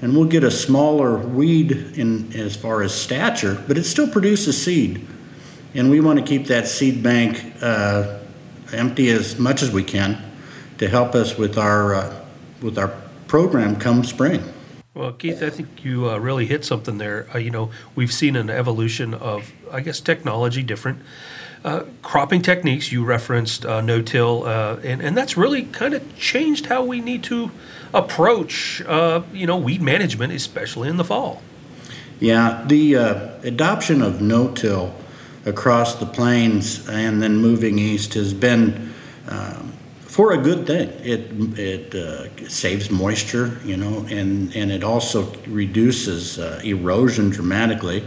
and 0.01 0.17
we'll 0.17 0.27
get 0.27 0.43
a 0.43 0.51
smaller 0.51 1.17
weed 1.17 1.71
in 1.97 2.33
as 2.33 2.57
far 2.57 2.81
as 2.81 2.93
stature, 2.93 3.63
but 3.67 3.77
it 3.77 3.85
still 3.85 4.07
produces 4.07 4.61
seed. 4.61 5.07
And 5.73 5.89
we 5.89 6.01
want 6.01 6.19
to 6.19 6.25
keep 6.25 6.47
that 6.47 6.67
seed 6.67 7.01
bank 7.01 7.41
uh, 7.61 8.19
empty 8.73 9.09
as 9.09 9.39
much 9.39 9.63
as 9.63 9.71
we 9.71 9.81
can 9.81 10.21
to 10.79 10.89
help 10.89 11.15
us 11.15 11.37
with 11.37 11.57
our 11.57 11.95
uh, 11.95 12.25
with 12.61 12.77
our 12.77 12.93
program 13.27 13.77
come 13.77 14.03
spring. 14.03 14.43
Well, 14.93 15.13
Keith, 15.13 15.41
I 15.41 15.49
think 15.49 15.83
you 15.83 16.09
uh, 16.09 16.17
really 16.17 16.45
hit 16.45 16.63
something 16.63 16.99
there. 16.99 17.27
Uh, 17.33 17.39
you 17.39 17.49
know, 17.49 17.71
we've 17.95 18.13
seen 18.13 18.35
an 18.35 18.49
evolution 18.49 19.15
of, 19.15 19.51
I 19.71 19.79
guess, 19.79 19.99
technology, 19.99 20.61
different 20.61 20.99
uh, 21.63 21.83
cropping 22.01 22.41
techniques. 22.41 22.91
You 22.91 23.03
referenced 23.03 23.65
uh, 23.65 23.81
no-till, 23.81 24.45
uh, 24.45 24.77
and 24.83 25.01
and 25.01 25.17
that's 25.17 25.37
really 25.37 25.63
kind 25.63 25.93
of 25.93 26.17
changed 26.17 26.67
how 26.67 26.83
we 26.83 27.01
need 27.01 27.23
to 27.23 27.51
approach, 27.93 28.81
uh, 28.81 29.21
you 29.31 29.45
know, 29.45 29.57
weed 29.57 29.81
management, 29.81 30.33
especially 30.33 30.89
in 30.89 30.97
the 30.97 31.03
fall. 31.03 31.41
Yeah, 32.19 32.63
the 32.65 32.93
adoption 33.43 34.01
of 34.01 34.21
no-till 34.21 34.93
across 35.45 35.95
the 35.95 36.05
plains 36.05 36.87
and 36.87 37.21
then 37.21 37.37
moving 37.37 37.79
east 37.79 38.13
has 38.13 38.33
been. 38.33 38.93
Um, 39.27 39.73
for 40.13 40.31
a 40.31 40.37
good 40.37 40.67
thing. 40.67 40.89
It 41.01 41.21
it 41.57 41.95
uh, 41.95 42.47
saves 42.47 42.91
moisture, 42.91 43.57
you 43.65 43.75
know, 43.75 44.05
and 44.11 44.55
and 44.55 44.71
it 44.71 44.83
also 44.83 45.33
reduces 45.47 46.37
uh, 46.37 46.61
erosion 46.63 47.31
dramatically. 47.31 48.03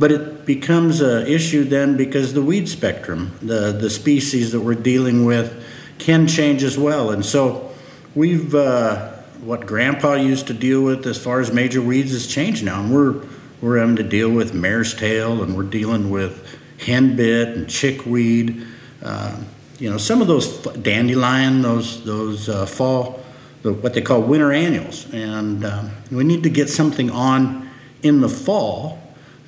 But 0.00 0.10
it 0.10 0.46
becomes 0.46 1.02
an 1.02 1.26
issue 1.26 1.64
then 1.64 1.98
because 1.98 2.32
the 2.32 2.40
weed 2.40 2.70
spectrum, 2.70 3.36
the 3.42 3.70
the 3.70 3.90
species 3.90 4.52
that 4.52 4.60
we're 4.60 4.74
dealing 4.74 5.26
with, 5.26 5.62
can 5.98 6.26
change 6.26 6.64
as 6.64 6.78
well. 6.78 7.10
And 7.10 7.22
so 7.22 7.70
we've 8.14 8.54
uh, 8.54 9.10
what 9.42 9.66
Grandpa 9.66 10.14
used 10.14 10.46
to 10.46 10.54
deal 10.54 10.82
with 10.82 11.06
as 11.06 11.22
far 11.22 11.40
as 11.40 11.52
major 11.52 11.82
weeds 11.82 12.12
has 12.12 12.26
changed 12.26 12.64
now, 12.64 12.80
and 12.80 12.94
we're 12.94 13.22
we're 13.60 13.76
having 13.76 13.96
to 13.96 14.02
deal 14.02 14.30
with 14.30 14.54
mare's 14.54 14.94
tail, 14.94 15.42
and 15.42 15.54
we're 15.54 15.64
dealing 15.64 16.08
with 16.08 16.46
henbit 16.78 17.54
and 17.54 17.68
chickweed. 17.68 18.66
Uh, 19.02 19.36
you 19.78 19.90
know, 19.90 19.98
some 19.98 20.22
of 20.22 20.28
those 20.28 20.62
dandelion, 20.78 21.60
those 21.60 22.02
those 22.06 22.48
uh, 22.48 22.64
fall, 22.64 23.22
the, 23.60 23.74
what 23.74 23.92
they 23.92 24.00
call 24.00 24.22
winter 24.22 24.50
annuals, 24.50 25.12
and 25.12 25.62
um, 25.66 25.90
we 26.10 26.24
need 26.24 26.42
to 26.44 26.50
get 26.50 26.70
something 26.70 27.10
on 27.10 27.68
in 28.02 28.22
the 28.22 28.30
fall 28.30 28.98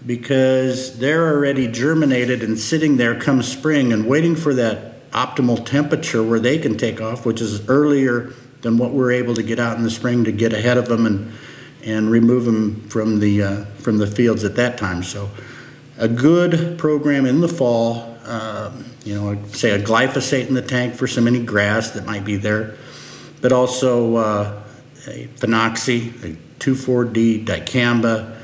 because 0.06 0.98
they're 0.98 1.28
already 1.32 1.68
germinated 1.68 2.42
and 2.42 2.58
sitting 2.58 2.96
there 2.96 3.18
come 3.18 3.42
spring 3.42 3.92
and 3.92 4.06
waiting 4.06 4.34
for 4.34 4.54
that 4.54 5.10
optimal 5.10 5.64
temperature 5.64 6.22
where 6.22 6.40
they 6.40 6.58
can 6.58 6.76
take 6.76 7.00
off, 7.00 7.24
which 7.24 7.40
is 7.40 7.68
earlier 7.68 8.32
than 8.62 8.78
what 8.78 8.92
we're 8.92 9.12
able 9.12 9.34
to 9.34 9.42
get 9.42 9.58
out 9.58 9.76
in 9.76 9.82
the 9.82 9.90
spring 9.90 10.24
to 10.24 10.32
get 10.32 10.52
ahead 10.52 10.76
of 10.76 10.86
them 10.88 11.06
and 11.06 11.32
and 11.84 12.10
remove 12.10 12.44
them 12.44 12.80
from 12.88 13.18
the 13.18 13.42
uh, 13.42 13.64
from 13.78 13.98
the 13.98 14.06
fields 14.06 14.44
at 14.44 14.56
that 14.56 14.78
time. 14.78 15.02
So, 15.02 15.30
a 15.98 16.08
good 16.08 16.78
program 16.78 17.26
in 17.26 17.40
the 17.40 17.48
fall. 17.48 18.16
Um, 18.24 18.84
you 19.04 19.14
know, 19.14 19.42
say 19.46 19.70
a 19.70 19.82
glyphosate 19.82 20.46
in 20.46 20.54
the 20.54 20.62
tank 20.62 20.94
for 20.94 21.08
some 21.08 21.26
any 21.26 21.42
grass 21.42 21.90
that 21.90 22.06
might 22.06 22.24
be 22.24 22.36
there, 22.36 22.76
but 23.40 23.50
also 23.50 24.16
uh, 24.16 24.62
a 25.08 25.26
phenoxy, 25.26 26.14
a 26.22 26.36
2,4-D, 26.60 27.44
dicamba. 27.44 28.38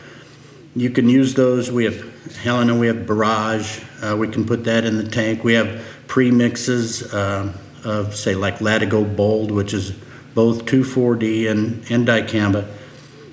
You 0.78 0.90
can 0.90 1.08
use 1.08 1.34
those. 1.34 1.72
We 1.72 1.86
have 1.86 2.36
Helena, 2.36 2.78
we 2.78 2.86
have 2.86 3.04
Barrage. 3.04 3.80
Uh, 4.00 4.16
we 4.16 4.28
can 4.28 4.46
put 4.46 4.62
that 4.64 4.84
in 4.84 4.96
the 4.96 5.08
tank. 5.08 5.42
We 5.42 5.54
have 5.54 5.84
premixes 6.06 7.12
uh, 7.12 7.52
of, 7.82 8.14
say, 8.14 8.36
like 8.36 8.58
Latigo 8.58 9.16
Bold, 9.16 9.50
which 9.50 9.74
is 9.74 9.90
both 10.34 10.66
2,4-D 10.66 11.48
and, 11.48 11.84
and 11.90 12.06
dicamba. 12.06 12.68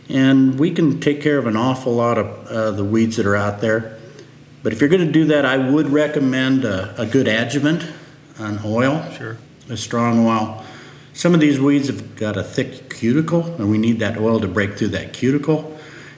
And 0.09 0.57
we 0.57 0.71
can 0.71 0.99
take 0.99 1.21
care 1.21 1.37
of 1.37 1.45
an 1.45 1.55
awful 1.55 1.93
lot 1.93 2.17
of 2.17 2.47
uh, 2.47 2.71
the 2.71 2.83
weeds 2.83 3.17
that 3.17 3.27
are 3.27 3.35
out 3.35 3.61
there. 3.61 3.99
But 4.63 4.73
if 4.73 4.81
you're 4.81 4.89
going 4.89 5.05
to 5.05 5.11
do 5.11 5.25
that, 5.25 5.45
I 5.45 5.57
would 5.57 5.89
recommend 5.89 6.65
a, 6.65 6.99
a 6.99 7.05
good 7.05 7.27
adjuvant, 7.27 7.85
an 8.39 8.59
oil, 8.65 9.07
sure. 9.11 9.37
a 9.69 9.77
strong 9.77 10.25
oil. 10.25 10.65
Some 11.13 11.35
of 11.35 11.41
these 11.41 11.59
weeds 11.59 11.89
have 11.89 12.15
got 12.15 12.37
a 12.37 12.43
thick 12.43 12.89
cuticle, 12.89 13.45
and 13.57 13.69
we 13.69 13.77
need 13.77 13.99
that 13.99 14.17
oil 14.17 14.39
to 14.39 14.47
break 14.47 14.79
through 14.79 14.89
that 14.89 15.13
cuticle. 15.13 15.74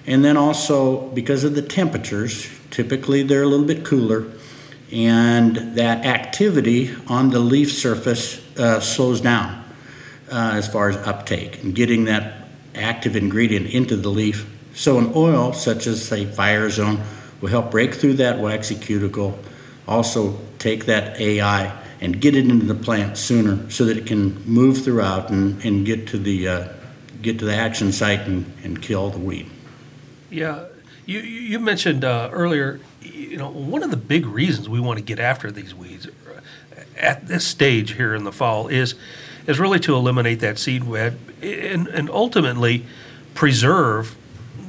And 0.07 0.23
then 0.23 0.37
also, 0.37 1.09
because 1.09 1.43
of 1.43 1.53
the 1.53 1.61
temperatures, 1.61 2.49
typically 2.71 3.23
they're 3.23 3.43
a 3.43 3.47
little 3.47 3.65
bit 3.65 3.83
cooler, 3.83 4.25
and 4.91 5.75
that 5.75 6.05
activity 6.05 6.95
on 7.07 7.29
the 7.29 7.39
leaf 7.39 7.73
surface 7.73 8.41
uh, 8.57 8.79
slows 8.79 9.19
down 9.19 9.65
uh, 10.31 10.51
as 10.53 10.67
far 10.67 10.89
as 10.89 10.95
uptake 10.97 11.61
and 11.61 11.75
getting 11.75 12.05
that 12.05 12.47
active 12.73 13.15
ingredient 13.15 13.67
into 13.73 13.95
the 13.97 14.09
leaf 14.09 14.47
So 14.73 14.99
an 14.99 15.11
oil 15.15 15.53
such 15.53 15.87
as 15.87 16.05
say 16.05 16.25
Fire 16.25 16.69
Zone 16.69 17.01
will 17.41 17.49
help 17.49 17.71
break 17.71 17.95
through 17.95 18.13
that 18.15 18.39
waxy 18.39 18.75
cuticle, 18.75 19.37
also 19.87 20.37
take 20.59 20.85
that 20.85 21.19
AI 21.19 21.75
and 21.99 22.21
get 22.21 22.35
it 22.35 22.45
into 22.45 22.67
the 22.67 22.75
plant 22.75 23.17
sooner 23.17 23.69
so 23.71 23.85
that 23.85 23.97
it 23.97 24.05
can 24.05 24.39
move 24.45 24.83
throughout 24.83 25.31
and, 25.31 25.63
and 25.65 25.85
get 25.85 26.07
to 26.09 26.17
the 26.19 26.47
uh, 26.47 26.67
get 27.23 27.39
to 27.39 27.45
the 27.45 27.55
action 27.55 27.91
site 27.91 28.21
and, 28.21 28.45
and 28.63 28.81
kill 28.81 29.09
the 29.09 29.17
weed. 29.17 29.49
Yeah, 30.29 30.65
you 31.05 31.19
you 31.19 31.59
mentioned 31.59 32.03
uh, 32.03 32.29
earlier, 32.31 32.79
you 33.01 33.37
know, 33.37 33.49
one 33.49 33.83
of 33.83 33.91
the 33.91 33.97
big 33.97 34.25
reasons 34.25 34.67
we 34.67 34.79
want 34.79 34.97
to 34.97 35.03
get 35.03 35.19
after 35.19 35.51
these 35.51 35.73
weeds 35.73 36.07
at 36.97 37.27
this 37.27 37.45
stage 37.45 37.93
here 37.93 38.15
in 38.15 38.23
the 38.23 38.31
fall 38.31 38.67
is 38.67 38.95
is 39.45 39.59
really 39.59 39.79
to 39.79 39.95
eliminate 39.95 40.39
that 40.41 40.59
seed 40.59 40.83
web 40.83 41.17
and, 41.41 41.87
and 41.87 42.09
ultimately 42.09 42.85
preserve 43.33 44.17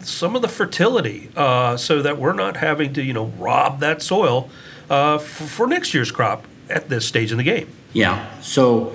some 0.02 0.36
of 0.36 0.42
the 0.42 0.48
fertility 0.48 1.30
uh, 1.34 1.76
so 1.76 2.00
that 2.02 2.18
we're 2.18 2.32
not 2.32 2.56
having 2.56 2.92
to 2.92 3.02
you 3.02 3.12
know 3.12 3.26
rob 3.38 3.80
that 3.80 4.02
soil 4.02 4.48
uh, 4.90 5.18
for, 5.18 5.44
for 5.44 5.66
next 5.66 5.92
year's 5.94 6.11
crop 6.11 6.44
at 6.70 6.88
this 6.88 7.06
stage 7.06 7.32
in 7.32 7.38
the 7.38 7.44
game. 7.44 7.68
Yeah. 7.92 8.40
So 8.40 8.94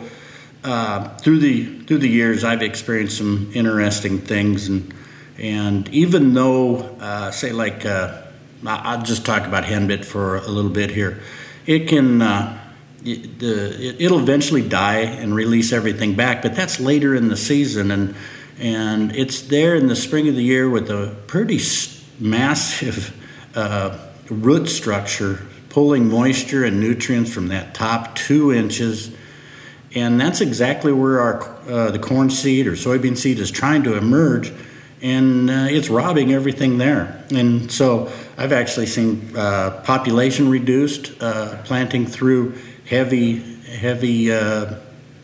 uh, 0.64 1.09
through 1.18 1.39
the 1.39 1.80
through 1.82 1.99
the 1.99 2.09
years, 2.09 2.43
I've 2.43 2.61
experienced 2.61 3.18
some 3.18 3.51
interesting 3.53 4.20
things, 4.20 4.70
and 4.70 4.93
and 5.38 5.88
even 5.90 6.34
though, 6.34 6.78
uh, 7.00 7.32
say, 7.32 7.52
like 7.52 7.86
uh, 7.86 8.22
I'll 8.66 9.04
just 9.04 9.26
talk 9.26 9.46
about 9.46 9.64
henbit 9.64 10.06
for 10.06 10.38
a 10.38 10.48
little 10.48 10.72
bit 10.72 10.92
here, 10.92 11.22
it 11.66 11.88
can. 11.88 12.22
Uh, 12.22 12.60
it, 13.06 13.40
the, 13.40 13.98
it, 14.02 14.10
will 14.10 14.20
eventually 14.20 14.66
die 14.66 15.00
and 15.00 15.36
release 15.36 15.74
everything 15.74 16.16
back, 16.16 16.42
but 16.42 16.56
that's 16.56 16.80
later 16.80 17.14
in 17.14 17.28
the 17.28 17.36
season, 17.36 17.92
and 17.92 18.16
and 18.60 19.14
it's 19.14 19.42
there 19.42 19.76
in 19.76 19.88
the 19.88 19.96
spring 19.96 20.30
of 20.30 20.36
the 20.36 20.44
year 20.44 20.70
with 20.70 20.90
a 20.90 21.14
pretty 21.28 21.60
massive 22.18 23.14
uh, 23.56 23.98
root 24.30 24.70
structure 24.70 25.46
pulling 25.74 26.08
moisture 26.08 26.64
and 26.64 26.80
nutrients 26.80 27.34
from 27.34 27.48
that 27.48 27.74
top 27.74 28.16
two 28.16 28.54
inches. 28.54 29.14
And 29.96 30.22
that's 30.22 30.40
exactly 30.40 30.94
where 30.94 31.20
our 31.20 31.42
uh, 31.68 31.92
the 31.92 32.00
corn 32.00 32.30
seed 32.30 32.68
or 32.68 32.74
soybean 32.74 33.18
seed 33.18 33.40
is 33.40 33.50
trying 33.52 33.84
to 33.84 33.98
emerge, 33.98 34.54
and 35.04 35.49
uh, 35.49 35.68
it's 35.70 35.89
robbing 35.89 36.32
everything 36.32 36.78
there. 36.78 37.24
And 37.30 37.70
so 37.70 38.12
I've 38.38 38.54
actually 38.54 38.86
seen 38.86 39.36
uh, 39.36 39.82
population 39.84 40.49
reduced, 40.49 41.22
uh, 41.22 41.62
planting 41.64 42.08
through 42.08 42.58
heavy 42.86 43.51
heavy 43.64 44.32
uh, 44.32 44.76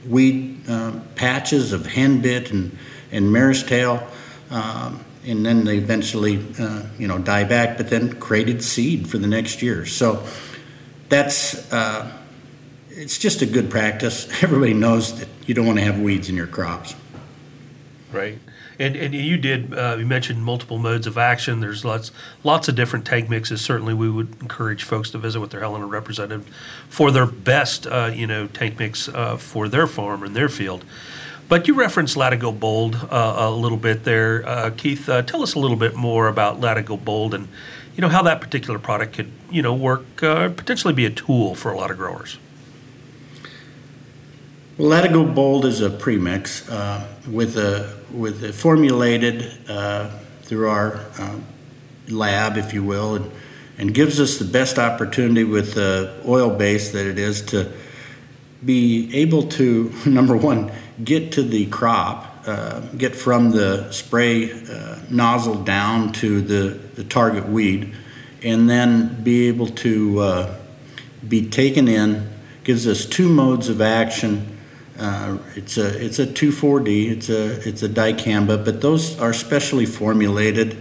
weed 0.06 0.70
uh, 0.70 1.00
patches 1.16 1.72
of 1.72 1.84
henbit 1.84 2.52
and 2.52 2.78
and 3.12 3.32
mare's 3.32 3.64
tail. 3.64 4.06
Um, 4.52 5.06
and 5.26 5.46
then 5.46 5.64
they 5.66 5.78
eventually, 5.78 6.44
you 6.98 7.08
know, 7.08 7.20
die 7.20 7.44
back, 7.44 7.78
but 7.78 7.90
then 7.90 8.20
created 8.20 8.64
seed 8.64 9.08
for 9.10 9.18
the 9.18 9.28
next 9.28 9.62
year. 9.62 9.86
So 9.86 10.26
that's 11.10 11.54
it's 12.90 13.18
just 13.18 13.42
a 13.42 13.46
good 13.46 13.70
practice. 13.70 14.28
Everybody 14.44 14.74
knows 14.74 15.20
that 15.20 15.28
you 15.46 15.54
don't 15.54 15.68
want 15.68 15.78
to 15.78 15.86
have 15.86 16.00
weeds 16.00 16.30
in 16.30 16.36
your 16.36 16.48
crops. 16.48 16.96
Right. 18.12 18.40
And, 18.80 18.96
and 18.96 19.14
you 19.14 19.38
did 19.38 19.78
uh, 19.78 19.98
you 20.00 20.06
mentioned 20.06 20.44
multiple 20.44 20.78
modes 20.78 21.06
of 21.06 21.18
action. 21.18 21.60
There's 21.60 21.84
lots 21.84 22.12
lots 22.46 22.70
of 22.70 22.76
different 22.76 23.06
tank 23.06 23.30
mixes. 23.30 23.60
Certainly, 23.60 23.94
we 23.96 24.10
would 24.10 24.42
encourage 24.42 24.84
folks 24.84 25.12
to 25.12 25.18
visit 25.18 25.42
with 25.42 25.52
their 25.52 25.60
Helena 25.60 25.86
representative 25.86 26.48
for 26.88 27.12
their 27.12 27.26
best 27.26 27.86
uh, 27.86 28.10
you 28.14 28.26
know 28.26 28.48
tank 28.48 28.80
mix 28.80 29.10
uh, 29.10 29.36
for 29.36 29.68
their 29.68 29.86
farm 29.86 30.24
and 30.24 30.34
their 30.34 30.48
field. 30.48 30.86
But 31.50 31.68
you 31.68 31.74
referenced 31.74 32.16
Latigo 32.16 32.58
Bold 32.58 32.96
uh, 33.10 33.36
a 33.38 33.52
little 33.52 33.78
bit 33.78 34.06
there, 34.06 34.48
uh, 34.48 34.70
Keith. 34.70 35.10
Uh, 35.10 35.24
tell 35.24 35.44
us 35.44 35.56
a 35.56 35.60
little 35.60 35.78
bit 35.78 35.96
more 35.96 36.28
about 36.28 36.62
Latigo 36.62 37.04
Bold 37.04 37.34
and 37.34 37.50
you 37.96 38.02
know 38.02 38.10
how 38.10 38.24
that 38.24 38.40
particular 38.40 38.80
product 38.80 39.14
could 39.14 39.30
you 39.52 39.62
know 39.62 39.74
work 39.74 40.06
potentially 40.16 40.94
be 40.94 41.06
a 41.06 41.10
tool 41.10 41.54
for 41.54 41.70
a 41.72 41.78
lot 41.78 41.92
of 41.92 41.98
growers. 41.98 42.38
Well, 44.80 44.92
Latigo 44.92 45.36
Bold 45.36 45.66
is 45.66 45.82
a 45.82 45.90
premix 45.90 46.70
uh, 46.70 47.06
with 47.30 47.58
a 47.58 47.98
with 48.14 48.42
a 48.46 48.54
formulated 48.54 49.52
uh, 49.70 50.10
through 50.44 50.70
our 50.70 51.02
lab, 52.08 52.56
if 52.56 52.74
you 52.74 52.86
will, 52.86 53.16
and, 53.16 53.30
and 53.78 53.94
gives 53.94 54.22
us 54.22 54.38
the 54.38 54.46
best 54.46 54.80
opportunity 54.80 55.44
with 55.44 55.74
the 55.74 56.22
oil 56.26 56.50
base 56.50 56.94
that 56.94 57.06
it 57.06 57.20
is 57.20 57.42
to 57.48 57.74
be 58.64 59.14
able 59.14 59.50
to 59.50 59.94
number 60.06 60.38
one 60.38 60.72
get 61.04 61.34
to 61.34 61.44
the 61.44 61.66
crop, 61.66 62.48
uh, 62.48 62.80
get 62.96 63.18
from 63.18 63.52
the 63.52 63.92
spray 63.92 64.50
uh, 64.50 64.98
nozzle 65.10 65.62
down 65.62 66.14
to 66.14 66.40
the, 66.40 66.80
the 66.96 67.04
target 67.04 67.50
weed, 67.50 67.94
and 68.44 68.70
then 68.70 69.22
be 69.24 69.50
able 69.50 69.68
to 69.68 70.20
uh, 70.22 70.56
be 71.28 71.50
taken 71.50 71.90
in. 71.90 72.30
Gives 72.64 72.88
us 72.88 73.06
two 73.06 73.28
modes 73.28 73.68
of 73.68 73.82
action. 73.82 74.56
Uh, 75.00 75.38
it's 75.56 75.78
a 75.78 76.04
it's 76.04 76.20
a 76.20 76.28
2,4-D. 76.28 77.08
It's 77.08 77.30
a 77.30 77.68
it's 77.68 77.84
a 77.84 77.90
dicamba, 77.90 78.64
but 78.64 78.82
those 78.82 79.20
are 79.20 79.34
specially 79.34 79.86
formulated. 79.86 80.78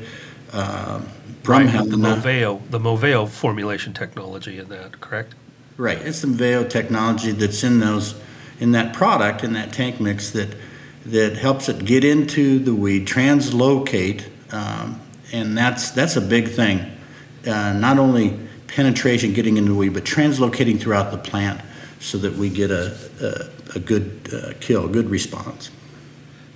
Uh, 0.53 1.01
from 1.43 1.67
right, 1.67 1.89
the 1.89 1.97
Moveo, 1.97 2.61
the 2.71 2.79
Moveo 2.79 3.27
formulation 3.27 3.95
technology 3.95 4.59
in 4.59 4.69
that, 4.69 5.01
correct? 5.01 5.35
Right. 5.79 5.97
It's 5.97 6.21
the 6.21 6.27
Moveo 6.27 6.69
technology 6.69 7.31
that's 7.31 7.65
in 7.65 7.81
those 7.81 8.21
in 8.61 8.73
that 8.73 8.93
product 8.93 9.45
in 9.45 9.53
that 9.55 9.73
tank 9.73 10.01
mix 10.01 10.31
that 10.31 10.55
that 11.07 11.37
helps 11.37 11.69
it 11.69 11.85
get 11.85 12.05
into 12.05 12.59
the 12.59 12.75
weed, 12.75 13.07
translocate, 13.07 14.27
um, 14.53 15.01
and 15.33 15.57
that's 15.57 15.91
that's 15.93 16.17
a 16.17 16.21
big 16.21 16.49
thing. 16.49 16.81
Uh, 17.47 17.73
not 17.73 17.99
only 17.99 18.39
penetration 18.67 19.33
getting 19.33 19.57
into 19.57 19.73
the 19.73 19.79
weed, 19.79 19.95
but 19.95 20.05
translocating 20.05 20.79
throughout 20.79 21.11
the 21.11 21.19
plant 21.19 21.61
so 22.01 22.19
that 22.19 22.35
we 22.35 22.49
get 22.49 22.71
a 22.71 22.97
a, 23.21 23.77
a 23.77 23.81
good 23.81 24.29
uh, 24.33 24.53
kill, 24.61 24.87
a 24.87 24.89
good 24.89 25.11
response. 25.11 25.71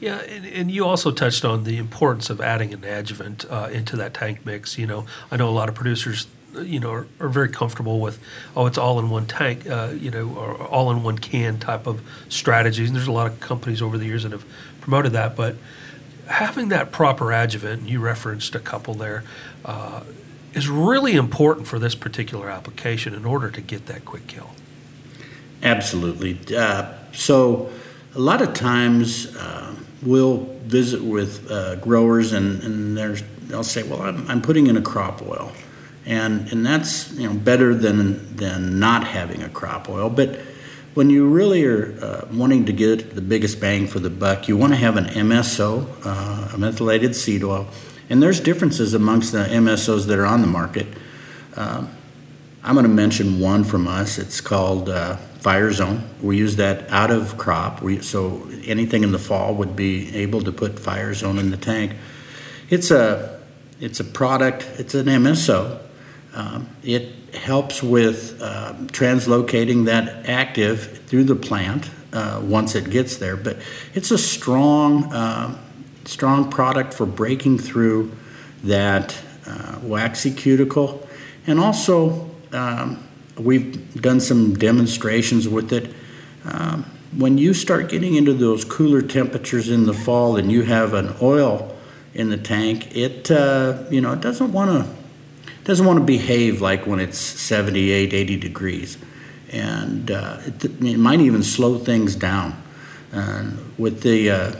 Yeah, 0.00 0.18
and, 0.18 0.44
and, 0.44 0.68
you 0.68 0.84
also 0.84 1.12
touched 1.12 1.44
on 1.44 1.62
the 1.62 1.76
importance 1.76 2.28
of 2.28 2.40
adding 2.40 2.74
an 2.74 2.82
adjuvant 2.82 3.44
uh, 3.48 3.68
into 3.70 3.94
that 3.98 4.14
tank 4.14 4.44
mix. 4.44 4.76
You 4.76 4.88
know, 4.88 5.06
I 5.30 5.36
know 5.36 5.48
a 5.48 5.54
lot 5.54 5.68
of 5.68 5.76
producers 5.76 6.26
you 6.60 6.80
know 6.80 6.90
are, 6.90 7.06
are, 7.20 7.28
very 7.28 7.48
comfortable 7.48 8.00
with 8.00 8.18
oh 8.56 8.66
it's 8.66 8.76
all 8.76 8.98
in 8.98 9.10
one 9.10 9.26
tank 9.26 9.66
uh, 9.68 9.90
you 9.98 10.10
know 10.10 10.28
or 10.34 10.62
all 10.66 10.90
in 10.90 11.02
one 11.02 11.18
can 11.18 11.58
type 11.58 11.86
of 11.86 12.00
strategies 12.28 12.88
and 12.88 12.96
there's 12.96 13.06
a 13.06 13.12
lot 13.12 13.26
of 13.26 13.40
companies 13.40 13.80
over 13.80 13.96
the 13.96 14.04
years 14.04 14.22
that 14.22 14.32
have 14.32 14.44
promoted 14.80 15.12
that 15.12 15.34
but 15.34 15.56
having 16.26 16.68
that 16.68 16.92
proper 16.92 17.32
adjuvant 17.32 17.80
and 17.80 17.90
you 17.90 18.00
referenced 18.00 18.54
a 18.54 18.60
couple 18.60 18.94
there 18.94 19.24
uh, 19.64 20.02
is 20.54 20.68
really 20.68 21.14
important 21.14 21.66
for 21.66 21.78
this 21.78 21.94
particular 21.94 22.50
application 22.50 23.14
in 23.14 23.24
order 23.24 23.50
to 23.50 23.60
get 23.60 23.86
that 23.86 24.04
quick 24.04 24.26
kill 24.26 24.50
absolutely 25.62 26.38
uh, 26.56 26.92
so 27.12 27.70
a 28.14 28.18
lot 28.18 28.42
of 28.42 28.54
times 28.54 29.34
uh, 29.36 29.74
we'll 30.02 30.38
visit 30.64 31.02
with 31.02 31.50
uh, 31.50 31.76
growers 31.76 32.32
and, 32.32 32.62
and 32.62 32.96
they'll 33.48 33.64
say 33.64 33.82
well 33.82 34.02
I'm, 34.02 34.28
I'm 34.28 34.42
putting 34.42 34.66
in 34.66 34.76
a 34.76 34.82
crop 34.82 35.22
oil 35.22 35.52
and 36.04 36.50
and 36.52 36.64
that's 36.64 37.12
you 37.12 37.28
know 37.28 37.34
better 37.34 37.74
than 37.74 38.36
than 38.36 38.78
not 38.78 39.04
having 39.06 39.42
a 39.42 39.48
crop 39.48 39.88
oil. 39.88 40.10
But 40.10 40.40
when 40.94 41.10
you 41.10 41.26
really 41.26 41.64
are 41.64 41.96
uh, 42.02 42.28
wanting 42.32 42.66
to 42.66 42.72
get 42.72 43.14
the 43.14 43.22
biggest 43.22 43.60
bang 43.60 43.86
for 43.86 43.98
the 43.98 44.10
buck, 44.10 44.48
you 44.48 44.56
want 44.56 44.72
to 44.72 44.76
have 44.76 44.96
an 44.96 45.06
MSO, 45.06 45.86
uh, 46.04 46.54
a 46.54 46.58
methylated 46.58 47.16
seed 47.16 47.44
oil, 47.44 47.66
and 48.10 48.22
there's 48.22 48.40
differences 48.40 48.94
amongst 48.94 49.32
the 49.32 49.44
MSOs 49.44 50.06
that 50.06 50.18
are 50.18 50.26
on 50.26 50.40
the 50.40 50.46
market. 50.46 50.86
Um, 51.56 51.90
I'm 52.64 52.74
going 52.74 52.84
to 52.84 52.92
mention 52.92 53.40
one 53.40 53.64
from 53.64 53.88
us. 53.88 54.18
It's 54.18 54.40
called 54.40 54.88
uh, 54.88 55.16
Fire 55.42 55.72
Zone. 55.72 56.08
We 56.22 56.38
use 56.38 56.56
that 56.56 56.88
out 56.90 57.10
of 57.10 57.36
crop. 57.36 57.82
We, 57.82 58.00
so 58.00 58.48
anything 58.64 59.02
in 59.02 59.12
the 59.12 59.18
fall 59.18 59.54
would 59.56 59.76
be 59.76 60.14
able 60.16 60.40
to 60.42 60.52
put 60.52 60.78
Fire 60.78 61.12
Zone 61.14 61.38
in 61.38 61.50
the 61.50 61.56
tank. 61.56 61.92
It's 62.70 62.90
a 62.90 63.40
it's 63.80 63.98
a 64.00 64.04
product. 64.04 64.66
It's 64.78 64.94
an 64.94 65.06
MSO 65.06 65.80
um, 66.34 66.68
it 66.82 67.34
helps 67.34 67.82
with 67.82 68.40
uh, 68.40 68.72
translocating 68.88 69.84
that 69.86 70.28
active 70.28 70.98
through 71.06 71.24
the 71.24 71.34
plant 71.34 71.90
uh, 72.12 72.40
once 72.42 72.74
it 72.74 72.90
gets 72.90 73.18
there. 73.18 73.36
But 73.36 73.58
it's 73.94 74.10
a 74.10 74.18
strong, 74.18 75.12
uh, 75.12 75.56
strong 76.04 76.50
product 76.50 76.94
for 76.94 77.06
breaking 77.06 77.58
through 77.58 78.12
that 78.64 79.16
uh, 79.46 79.78
waxy 79.82 80.32
cuticle. 80.32 81.06
And 81.46 81.58
also, 81.58 82.30
um, 82.52 83.06
we've 83.44 84.00
done 84.00 84.20
some 84.20 84.54
demonstrations 84.54 85.48
with 85.48 85.72
it. 85.72 85.94
Um, 86.44 86.84
when 87.16 87.38
you 87.38 87.54
start 87.54 87.90
getting 87.90 88.14
into 88.14 88.32
those 88.32 88.64
cooler 88.64 89.02
temperatures 89.02 89.68
in 89.68 89.84
the 89.84 89.92
fall 89.92 90.36
and 90.36 90.50
you 90.50 90.62
have 90.62 90.94
an 90.94 91.14
oil 91.20 91.76
in 92.14 92.30
the 92.30 92.36
tank, 92.36 92.96
it 92.96 93.30
uh, 93.30 93.84
you 93.90 94.00
know 94.00 94.12
it 94.12 94.20
doesn't 94.20 94.52
want 94.52 94.70
to 94.70 95.02
doesn't 95.64 95.86
want 95.86 95.98
to 95.98 96.04
behave 96.04 96.60
like 96.60 96.86
when 96.86 96.98
it's 96.98 97.18
78, 97.18 98.12
80 98.12 98.36
degrees. 98.36 98.98
And 99.50 100.10
uh, 100.10 100.38
it, 100.46 100.64
it, 100.64 100.98
might 100.98 101.20
even 101.20 101.42
slow 101.42 101.78
things 101.78 102.16
down. 102.16 102.60
With 103.78 104.02
the 104.02 104.30
uh, 104.30 104.56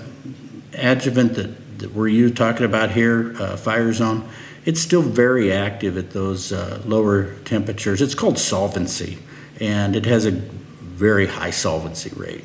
adjuvant 0.74 1.35
that, 1.35 1.78
that 1.78 1.93
we're 1.93 2.09
you 2.09 2.30
talking 2.30 2.66
about 2.66 2.91
here, 2.91 3.35
uh, 3.39 3.57
fire 3.57 3.93
zone, 3.93 4.28
it's 4.65 4.81
still 4.81 5.03
very 5.03 5.53
active 5.53 5.97
at 5.97 6.13
those 6.13 6.53
uh, 6.53 6.81
lower 6.85 7.35
temperatures. 7.45 8.01
It's 8.01 8.15
called 8.15 8.39
solvency, 8.39 9.19
and 9.61 9.97
it 9.97 10.07
has 10.07 10.27
a 10.27 10.31
very 10.31 11.27
high 11.27 11.51
solvency 11.51 12.11
rate 12.17 12.45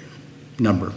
number. 0.59 0.93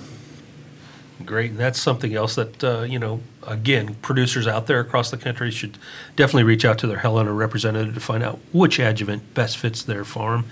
Great, 1.25 1.51
and 1.51 1.61
that's 1.61 1.81
something 1.81 2.15
else 2.15 2.35
that 2.37 2.65
uh, 2.65 2.83
you 2.83 2.99
know. 2.99 3.21
Again, 3.47 3.95
producers 4.03 4.47
out 4.47 4.67
there 4.67 4.81
across 4.81 5.11
the 5.11 5.17
country 5.17 5.51
should 5.51 5.79
definitely 6.15 6.45
reach 6.45 6.65
out 6.67 6.79
to 6.79 6.87
their 6.87 6.99
Helena 6.99 7.33
representative 7.33 7.95
to 7.95 8.01
find 8.01 8.23
out 8.23 8.39
which 8.53 8.79
adjuvant 8.79 9.33
best 9.33 9.57
fits 9.57 9.83
their 9.83 10.05
farm. 10.05 10.45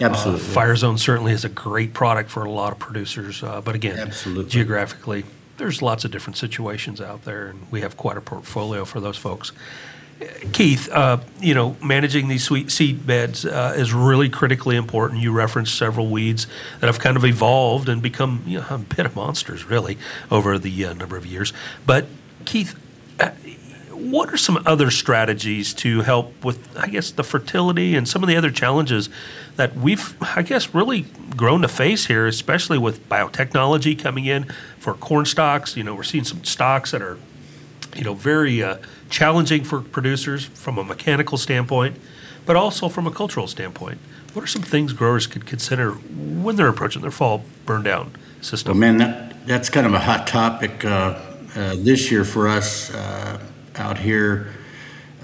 Absolutely, 0.00 0.46
uh, 0.46 0.52
Fire 0.52 0.76
Zone 0.76 0.96
certainly 0.96 1.32
is 1.32 1.44
a 1.44 1.48
great 1.48 1.92
product 1.92 2.30
for 2.30 2.44
a 2.44 2.50
lot 2.50 2.72
of 2.72 2.78
producers, 2.78 3.42
uh, 3.42 3.60
but 3.60 3.74
again, 3.74 3.98
Absolutely. 3.98 4.50
geographically, 4.50 5.24
there's 5.56 5.82
lots 5.82 6.04
of 6.04 6.10
different 6.10 6.36
situations 6.36 7.00
out 7.00 7.24
there, 7.24 7.48
and 7.48 7.66
we 7.70 7.80
have 7.80 7.96
quite 7.96 8.16
a 8.16 8.20
portfolio 8.20 8.84
for 8.84 9.00
those 9.00 9.16
folks. 9.16 9.52
Keith, 10.52 10.88
uh, 10.90 11.18
you 11.40 11.54
know, 11.54 11.76
managing 11.82 12.28
these 12.28 12.42
sweet 12.42 12.70
seed 12.70 13.06
beds 13.06 13.44
uh, 13.44 13.74
is 13.76 13.92
really 13.92 14.30
critically 14.30 14.76
important. 14.76 15.20
You 15.20 15.32
referenced 15.32 15.74
several 15.76 16.08
weeds 16.08 16.46
that 16.80 16.86
have 16.86 16.98
kind 16.98 17.16
of 17.16 17.24
evolved 17.24 17.88
and 17.88 18.00
become 18.00 18.42
you 18.46 18.60
know, 18.60 18.66
a 18.70 18.78
bit 18.78 19.04
of 19.04 19.14
monsters, 19.14 19.64
really, 19.66 19.98
over 20.30 20.58
the 20.58 20.86
uh, 20.86 20.94
number 20.94 21.16
of 21.18 21.26
years. 21.26 21.52
But 21.84 22.06
Keith, 22.46 22.78
uh, 23.20 23.30
what 23.90 24.32
are 24.32 24.38
some 24.38 24.62
other 24.64 24.90
strategies 24.90 25.74
to 25.74 26.00
help 26.00 26.44
with, 26.44 26.76
I 26.78 26.86
guess, 26.86 27.10
the 27.10 27.24
fertility 27.24 27.94
and 27.94 28.08
some 28.08 28.22
of 28.22 28.28
the 28.28 28.36
other 28.36 28.50
challenges 28.50 29.10
that 29.56 29.76
we've, 29.76 30.16
I 30.22 30.42
guess, 30.42 30.74
really 30.74 31.06
grown 31.36 31.60
to 31.62 31.68
face 31.68 32.06
here, 32.06 32.26
especially 32.26 32.78
with 32.78 33.06
biotechnology 33.10 33.98
coming 33.98 34.24
in 34.24 34.44
for 34.78 34.94
corn 34.94 35.26
stalks? 35.26 35.76
You 35.76 35.84
know, 35.84 35.94
we're 35.94 36.04
seeing 36.04 36.24
some 36.24 36.44
stalks 36.44 36.92
that 36.92 37.02
are, 37.02 37.18
you 37.94 38.04
know, 38.04 38.14
very 38.14 38.62
uh, 38.62 38.78
challenging 39.10 39.64
for 39.64 39.80
producers 39.80 40.44
from 40.44 40.78
a 40.78 40.84
mechanical 40.84 41.38
standpoint, 41.38 41.96
but 42.44 42.56
also 42.56 42.88
from 42.88 43.06
a 43.06 43.10
cultural 43.10 43.46
standpoint. 43.46 43.98
What 44.32 44.42
are 44.42 44.48
some 44.48 44.62
things 44.62 44.92
growers 44.92 45.26
could 45.26 45.46
consider 45.46 45.92
when 45.92 46.56
they're 46.56 46.68
approaching 46.68 47.02
their 47.02 47.10
fall 47.10 47.42
burn 47.64 47.82
down 47.82 48.12
system? 48.40 48.72
Well, 48.72 48.80
man, 48.80 48.98
that, 48.98 49.46
that's 49.46 49.70
kind 49.70 49.86
of 49.86 49.94
a 49.94 49.98
hot 49.98 50.26
topic 50.26 50.84
uh, 50.84 51.18
uh, 51.56 51.74
this 51.78 52.10
year 52.10 52.24
for 52.24 52.48
us 52.48 52.94
uh, 52.94 53.40
out 53.76 53.98
here, 53.98 54.52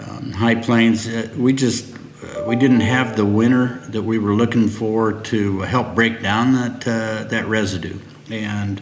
um, 0.00 0.32
High 0.32 0.54
Plains. 0.54 1.06
Uh, 1.06 1.28
we 1.36 1.52
just 1.52 1.94
uh, 1.94 2.44
we 2.46 2.56
didn't 2.56 2.80
have 2.80 3.16
the 3.16 3.26
winter 3.26 3.82
that 3.88 4.02
we 4.02 4.18
were 4.18 4.34
looking 4.34 4.68
for 4.68 5.12
to 5.12 5.60
help 5.60 5.94
break 5.94 6.22
down 6.22 6.54
that 6.54 6.88
uh, 6.88 7.24
that 7.24 7.46
residue, 7.46 7.98
and 8.30 8.80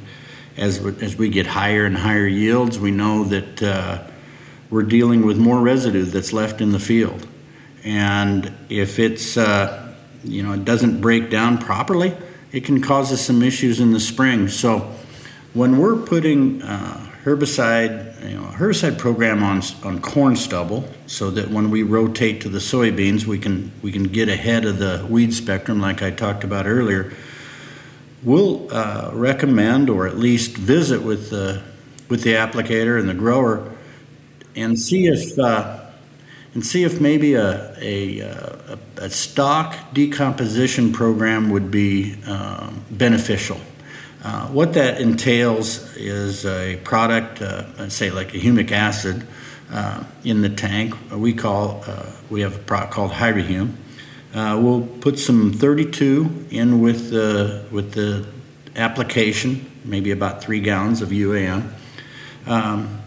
as 0.57 0.79
as 1.03 1.17
we 1.17 1.29
get 1.29 1.47
higher 1.47 1.87
and 1.87 1.97
higher 1.97 2.27
yields, 2.27 2.79
we 2.79 2.93
know 2.93 3.25
that 3.25 4.10
we're 4.71 4.83
dealing 4.83 5.27
with 5.27 5.37
more 5.37 5.61
residue 5.61 6.05
that's 6.05 6.33
left 6.33 6.61
in 6.61 6.73
the 6.73 6.79
field. 6.79 7.27
And 7.85 8.53
if 8.69 8.99
it's, 8.99 9.37
uh, 9.37 9.95
you 10.25 10.43
know, 10.43 10.53
it 10.53 10.65
doesn't 10.65 11.01
break 11.01 11.31
down 11.31 11.59
properly, 11.59 12.17
it 12.53 12.65
can 12.65 12.81
cause 12.81 13.13
us 13.13 13.21
some 13.21 13.43
issues 13.43 13.81
in 13.81 13.93
the 13.93 14.01
spring. 14.01 14.49
So 14.49 14.93
when 15.55 15.79
we're 15.79 15.97
putting 15.97 16.63
uh, 16.63 17.11
herbicide, 17.25 18.29
you 18.29 18.37
know, 18.37 18.47
herbicide 18.47 18.99
program 18.99 19.43
on 19.43 19.63
on 19.83 20.01
corn 20.01 20.37
stubble, 20.37 20.89
so 21.07 21.31
that 21.31 21.51
when 21.51 21.71
we 21.71 21.83
rotate 21.83 22.41
to 22.43 22.49
the 22.49 22.59
soybeans, 22.59 23.25
we 23.25 23.39
can 23.39 23.73
we 23.83 23.93
can 23.93 24.05
get 24.05 24.29
ahead 24.29 24.65
of 24.65 24.79
the 24.79 25.07
weed 25.09 25.33
spectrum, 25.35 25.81
like 25.81 26.03
I 26.03 26.11
talked 26.11 26.45
about 26.45 26.67
earlier. 26.67 27.13
We'll 28.23 28.69
uh, 28.71 29.11
recommend, 29.15 29.89
or 29.89 30.07
at 30.07 30.19
least 30.19 30.57
visit 30.57 31.03
with 31.03 31.31
the 31.31 31.63
with 32.09 32.23
the 32.23 32.35
applicator 32.35 32.99
and 32.99 33.09
the 33.09 33.15
grower 33.15 33.70
and 34.61 34.79
see 34.79 35.07
if 35.07 35.39
uh, 35.39 35.81
and 36.55 36.65
see 36.67 36.85
if 36.85 37.01
maybe 37.01 37.35
a, 37.35 37.75
a, 37.79 38.21
a, 38.21 38.79
a, 38.97 39.11
stalk 39.11 39.77
decomposition 39.93 40.93
program 40.93 41.51
would 41.51 41.71
be 41.71 42.17
uh, 42.27 42.71
beneficial. 42.91 43.61
Uh, 44.25 44.49
what 44.49 44.75
that 44.75 45.01
entails 45.01 45.97
is 45.97 46.45
a 46.45 46.77
product, 46.83 47.41
uh, 47.41 47.89
say 47.89 48.11
like 48.11 48.35
a 48.35 48.39
humic 48.39 48.73
acid, 48.73 49.27
uh, 49.73 50.03
in 50.25 50.43
the 50.43 50.49
tank. 50.49 50.95
We 51.13 51.33
call 51.33 51.85
uh, 51.87 52.11
we 52.29 52.41
have 52.41 52.57
a 52.57 52.59
product 52.59 52.93
called 52.93 53.13
Hydrahume. 53.13 53.75
we'll 54.35 54.87
put 55.01 55.19
some 55.19 55.53
32 55.53 56.47
in 56.51 56.81
with 56.81 57.11
the 57.11 57.65
with 57.71 57.93
the 57.93 58.27
application, 58.77 59.71
maybe 59.85 60.11
about 60.11 60.43
three 60.43 60.61
gallons 60.61 61.01
of 61.01 61.11
UAN. 61.11 61.73
Um, 62.47 63.00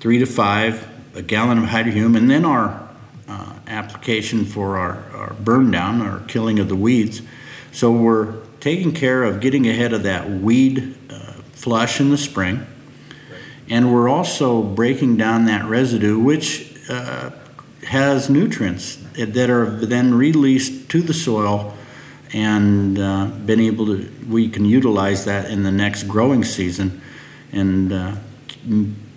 three 0.00 0.18
to 0.18 0.26
five, 0.26 0.86
a 1.14 1.22
gallon 1.22 1.58
of 1.58 1.64
Hydrahume, 1.64 2.16
and 2.16 2.30
then 2.30 2.44
our 2.44 2.88
uh, 3.28 3.54
application 3.66 4.44
for 4.44 4.78
our, 4.78 5.04
our 5.14 5.34
burn 5.34 5.70
down, 5.70 6.00
our 6.00 6.20
killing 6.20 6.58
of 6.58 6.68
the 6.68 6.76
weeds. 6.76 7.22
So 7.72 7.90
we're 7.92 8.34
taking 8.60 8.92
care 8.92 9.24
of 9.24 9.40
getting 9.40 9.68
ahead 9.68 9.92
of 9.92 10.02
that 10.04 10.30
weed 10.30 10.96
uh, 11.10 11.32
flush 11.52 12.00
in 12.00 12.10
the 12.10 12.18
spring, 12.18 12.66
and 13.68 13.92
we're 13.92 14.08
also 14.08 14.62
breaking 14.62 15.16
down 15.16 15.44
that 15.46 15.64
residue, 15.66 16.18
which 16.18 16.76
uh, 16.88 17.30
has 17.86 18.30
nutrients 18.30 18.96
that 19.14 19.50
are 19.50 19.70
then 19.70 20.14
released 20.14 20.88
to 20.90 21.02
the 21.02 21.14
soil 21.14 21.74
and 22.32 22.98
uh, 22.98 23.26
been 23.46 23.60
able 23.60 23.86
to 23.86 24.08
we 24.28 24.48
can 24.48 24.64
utilize 24.64 25.24
that 25.24 25.50
in 25.50 25.62
the 25.62 25.72
next 25.72 26.02
growing 26.04 26.44
season 26.44 27.00
and 27.52 27.92
uh, 27.92 28.14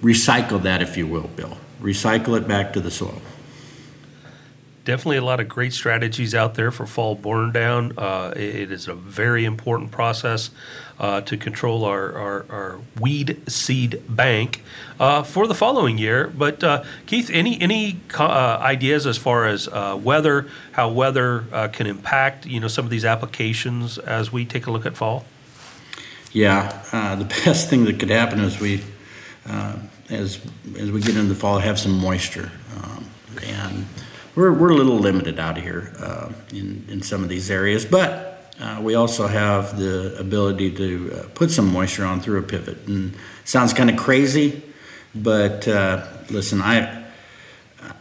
recycle 0.01 0.61
that, 0.63 0.81
if 0.81 0.97
you 0.97 1.07
will, 1.07 1.27
Bill. 1.35 1.57
Recycle 1.81 2.37
it 2.37 2.47
back 2.47 2.73
to 2.73 2.79
the 2.79 2.91
soil. 2.91 3.21
Definitely 4.83 5.17
a 5.17 5.23
lot 5.23 5.39
of 5.39 5.47
great 5.47 5.73
strategies 5.73 6.33
out 6.33 6.55
there 6.55 6.71
for 6.71 6.87
fall 6.87 7.13
burn 7.13 7.51
down. 7.51 7.93
Uh, 7.97 8.33
it 8.35 8.71
is 8.71 8.87
a 8.87 8.95
very 8.95 9.45
important 9.45 9.91
process 9.91 10.49
uh, 10.99 11.21
to 11.21 11.37
control 11.37 11.85
our, 11.85 12.13
our, 12.15 12.45
our, 12.49 12.79
weed 12.99 13.41
seed 13.47 14.01
bank 14.07 14.63
uh, 14.99 15.21
for 15.23 15.45
the 15.47 15.53
following 15.53 15.97
year. 15.97 16.27
But 16.35 16.63
uh, 16.63 16.83
Keith, 17.05 17.29
any 17.31 17.59
any 17.61 17.99
uh, 18.17 18.57
ideas 18.61 19.05
as 19.05 19.17
far 19.17 19.47
as 19.47 19.67
uh, 19.67 19.99
weather, 20.01 20.47
how 20.73 20.89
weather 20.89 21.69
can 21.73 21.87
impact 21.87 22.45
you 22.45 22.59
know 22.59 22.67
some 22.67 22.85
of 22.85 22.91
these 22.91 23.05
applications 23.05 23.97
as 23.97 24.31
we 24.31 24.45
take 24.45 24.67
a 24.67 24.71
look 24.71 24.85
at 24.85 24.95
fall? 24.95 25.25
Yeah, 26.31 27.15
the 27.17 27.25
best 27.45 27.69
thing 27.69 27.85
that 27.85 27.99
could 27.99 28.11
happen 28.11 28.39
is 28.39 28.59
we 28.59 28.83
as 30.11 30.39
as 30.77 30.91
we 30.91 31.01
get 31.01 31.15
into 31.15 31.33
the 31.33 31.35
fall, 31.35 31.59
have 31.59 31.79
some 31.79 31.97
moisture, 31.97 32.51
um, 32.75 33.09
and 33.43 33.85
we're 34.35 34.51
we're 34.51 34.71
a 34.71 34.75
little 34.75 34.97
limited 34.97 35.39
out 35.39 35.57
here 35.57 35.93
uh, 35.99 36.31
in 36.51 36.85
in 36.89 37.01
some 37.01 37.23
of 37.23 37.29
these 37.29 37.49
areas, 37.49 37.85
but. 37.85 38.27
Uh, 38.59 38.79
we 38.79 38.93
also 38.93 39.25
have 39.25 39.79
the 39.79 40.15
ability 40.19 40.69
to 40.69 41.11
uh, 41.11 41.27
put 41.33 41.49
some 41.49 41.73
moisture 41.73 42.05
on 42.05 42.21
through 42.21 42.37
a 42.37 42.43
pivot, 42.43 42.77
and 42.85 43.17
sounds 43.43 43.73
kind 43.73 43.89
of 43.89 43.97
crazy, 43.97 44.61
but 45.15 45.67
uh, 45.67 46.05
listen, 46.29 46.61
I 46.61 47.03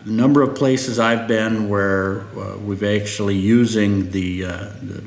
number 0.04 0.42
of 0.42 0.54
places 0.54 0.98
I've 0.98 1.26
been 1.26 1.70
where 1.70 2.26
uh, 2.38 2.58
we've 2.58 2.82
actually 2.82 3.36
using 3.36 4.10
the, 4.10 4.44
uh, 4.44 4.50
the 4.82 5.02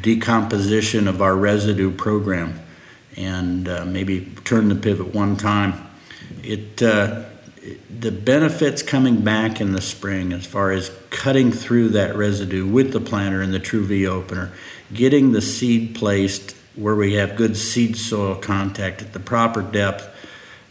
decomposition 0.00 1.06
of 1.06 1.22
our 1.22 1.36
residue 1.36 1.92
program 1.92 2.58
and 3.16 3.68
maybe 3.92 4.32
turn 4.44 4.68
the 4.68 4.74
pivot 4.74 5.14
one 5.14 5.36
time 5.36 5.89
it, 6.50 6.82
uh, 6.82 7.22
the 7.98 8.10
benefits 8.10 8.82
coming 8.82 9.22
back 9.22 9.60
in 9.60 9.72
the 9.72 9.80
spring 9.80 10.32
as 10.32 10.46
far 10.46 10.72
as 10.72 10.90
cutting 11.10 11.52
through 11.52 11.90
that 11.90 12.16
residue 12.16 12.66
with 12.66 12.92
the 12.92 13.00
planter 13.00 13.40
and 13.40 13.54
the 13.54 13.60
True 13.60 13.84
V 13.84 14.06
opener, 14.06 14.50
getting 14.92 15.32
the 15.32 15.40
seed 15.40 15.94
placed 15.94 16.56
where 16.74 16.96
we 16.96 17.14
have 17.14 17.36
good 17.36 17.56
seed 17.56 17.96
soil 17.96 18.34
contact 18.34 19.02
at 19.02 19.12
the 19.12 19.20
proper 19.20 19.62
depth, 19.62 20.08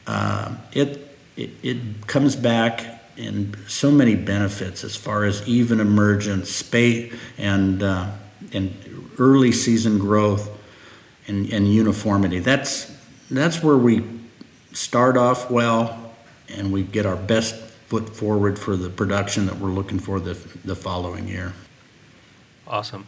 uh, 0.07 0.55
it, 0.73 1.15
it, 1.37 1.51
it 1.63 2.07
comes 2.07 2.35
back 2.35 3.01
in 3.15 3.55
so 3.67 3.91
many 3.91 4.15
benefits 4.15 4.83
as 4.83 4.95
far 4.95 5.23
as 5.23 5.47
even 5.47 5.79
emergence, 5.79 6.49
space, 6.49 7.13
and 7.37 7.83
uh, 7.83 8.09
and 8.53 8.73
early 9.19 9.51
season 9.51 9.99
growth 9.99 10.49
and, 11.27 11.51
and 11.51 11.71
uniformity. 11.71 12.39
That's 12.39 12.91
that's 13.29 13.61
where 13.61 13.77
we 13.77 14.18
start 14.73 15.17
off 15.17 15.49
well 15.49 16.13
and 16.49 16.71
we 16.71 16.83
get 16.83 17.05
our 17.05 17.15
best 17.15 17.55
foot 17.55 18.15
forward 18.15 18.59
for 18.59 18.75
the 18.75 18.89
production 18.89 19.45
that 19.47 19.57
we're 19.57 19.69
looking 19.69 19.99
for 19.99 20.19
the, 20.19 20.33
the 20.63 20.75
following 20.75 21.27
year. 21.27 21.53
Awesome. 22.67 23.07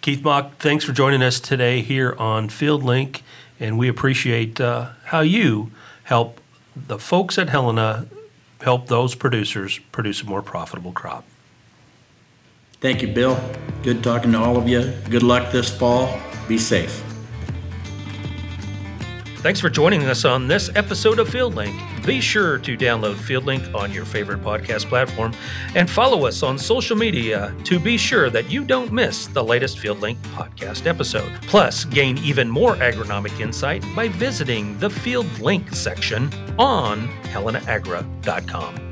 Keith 0.00 0.22
Mach, 0.22 0.56
thanks 0.58 0.84
for 0.84 0.92
joining 0.92 1.22
us 1.22 1.38
today 1.38 1.82
here 1.82 2.14
on 2.18 2.48
Field 2.48 2.82
Link, 2.82 3.22
and 3.60 3.78
we 3.78 3.88
appreciate 3.88 4.60
uh, 4.60 4.90
how 5.04 5.20
you 5.20 5.70
help 6.04 6.40
the 6.74 6.98
folks 6.98 7.38
at 7.38 7.50
Helena 7.50 8.06
help 8.62 8.86
those 8.86 9.14
producers 9.14 9.78
produce 9.92 10.22
a 10.22 10.26
more 10.26 10.42
profitable 10.42 10.92
crop. 10.92 11.24
Thank 12.80 13.02
you, 13.02 13.08
Bill. 13.08 13.38
Good 13.82 14.02
talking 14.02 14.32
to 14.32 14.38
all 14.38 14.56
of 14.56 14.68
you. 14.68 14.92
Good 15.10 15.22
luck 15.22 15.52
this 15.52 15.70
fall. 15.70 16.18
Be 16.48 16.58
safe. 16.58 17.09
Thanks 19.40 19.58
for 19.58 19.70
joining 19.70 20.04
us 20.04 20.26
on 20.26 20.48
this 20.48 20.68
episode 20.76 21.18
of 21.18 21.26
FieldLink. 21.30 22.04
Be 22.04 22.20
sure 22.20 22.58
to 22.58 22.76
download 22.76 23.14
FieldLink 23.14 23.74
on 23.74 23.90
your 23.90 24.04
favorite 24.04 24.42
podcast 24.42 24.84
platform 24.84 25.32
and 25.74 25.88
follow 25.88 26.26
us 26.26 26.42
on 26.42 26.58
social 26.58 26.94
media 26.94 27.54
to 27.64 27.80
be 27.80 27.96
sure 27.96 28.28
that 28.28 28.50
you 28.50 28.64
don't 28.64 28.92
miss 28.92 29.28
the 29.28 29.42
latest 29.42 29.78
FieldLink 29.78 30.18
podcast 30.34 30.86
episode. 30.86 31.32
Plus, 31.42 31.86
gain 31.86 32.18
even 32.18 32.50
more 32.50 32.74
agronomic 32.76 33.40
insight 33.40 33.82
by 33.96 34.08
visiting 34.08 34.78
the 34.78 34.88
FieldLink 34.88 35.74
section 35.74 36.30
on 36.58 37.08
helenaagri.com. 37.32 38.89